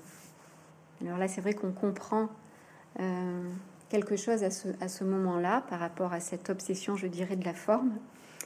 Alors 1.03 1.19
là, 1.19 1.29
c'est 1.29 1.41
vrai 1.41 1.55
qu'on 1.55 1.73
comprend 1.73 2.29
euh, 3.01 3.51
quelque 3.89 4.17
chose 4.17 4.43
à 4.43 4.51
ce, 4.51 5.05
moment-là 5.05 5.65
par 5.69 5.81
rapport 5.81 6.13
à 6.13 6.21
cette 6.21 6.51
obsession, 6.51 6.97
je 6.97 7.07
dirais, 7.07 7.37
de 7.37 7.45
la 7.45 7.55
forme. 7.55 7.93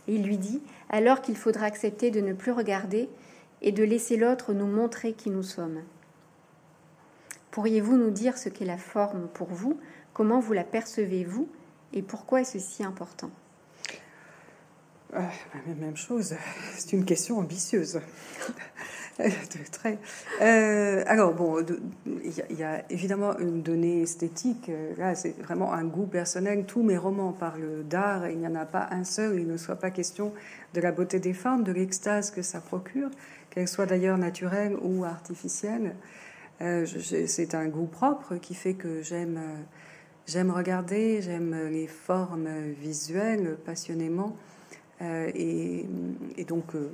Et 0.06 0.14
il 0.14 0.24
lui 0.24 0.38
dit 0.38 0.62
Alors 0.90 1.20
qu'il 1.20 1.36
faudra 1.36 1.66
accepter 1.66 2.10
de 2.10 2.20
ne 2.20 2.32
plus 2.32 2.52
regarder 2.52 3.08
et 3.62 3.72
de 3.72 3.84
laisser 3.84 4.16
l'autre 4.16 4.52
nous 4.52 4.66
montrer 4.66 5.12
qui 5.12 5.30
nous 5.30 5.42
sommes. 5.42 5.82
Pourriez-vous 7.50 7.96
nous 7.96 8.10
dire 8.10 8.38
ce 8.38 8.48
qu'est 8.48 8.64
la 8.64 8.78
forme 8.78 9.28
pour 9.34 9.48
vous? 9.48 9.78
Comment 10.12 10.40
vous 10.40 10.52
la 10.52 10.64
percevez-vous? 10.64 11.48
Et 11.92 12.02
pourquoi 12.02 12.42
est-ce 12.42 12.58
si 12.58 12.84
important? 12.84 13.30
Ah, 15.14 15.30
même 15.80 15.96
chose, 15.96 16.34
c'est 16.76 16.92
une 16.92 17.04
question 17.04 17.38
ambitieuse. 17.38 18.00
Très. 19.72 19.98
Euh, 20.42 21.02
alors, 21.06 21.34
bon, 21.34 21.64
il 22.06 22.56
y, 22.56 22.62
a 22.62 22.84
évidemment 22.90 23.36
une 23.38 23.62
donnée 23.62 24.02
esthétique. 24.02 24.70
Là, 24.96 25.14
c'est 25.14 25.36
vraiment 25.40 25.72
un 25.72 25.84
goût 25.84 26.06
personnel. 26.06 26.66
Tous 26.66 26.82
mes 26.82 26.96
romans 26.96 27.32
parlent 27.32 27.84
d'art 27.88 28.28
il 28.28 28.38
n'y 28.38 28.46
en 28.46 28.54
a 28.54 28.66
pas 28.66 28.86
un 28.90 29.02
seul. 29.02 29.40
Il 29.40 29.48
ne 29.48 29.56
soit 29.56 29.76
pas 29.76 29.90
question 29.90 30.32
de 30.74 30.80
la 30.80 30.92
beauté 30.92 31.18
des 31.18 31.32
femmes, 31.32 31.64
de 31.64 31.72
l'extase 31.72 32.30
que 32.30 32.42
ça 32.42 32.60
procure, 32.60 33.10
qu'elle 33.50 33.66
soit 33.66 33.86
d'ailleurs 33.86 34.18
naturelle 34.18 34.76
ou 34.82 35.04
artificielle. 35.04 35.96
Euh, 36.60 36.86
c'est 36.86 37.54
un 37.54 37.66
goût 37.66 37.86
propre 37.86 38.36
qui 38.36 38.54
fait 38.54 38.74
que 38.74 39.02
j'aime, 39.02 39.40
j'aime 40.26 40.50
regarder, 40.50 41.22
j'aime 41.22 41.68
les 41.70 41.88
formes 41.88 42.48
visuelles 42.78 43.56
passionnément. 43.64 44.36
Euh, 45.00 45.30
et, 45.34 46.44
donc, 46.44 46.74
euh, 46.74 46.90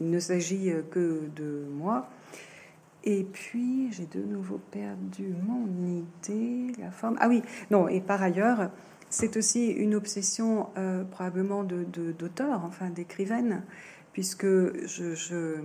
il 0.00 0.10
ne 0.10 0.18
s'agit 0.18 0.72
que 0.90 1.28
de 1.36 1.64
moi. 1.70 2.08
Et 3.04 3.24
puis, 3.24 3.92
j'ai 3.92 4.06
de 4.06 4.24
nouveau 4.24 4.60
perdu 4.70 5.34
mon 5.44 5.66
idée, 5.86 6.72
la 6.80 6.90
forme. 6.90 7.16
Ah 7.20 7.28
oui, 7.28 7.42
non, 7.70 7.88
et 7.88 8.00
par 8.00 8.22
ailleurs, 8.22 8.70
c'est 9.10 9.36
aussi 9.36 9.66
une 9.66 9.94
obsession 9.94 10.68
euh, 10.78 11.02
probablement 11.04 11.64
d'auteur, 11.64 12.64
enfin 12.64 12.90
d'écrivaine, 12.90 13.62
puisque 14.12 14.46
je, 14.86 15.56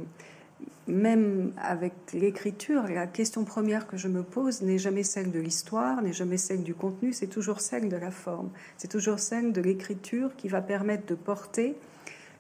même 0.88 1.51
avec 1.62 1.93
l'écriture, 2.14 2.84
la 2.84 3.08
question 3.08 3.43
première 3.43 3.88
que 3.88 3.97
je 3.97 4.08
me 4.08 4.24
pose 4.24 4.62
n'est 4.62 4.78
jamais 4.78 5.03
celle 5.03 5.32
de 5.32 5.39
l'histoire, 5.39 6.01
n'est 6.01 6.14
jamais 6.14 6.38
celle 6.38 6.64
du 6.64 6.74
contenu, 6.74 7.12
c'est 7.14 7.28
toujours 7.28 7.60
celle 7.60 7.89
de 7.89 7.97
la 7.97 8.12
forme. 8.12 8.49
C'est 8.78 8.88
toujours 8.88 9.20
celle 9.20 9.51
de 9.51 9.62
l'écriture 9.62 10.36
qui 10.38 10.47
va 10.47 10.62
permettre 10.62 11.05
de 11.05 11.16
porter 11.16 11.76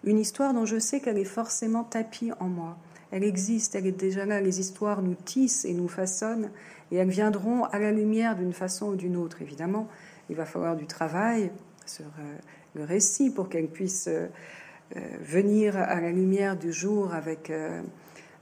une 0.03 0.17
histoire 0.17 0.53
dont 0.53 0.65
je 0.65 0.79
sais 0.79 1.01
qu'elle 1.01 1.17
est 1.17 1.25
forcément 1.25 1.83
tapie 1.83 2.31
en 2.39 2.47
moi. 2.47 2.77
Elle 3.11 3.23
existe, 3.23 3.75
elle 3.75 3.87
est 3.87 3.91
déjà 3.91 4.25
là, 4.25 4.41
les 4.41 4.59
histoires 4.59 5.01
nous 5.01 5.15
tissent 5.15 5.65
et 5.65 5.73
nous 5.73 5.87
façonnent, 5.87 6.49
et 6.91 6.97
elles 6.97 7.09
viendront 7.09 7.65
à 7.65 7.79
la 7.79 7.91
lumière 7.91 8.35
d'une 8.35 8.53
façon 8.53 8.87
ou 8.87 8.95
d'une 8.95 9.17
autre. 9.17 9.41
Évidemment, 9.41 9.87
il 10.29 10.35
va 10.35 10.45
falloir 10.45 10.75
du 10.75 10.85
travail 10.85 11.51
sur 11.85 12.05
euh, 12.05 12.37
le 12.75 12.83
récit 12.83 13.29
pour 13.29 13.49
qu'elle 13.49 13.67
puisse 13.67 14.07
euh, 14.07 14.27
euh, 14.95 14.99
venir 15.21 15.77
à 15.77 15.99
la 15.99 16.11
lumière 16.11 16.57
du 16.57 16.71
jour 16.71 17.13
avec 17.13 17.51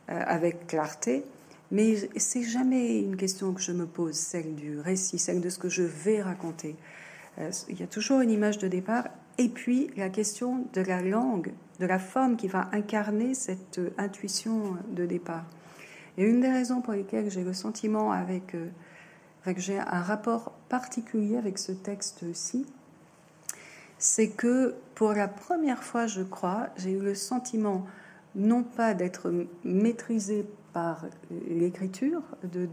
avec 0.07 0.67
clarté. 0.67 1.23
Mais 1.71 1.95
c'est 2.17 2.43
jamais 2.43 2.99
une 2.99 3.17
question 3.17 3.53
que 3.53 3.61
je 3.61 3.71
me 3.71 3.85
pose, 3.85 4.15
celle 4.15 4.55
du 4.55 4.79
récit, 4.79 5.17
celle 5.17 5.41
de 5.41 5.49
ce 5.49 5.57
que 5.57 5.69
je 5.69 5.83
vais 5.83 6.21
raconter. 6.21 6.75
Euh, 7.39 7.51
il 7.69 7.79
y 7.79 7.83
a 7.83 7.87
toujours 7.87 8.21
une 8.21 8.31
image 8.31 8.57
de 8.59 8.67
départ 8.67 9.05
et 9.37 9.49
puis 9.49 9.89
la 9.97 10.09
question 10.09 10.65
de 10.73 10.81
la 10.81 11.01
langue, 11.01 11.51
de 11.79 11.85
la 11.85 11.99
forme 11.99 12.37
qui 12.37 12.47
va 12.47 12.69
incarner 12.71 13.33
cette 13.33 13.81
intuition 13.97 14.77
de 14.89 15.05
départ. 15.05 15.45
Et 16.17 16.23
une 16.23 16.39
des 16.39 16.51
raisons 16.51 16.81
pour 16.81 16.93
lesquelles 16.93 17.29
j'ai 17.29 17.43
le 17.43 17.53
sentiment 17.53 18.11
avec, 18.11 18.55
euh, 18.55 18.69
avec 19.43 19.59
j'ai 19.59 19.79
un 19.79 20.01
rapport 20.01 20.53
particulier 20.69 21.35
avec 21.35 21.57
ce 21.57 21.73
texte-ci, 21.73 22.65
c'est 23.97 24.29
que 24.29 24.75
pour 24.93 25.13
la 25.13 25.27
première 25.27 25.83
fois, 25.83 26.05
je 26.05 26.21
crois, 26.21 26.69
j'ai 26.77 26.91
eu 26.91 26.99
le 26.99 27.15
sentiment 27.15 27.85
non 28.35 28.63
pas 28.63 28.93
d'être 28.93 29.31
maîtrisé 29.63 30.45
par 30.73 31.05
l'écriture, 31.47 32.21
de, 32.43 32.67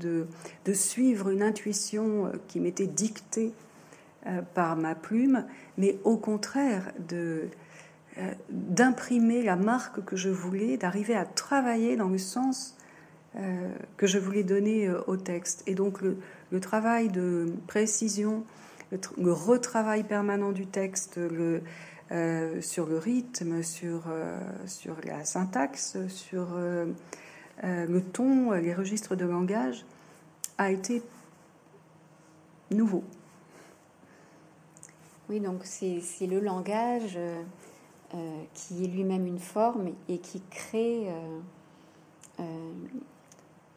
de, 0.65 0.73
suivre 0.73 1.31
une 1.31 1.43
intuition 1.43 2.33
qui 2.49 2.59
m'était 2.59 2.89
dictée 2.89 3.53
euh, 4.27 4.41
par 4.55 4.77
ma 4.77 4.95
plume, 4.95 5.45
mais 5.79 5.99
au 6.05 6.17
contraire 6.17 6.93
de 7.09 7.49
euh, 8.19 8.31
d'imprimer 8.51 9.43
la 9.43 9.57
marque 9.57 10.05
que 10.05 10.15
je 10.15 10.29
voulais, 10.29 10.77
d'arriver 10.77 11.17
à 11.17 11.25
travailler 11.25 11.97
dans 11.97 12.09
le 12.09 12.19
sens 12.19 12.77
euh, 13.35 13.69
que 13.97 14.07
je 14.07 14.19
voulais 14.19 14.45
donner 14.45 14.89
au 15.09 15.17
texte. 15.17 15.65
Et 15.67 15.75
donc 15.75 16.01
le, 16.03 16.19
le 16.53 16.61
travail 16.61 17.09
de 17.09 17.53
précision, 17.67 18.45
le, 18.93 19.01
le, 19.21 19.33
retravail 19.33 20.05
permanent 20.05 20.53
du 20.53 20.67
texte, 20.67 21.17
le, 21.17 21.63
euh, 22.13 22.61
sur 22.61 22.87
le 22.87 22.99
rythme, 22.99 23.63
sur, 23.63 24.03
euh, 24.09 24.39
sur 24.67 24.97
la 25.05 25.25
syntaxe, 25.25 25.97
sur 26.09 26.49
euh, 26.53 26.93
le 27.63 28.03
ton, 28.03 28.51
les 28.51 28.75
registres 28.75 29.17
de 29.17 29.25
langage, 29.25 29.87
a 30.59 30.71
été 30.71 31.03
nouveau. 32.71 33.03
Oui, 35.31 35.41
donc 35.41 35.63
c'est 35.65 36.27
le 36.27 36.41
langage 36.41 37.19
qui 38.53 38.85
est 38.85 38.89
lui-même 38.89 39.27
une 39.27 39.39
forme 39.39 39.93
et 40.09 40.19
qui 40.19 40.43
crée 40.51 41.09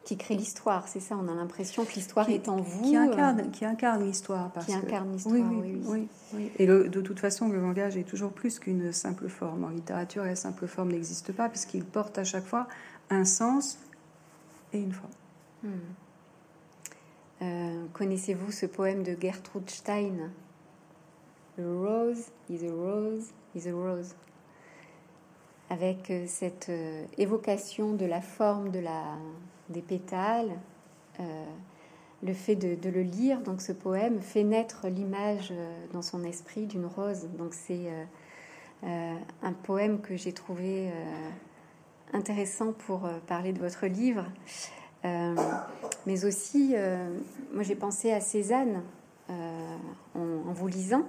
qui 0.06 0.18
crée 0.18 0.36
l'histoire, 0.36 0.88
c'est 0.88 1.00
ça 1.00 1.18
On 1.20 1.28
a 1.28 1.34
l'impression 1.34 1.84
que 1.84 1.94
l'histoire 1.94 2.30
est 2.30 2.48
en 2.48 2.58
vous. 2.58 2.84
Qui 2.84 2.96
incarne, 2.96 3.40
euh, 3.40 3.50
qui 3.50 3.66
incarne 3.66 4.04
l'histoire. 4.04 4.52
Qui 4.64 4.74
incarne 4.74 5.12
l'histoire, 5.12 5.36
oui 5.36 5.82
oui, 5.84 6.08
oui, 6.34 6.52
Et 6.60 6.68
de 6.68 7.02
toute 7.02 7.20
façon, 7.20 7.50
le 7.50 7.60
langage 7.60 7.98
est 7.98 8.04
toujours 8.04 8.32
plus 8.32 8.60
qu'une 8.60 8.94
simple 8.94 9.28
forme. 9.28 9.64
En 9.64 9.70
littérature, 9.70 10.24
la 10.24 10.36
simple 10.36 10.68
forme 10.68 10.92
n'existe 10.92 11.34
pas 11.34 11.50
puisqu'il 11.50 11.84
porte 11.84 12.20
à 12.20 12.24
chaque 12.24 12.46
fois 12.46 12.68
un 13.10 13.26
sens 13.26 13.80
et 14.74 14.80
une 14.80 14.94
forme. 14.94 15.12
Hmm. 15.64 15.70
Euh, 17.42 17.86
connaissez-vous 17.94 18.52
ce 18.52 18.68
poème 18.68 19.02
de 19.02 19.18
Gertrude 19.20 19.70
Stein? 19.70 20.30
The 21.58 21.64
rose 21.64 22.32
is 22.50 22.64
a 22.64 22.72
rose 22.72 23.34
is 23.56 23.68
a 23.68 23.74
rose 23.74 24.14
avec 25.70 26.12
euh, 26.12 26.26
cette 26.28 26.72
évocation 27.18 27.94
de 27.94 28.06
la 28.06 28.22
forme 28.22 28.70
de 28.70 28.80
la, 28.80 29.18
des 29.70 29.82
pétales. 29.82 30.52
Euh, 31.20 31.46
le 32.24 32.34
fait 32.34 32.56
de, 32.56 32.90
le 32.90 33.02
lire, 33.02 33.42
donc 33.42 33.62
ce 33.62 33.72
poème, 33.72 34.20
fait 34.20 34.44
naître 34.44 34.88
l'image 34.88 35.50
euh, 35.52 35.86
dans 35.94 36.02
son 36.02 36.24
esprit 36.24 36.66
d'une 36.66 36.86
rose. 36.86 37.28
Donc 37.38 37.54
c'est 37.54 37.88
euh, 38.84 39.16
un 39.44 39.54
poème 39.54 40.00
que 40.02 40.16
j'ai 40.16 40.32
trouvé 40.32 40.90
intéressant 42.14 42.72
pour 42.72 43.10
parler 43.28 43.54
de 43.54 43.60
votre 43.60 43.86
livre. 43.86 44.26
mais 45.04 46.26
aussi, 46.26 46.76
moi 47.54 47.64
j'ai 47.64 47.76
pensé 47.76 48.12
à 48.12 48.22
Cézanne 48.22 48.84
en, 49.30 49.78
en, 50.16 50.54
vous 50.54 50.68
lisant, 50.68 51.06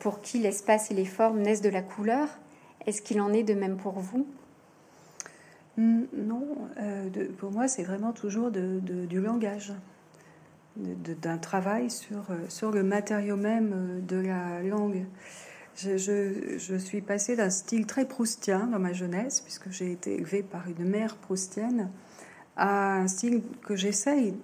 pour 0.00 0.20
qui 0.20 0.38
l'espace 0.38 0.90
et 0.90 0.94
les 0.94 1.04
formes 1.04 1.40
naissent 1.40 1.62
de 1.62 1.70
la 1.70 1.82
couleur. 1.82 2.28
Est-ce 2.86 3.02
qu'il 3.02 3.20
en 3.20 3.32
est 3.32 3.44
de 3.44 3.54
même 3.54 3.76
pour 3.76 4.00
vous? 4.00 4.26
Non, 5.76 6.46
euh, 6.78 7.08
pour 7.38 7.50
moi, 7.50 7.66
c'est 7.68 7.82
vraiment 7.82 8.12
toujours 8.12 8.50
du 8.50 9.20
langage, 9.20 9.72
d'un 10.76 11.38
travail 11.38 11.90
sur, 11.90 12.30
euh, 12.30 12.36
sur 12.48 12.72
le 12.72 12.82
matériau 12.82 13.36
même 13.36 13.72
euh, 13.72 14.00
de 14.00 14.16
la 14.16 14.60
langue. 14.62 15.04
Je, 15.76 16.76
suis 16.78 17.00
passée 17.00 17.36
d'un 17.36 17.50
style 17.50 17.86
très 17.86 18.06
proustien 18.06 18.66
dans 18.66 18.78
ma 18.78 18.92
jeunesse, 18.92 19.40
puisque 19.40 19.70
j'ai 19.70 19.92
été 19.92 20.14
élevée 20.14 20.42
par 20.42 20.68
une 20.68 20.88
mère 20.88 21.16
proustienne, 21.16 21.90
à 22.56 22.94
un 22.98 23.08
style 23.08 23.42
que 23.64 23.74
j'essaye 23.74 24.34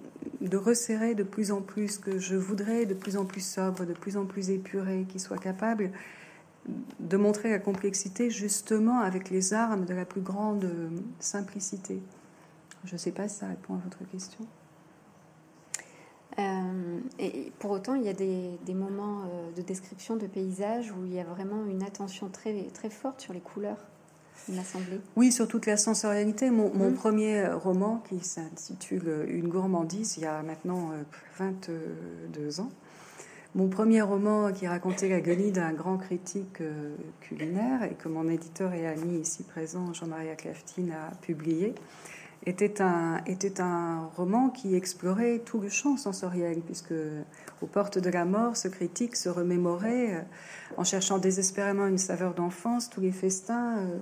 de 0.41 0.57
resserrer 0.57 1.15
de 1.15 1.23
plus 1.23 1.51
en 1.51 1.61
plus, 1.61 1.97
que 1.97 2.17
je 2.17 2.35
voudrais 2.35 2.85
de 2.85 2.93
plus 2.93 3.15
en 3.15 3.23
plus 3.23 3.45
sobre, 3.45 3.85
de 3.85 3.93
plus 3.93 4.17
en 4.17 4.25
plus 4.25 4.49
épuré, 4.49 5.05
qui 5.07 5.19
soit 5.19 5.37
capable 5.37 5.91
de 6.99 7.17
montrer 7.17 7.49
la 7.49 7.59
complexité 7.59 8.29
justement 8.29 8.99
avec 8.99 9.29
les 9.29 9.53
armes 9.53 9.85
de 9.85 9.93
la 9.93 10.05
plus 10.05 10.21
grande 10.21 10.67
simplicité. 11.19 12.01
Je 12.85 12.93
ne 12.93 12.97
sais 12.97 13.11
pas 13.11 13.27
si 13.27 13.39
ça 13.39 13.47
répond 13.47 13.75
à 13.75 13.79
votre 13.83 14.09
question. 14.09 14.45
Euh, 16.39 16.99
et 17.19 17.51
pour 17.59 17.71
autant, 17.71 17.95
il 17.95 18.03
y 18.03 18.09
a 18.09 18.13
des, 18.13 18.73
moments 18.73 19.21
euh, 19.21 19.51
de 19.55 19.61
description 19.61 20.15
de 20.15 20.27
paysages 20.27 20.91
où 20.91 21.05
il 21.05 21.13
y 21.13 21.19
a 21.19 21.23
vraiment 21.23 21.65
une 21.65 21.83
attention 21.83 22.29
très, 22.29 22.63
très 22.73 22.89
forte 22.89 23.21
sur 23.21 23.33
les 23.33 23.41
couleurs. 23.41 23.77
Oui, 25.15 25.31
sur 25.31 25.47
toute 25.47 25.67
la 25.67 25.77
sensorialité. 25.77 26.49
Mon, 26.49 26.73
mon 26.73 26.89
mmh. 26.89 26.95
premier 26.95 27.47
roman, 27.47 28.01
qui 28.09 28.19
s'intitule 28.21 29.25
Une 29.27 29.49
gourmandise, 29.49 30.17
il 30.17 30.23
y 30.23 30.25
a 30.25 30.41
maintenant 30.41 30.91
22 31.37 31.69
euh, 31.69 32.61
ans, 32.61 32.71
mon 33.55 33.67
premier 33.67 34.01
roman 34.01 34.51
qui 34.51 34.67
racontait 34.67 35.09
la 35.09 35.21
guenille 35.21 35.51
d'un 35.51 35.73
grand 35.73 35.97
critique 35.97 36.63
culinaire 37.19 37.83
et 37.83 37.95
que 37.95 38.07
mon 38.07 38.29
éditeur 38.29 38.73
et 38.73 38.87
ami 38.87 39.19
ici 39.19 39.43
présent, 39.43 39.93
Jean-Marie 39.93 40.35
Claftine, 40.37 40.91
a 40.91 41.13
publié, 41.15 41.75
était 42.45 42.81
un, 42.81 43.23
était 43.25 43.61
un 43.61 44.09
roman 44.15 44.49
qui 44.49 44.75
explorait 44.75 45.39
tout 45.39 45.59
le 45.59 45.69
champ 45.69 45.97
sensoriel, 45.97 46.61
puisque 46.61 46.93
aux 47.61 47.67
portes 47.67 47.99
de 47.99 48.09
la 48.09 48.25
mort, 48.25 48.57
ce 48.57 48.67
critique 48.67 49.15
se 49.15 49.29
remémorait, 49.29 50.15
euh, 50.15 50.21
en 50.77 50.83
cherchant 50.83 51.19
désespérément 51.19 51.85
une 51.85 51.99
saveur 51.99 52.33
d'enfance, 52.33 52.89
tous 52.89 53.01
les 53.01 53.11
festins 53.11 53.77
euh, 53.77 53.97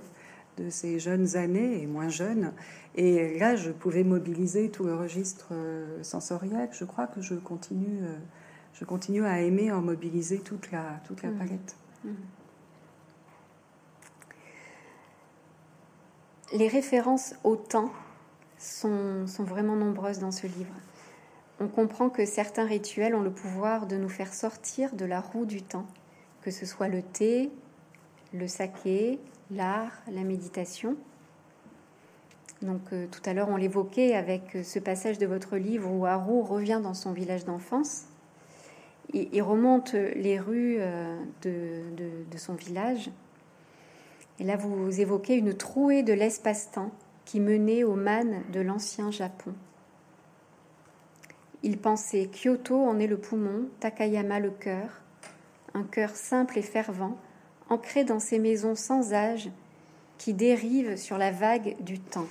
de 0.56 0.70
ses 0.70 0.98
jeunes 0.98 1.36
années 1.36 1.82
et 1.82 1.86
moins 1.86 2.08
jeunes. 2.08 2.52
Et 2.96 3.38
là, 3.38 3.56
je 3.56 3.70
pouvais 3.70 4.04
mobiliser 4.04 4.70
tout 4.70 4.84
le 4.84 4.94
registre 4.94 5.48
euh, 5.52 6.02
sensoriel. 6.02 6.68
Je 6.72 6.84
crois 6.84 7.06
que 7.06 7.20
je 7.20 7.34
continue, 7.34 8.00
je 8.80 8.86
continue 8.86 9.26
à 9.26 9.42
aimer 9.42 9.70
en 9.70 9.82
mobiliser 9.82 10.38
toute 10.38 10.70
la, 10.72 11.00
toute 11.06 11.22
la 11.22 11.28
mmh. 11.28 11.38
palette. 11.38 11.76
Mmh. 12.04 12.08
Les 16.54 16.66
références 16.66 17.34
au 17.44 17.56
temps 17.56 17.92
sont, 18.58 19.26
vraiment 19.38 19.76
nombreuses 19.76 20.18
dans 20.18 20.32
ce 20.32 20.46
livre. 20.46 20.72
On 21.60 21.68
comprend 21.68 22.08
que 22.08 22.24
certains 22.24 22.64
rituels 22.64 23.14
ont 23.14 23.20
le 23.20 23.30
pouvoir 23.30 23.86
de 23.86 23.96
nous 23.96 24.08
faire 24.08 24.32
sortir 24.32 24.94
de 24.94 25.04
la 25.04 25.20
roue 25.20 25.44
du 25.44 25.62
temps, 25.62 25.86
que 26.40 26.50
ce 26.50 26.64
soit 26.64 26.88
le 26.88 27.02
thé, 27.02 27.50
le 28.32 28.48
saké, 28.48 29.20
l'art, 29.50 29.92
la 30.10 30.22
méditation. 30.22 30.96
Donc 32.62 32.80
euh, 32.92 33.06
tout 33.10 33.20
à 33.26 33.34
l'heure, 33.34 33.50
on 33.50 33.56
l'évoquait 33.56 34.14
avec 34.14 34.56
ce 34.64 34.78
passage 34.78 35.18
de 35.18 35.26
votre 35.26 35.58
livre 35.58 35.90
où 35.90 36.06
Haru 36.06 36.40
revient 36.40 36.80
dans 36.82 36.94
son 36.94 37.12
village 37.12 37.44
d'enfance. 37.44 38.06
Il, 39.12 39.42
remonte 39.42 39.92
les 39.92 40.38
rues 40.38 40.76
euh, 40.78 41.18
de, 41.42 41.82
de, 42.30 42.38
son 42.38 42.54
village. 42.54 43.10
Et 44.38 44.44
là, 44.44 44.56
vous 44.56 45.00
évoquez 45.00 45.34
une 45.34 45.54
trouée 45.54 46.02
de 46.02 46.12
l'espace-temps 46.12 46.92
qui 47.24 47.40
menait 47.40 47.82
au 47.82 47.94
man 47.94 48.42
de 48.52 48.60
l'ancien 48.60 49.10
Japon. 49.10 49.52
Il 51.62 51.78
pensait 51.78 52.30
Kyoto 52.32 52.76
en 52.76 52.98
est 52.98 53.06
le 53.06 53.18
poumon, 53.18 53.66
Takayama 53.80 54.40
le 54.40 54.50
cœur, 54.50 55.02
un 55.74 55.82
cœur 55.82 56.16
simple 56.16 56.58
et 56.58 56.62
fervent, 56.62 57.16
ancré 57.68 58.04
dans 58.04 58.20
ces 58.20 58.38
maisons 58.38 58.74
sans 58.74 59.12
âge 59.12 59.50
qui 60.18 60.34
dérivent 60.34 60.96
sur 60.96 61.18
la 61.18 61.30
vague 61.30 61.76
du 61.80 61.98
temps. 61.98 62.28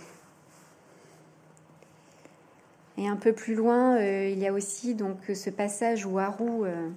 Et 3.00 3.08
un 3.08 3.16
peu 3.16 3.32
plus 3.32 3.56
loin, 3.56 3.96
euh, 3.96 4.28
il 4.28 4.40
y 4.40 4.46
a 4.46 4.52
aussi 4.52 4.94
donc 4.94 5.20
ce 5.34 5.50
passage 5.50 6.06
où 6.06 6.20
Haru 6.20 6.66
euh, 6.66 6.90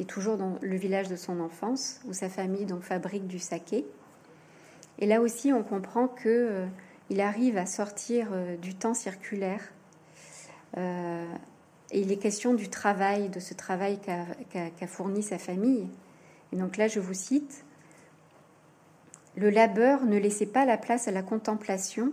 est 0.00 0.08
toujours 0.08 0.38
dans 0.38 0.56
le 0.62 0.76
village 0.76 1.08
de 1.08 1.16
son 1.16 1.40
enfance, 1.40 2.00
où 2.06 2.14
sa 2.14 2.30
famille 2.30 2.64
donc 2.64 2.80
fabrique 2.80 3.26
du 3.26 3.38
saké. 3.38 3.84
Et 4.98 5.04
là 5.04 5.20
aussi, 5.20 5.52
on 5.52 5.62
comprend 5.62 6.08
que 6.08 6.28
euh, 6.28 6.66
il 7.10 7.20
arrive 7.20 7.58
à 7.58 7.66
sortir 7.66 8.28
du 8.62 8.74
temps 8.74 8.94
circulaire. 8.94 9.60
Et 10.78 12.00
il 12.00 12.10
est 12.10 12.16
question 12.16 12.54
du 12.54 12.70
travail, 12.70 13.28
de 13.28 13.38
ce 13.38 13.52
travail 13.52 13.98
qu'a 14.00 14.86
fourni 14.86 15.22
sa 15.22 15.36
famille. 15.36 15.86
Et 16.52 16.56
donc 16.56 16.78
là, 16.78 16.88
je 16.88 17.00
vous 17.00 17.12
cite, 17.12 17.66
Le 19.36 19.50
labeur 19.50 20.06
ne 20.06 20.16
laissait 20.16 20.46
pas 20.46 20.64
la 20.64 20.78
place 20.78 21.06
à 21.06 21.10
la 21.10 21.22
contemplation, 21.22 22.12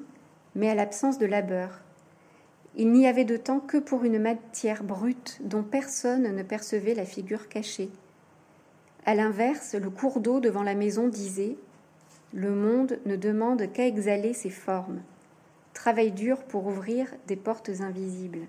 mais 0.54 0.70
à 0.70 0.76
l'absence 0.76 1.18
de 1.18 1.26
labeur. 1.26 1.80
Il 2.76 2.92
n'y 2.92 3.08
avait 3.08 3.26
de 3.26 3.38
temps 3.38 3.60
que 3.60 3.78
pour 3.78 4.04
une 4.04 4.20
matière 4.20 4.84
brute 4.84 5.40
dont 5.42 5.64
personne 5.64 6.36
ne 6.36 6.44
percevait 6.44 6.94
la 6.94 7.06
figure 7.06 7.50
cachée. 7.50 7.90
À 9.06 9.16
l'inverse, 9.16 9.76
le 9.76 9.90
cours 9.90 10.20
d'eau 10.20 10.40
devant 10.40 10.64
la 10.64 10.76
maison 10.76 11.08
disait 11.08 11.58
le 12.34 12.52
monde 12.52 13.00
ne 13.06 13.16
demande 13.16 13.72
qu'à 13.72 13.88
exhaler 13.88 14.34
ses 14.34 14.52
formes. 14.52 15.02
Travail 15.74 16.12
dur 16.12 16.44
pour 16.44 16.68
ouvrir 16.68 17.08
des 17.28 17.36
portes 17.36 17.72
invisibles. 17.80 18.46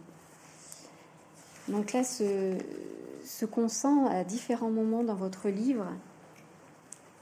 Donc 1.68 1.92
là, 1.92 2.04
ce, 2.04 2.58
ce 3.24 3.46
qu'on 3.46 3.68
sent 3.68 4.08
à 4.10 4.24
différents 4.24 4.70
moments 4.70 5.02
dans 5.02 5.14
votre 5.14 5.48
livre, 5.48 5.86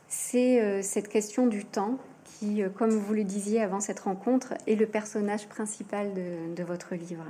c'est 0.08 0.60
euh, 0.60 0.82
cette 0.82 1.08
question 1.08 1.46
du 1.46 1.64
temps 1.64 1.98
qui, 2.38 2.62
euh, 2.62 2.68
comme 2.68 2.90
vous 2.90 3.14
le 3.14 3.24
disiez 3.24 3.62
avant 3.62 3.80
cette 3.80 4.00
rencontre, 4.00 4.54
est 4.66 4.74
le 4.74 4.86
personnage 4.86 5.48
principal 5.48 6.12
de, 6.14 6.62
votre 6.62 6.94
livre. 6.94 7.24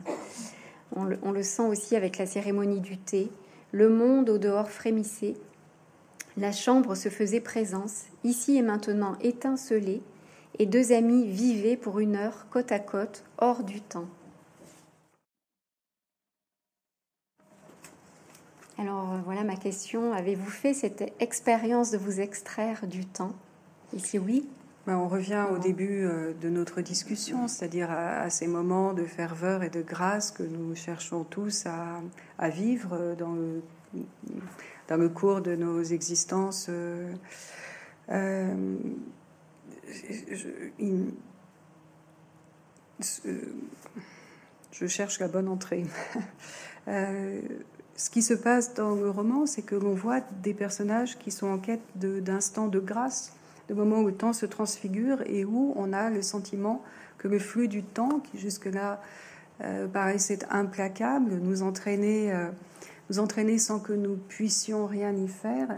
On 0.97 1.05
le, 1.05 1.19
on 1.23 1.33
le, 1.33 1.43
sent 1.43 1.63
aussi 1.63 1.97
avec 1.97 2.19
la 2.19 2.27
cérémonie 2.27 2.81
du 2.81 2.97
thé. 2.99 3.31
Le 3.73 3.89
monde 3.89 4.31
au 4.31 4.39
dehors 4.39 4.71
frémissait 4.71 5.35
la 6.39 6.53
chambre 6.53 6.95
se 6.95 7.09
faisait 7.09 7.41
présence, 7.41 8.05
ici 8.23 8.57
et 8.57 8.63
maintenant 8.63 9.17
étincelée, 9.21 10.03
et 10.61 10.67
deux 10.67 10.93
amis 10.93 11.27
vivaient 11.27 11.77
pour 11.77 11.99
une 11.99 12.15
heure 12.15 12.47
côte 12.51 12.71
à 12.71 12.79
côte, 12.79 13.25
hors 13.39 13.65
du 13.65 13.81
temps. 13.81 14.07
Alors 18.79 19.15
euh, 19.15 19.19
voilà 19.25 19.43
ma 19.43 19.57
question. 19.57 20.13
Avez-vous 20.13 20.51
fait 20.51 20.75
cette 20.75 21.13
expérience 21.19 21.91
de 21.91 21.99
vous 21.99 22.21
extraire 22.21 22.87
du 22.87 23.05
temps? 23.05 23.33
Et 23.97 23.99
si 23.99 24.17
oui 24.19 24.47
On 24.95 25.09
revient 25.09 25.45
au 25.53 25.59
début 25.59 26.05
euh, 26.05 26.33
de 26.41 26.49
notre 26.49 26.81
discussion, 26.81 27.49
c'est-à-dire 27.49 27.91
à, 27.91 28.31
ces 28.31 28.47
moments 28.47 28.95
de 28.95 29.05
ferveur 29.05 29.63
et 29.63 29.71
de 29.71 29.83
grâce 29.83 30.31
que 30.31 30.43
nous 30.43 30.75
cherchons 30.75 31.25
tous 31.25 31.67
à, 31.67 32.01
à 32.39 32.49
vivre 32.49 33.15
dans 33.19 33.33
le 33.33 33.63
dans 34.89 34.97
le 34.97 35.09
cours 35.09 35.41
de 35.41 35.55
nos 35.55 35.83
existences. 35.83 36.67
Euh, 36.69 37.13
euh, 38.11 38.77
je, 44.73 44.87
cherche 44.87 45.21
la 45.21 45.29
bonne 45.29 45.49
entrée. 45.49 45.85
Euh, 46.87 47.43
ce 47.97 48.09
qui 48.09 48.23
se 48.23 48.33
passe 48.33 48.73
dans 48.73 48.95
le 48.95 49.11
roman, 49.11 49.45
c'est 49.45 49.61
que 49.61 49.75
l'on 49.75 49.93
voit 49.93 50.23
des 50.43 50.55
personnages 50.55 51.19
qui 51.19 51.31
sont 51.31 51.49
en 51.49 51.59
quête 51.59 51.83
d'instants 51.97 52.69
de, 52.69 52.81
grâce, 52.81 53.37
de 53.69 53.75
moments 53.75 54.01
où 54.01 54.07
le 54.07 54.15
temps 54.15 54.33
se 54.33 54.47
transfigure 54.47 55.23
et 55.27 55.45
où 55.45 55.73
on 55.77 55.93
a 55.93 56.11
le 56.11 56.23
sentiment 56.23 56.83
que 57.19 57.29
le 57.29 57.39
flux 57.39 57.69
du 57.69 57.83
temps, 57.83 58.21
qui 58.21 58.39
jusque-là 58.39 59.01
paraissait 59.93 60.39
implacable, 60.51 61.35
nous 61.35 61.63
entraînait 61.63 62.33
nous 63.11 63.19
entraîner 63.19 63.59
sans 63.59 63.81
que 63.81 63.93
nous 63.93 64.17
puissions 64.17 64.87
rien 64.87 65.13
y 65.13 65.29
faire, 65.29 65.69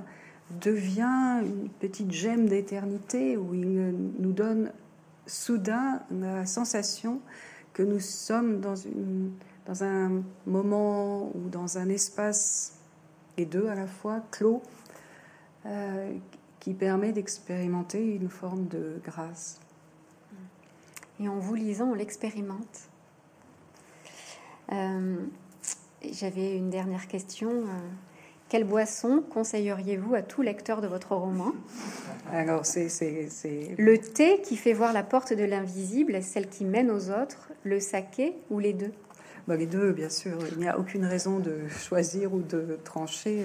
devient 0.61 1.43
une 1.43 1.69
petite 1.69 2.11
gemme 2.11 2.49
d'éternité 2.49 3.37
où 3.37 3.55
il 3.55 3.95
nous 4.19 4.33
donne 4.33 4.73
soudain 5.27 6.03
la 6.11 6.45
sensation 6.45 7.21
que 7.73 7.83
nous 7.83 8.01
sommes 8.01 8.61
dans, 8.61 9.85
un 9.85 10.23
moment 10.47 11.31
ou 11.37 11.49
dans 11.49 11.79
un 11.79 11.89
espace, 11.89 12.75
et 13.37 13.45
deux 13.45 13.69
à 13.69 13.77
la 13.77 13.87
fois, 13.87 14.21
clos, 14.33 14.61
euh, 15.67 16.13
qui 16.61 16.75
permet 16.75 17.13
d'expérimenter 17.13 18.05
une 18.15 18.29
forme 18.29 18.69
de 18.69 19.01
grâce. 19.05 19.59
Et 21.19 21.29
en 21.29 21.39
vous 21.39 21.55
lisant, 21.55 21.91
on 21.91 21.95
l'expérimente. 21.95 22.89
Euh, 24.73 25.17
j'avais 26.13 26.57
une 26.57 26.71
dernière 26.71 27.09
question. 27.09 27.51
Euh, 27.51 27.89
quelle 28.49 28.65
boisson 28.65 29.23
conseilleriez-vous 29.29 30.15
à 30.15 30.23
tout 30.23 30.43
lecteur 30.43 30.81
de 30.81 30.87
votre 30.87 31.15
roman? 31.15 31.53
Alors, 32.33 32.65
c'est, 32.65 32.89
Le 33.79 33.99
thé 33.99 34.41
qui 34.43 34.57
fait 34.57 34.73
voir 34.73 34.93
la 34.93 35.03
porte 35.03 35.33
de 35.33 35.45
l'invisible, 35.45 36.23
celle 36.23 36.49
qui 36.49 36.65
mène 36.65 36.91
aux 36.91 37.11
autres, 37.11 37.51
le 37.65 37.81
saké 37.81 38.35
ou 38.51 38.59
les 38.59 38.73
deux? 38.73 38.93
Bah, 39.47 39.57
Les 39.57 39.67
deux, 39.67 39.93
bien 39.93 40.11
sûr. 40.11 40.39
Il 40.53 40.59
n'y 40.59 40.69
a 40.69 40.79
aucune 40.79 41.05
raison 41.05 41.39
de 41.39 41.69
choisir 41.69 42.33
ou 42.33 42.41
de 42.41 42.79
trancher. 42.85 43.45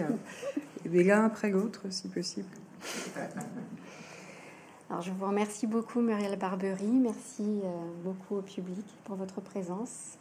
Mais 0.89 1.03
l'un 1.03 1.25
après 1.25 1.49
l'autre, 1.49 1.81
si 1.89 2.07
possible. 2.07 2.47
Alors, 4.89 5.01
je 5.01 5.11
vous 5.11 5.25
remercie 5.25 5.67
beaucoup, 5.67 6.01
Muriel 6.01 6.37
Barbery. 6.37 6.85
Merci 6.85 7.61
euh, 7.63 7.67
beaucoup 8.03 8.37
au 8.37 8.41
public 8.41 8.85
pour 9.03 9.15
votre 9.15 9.41
présence. 9.41 10.17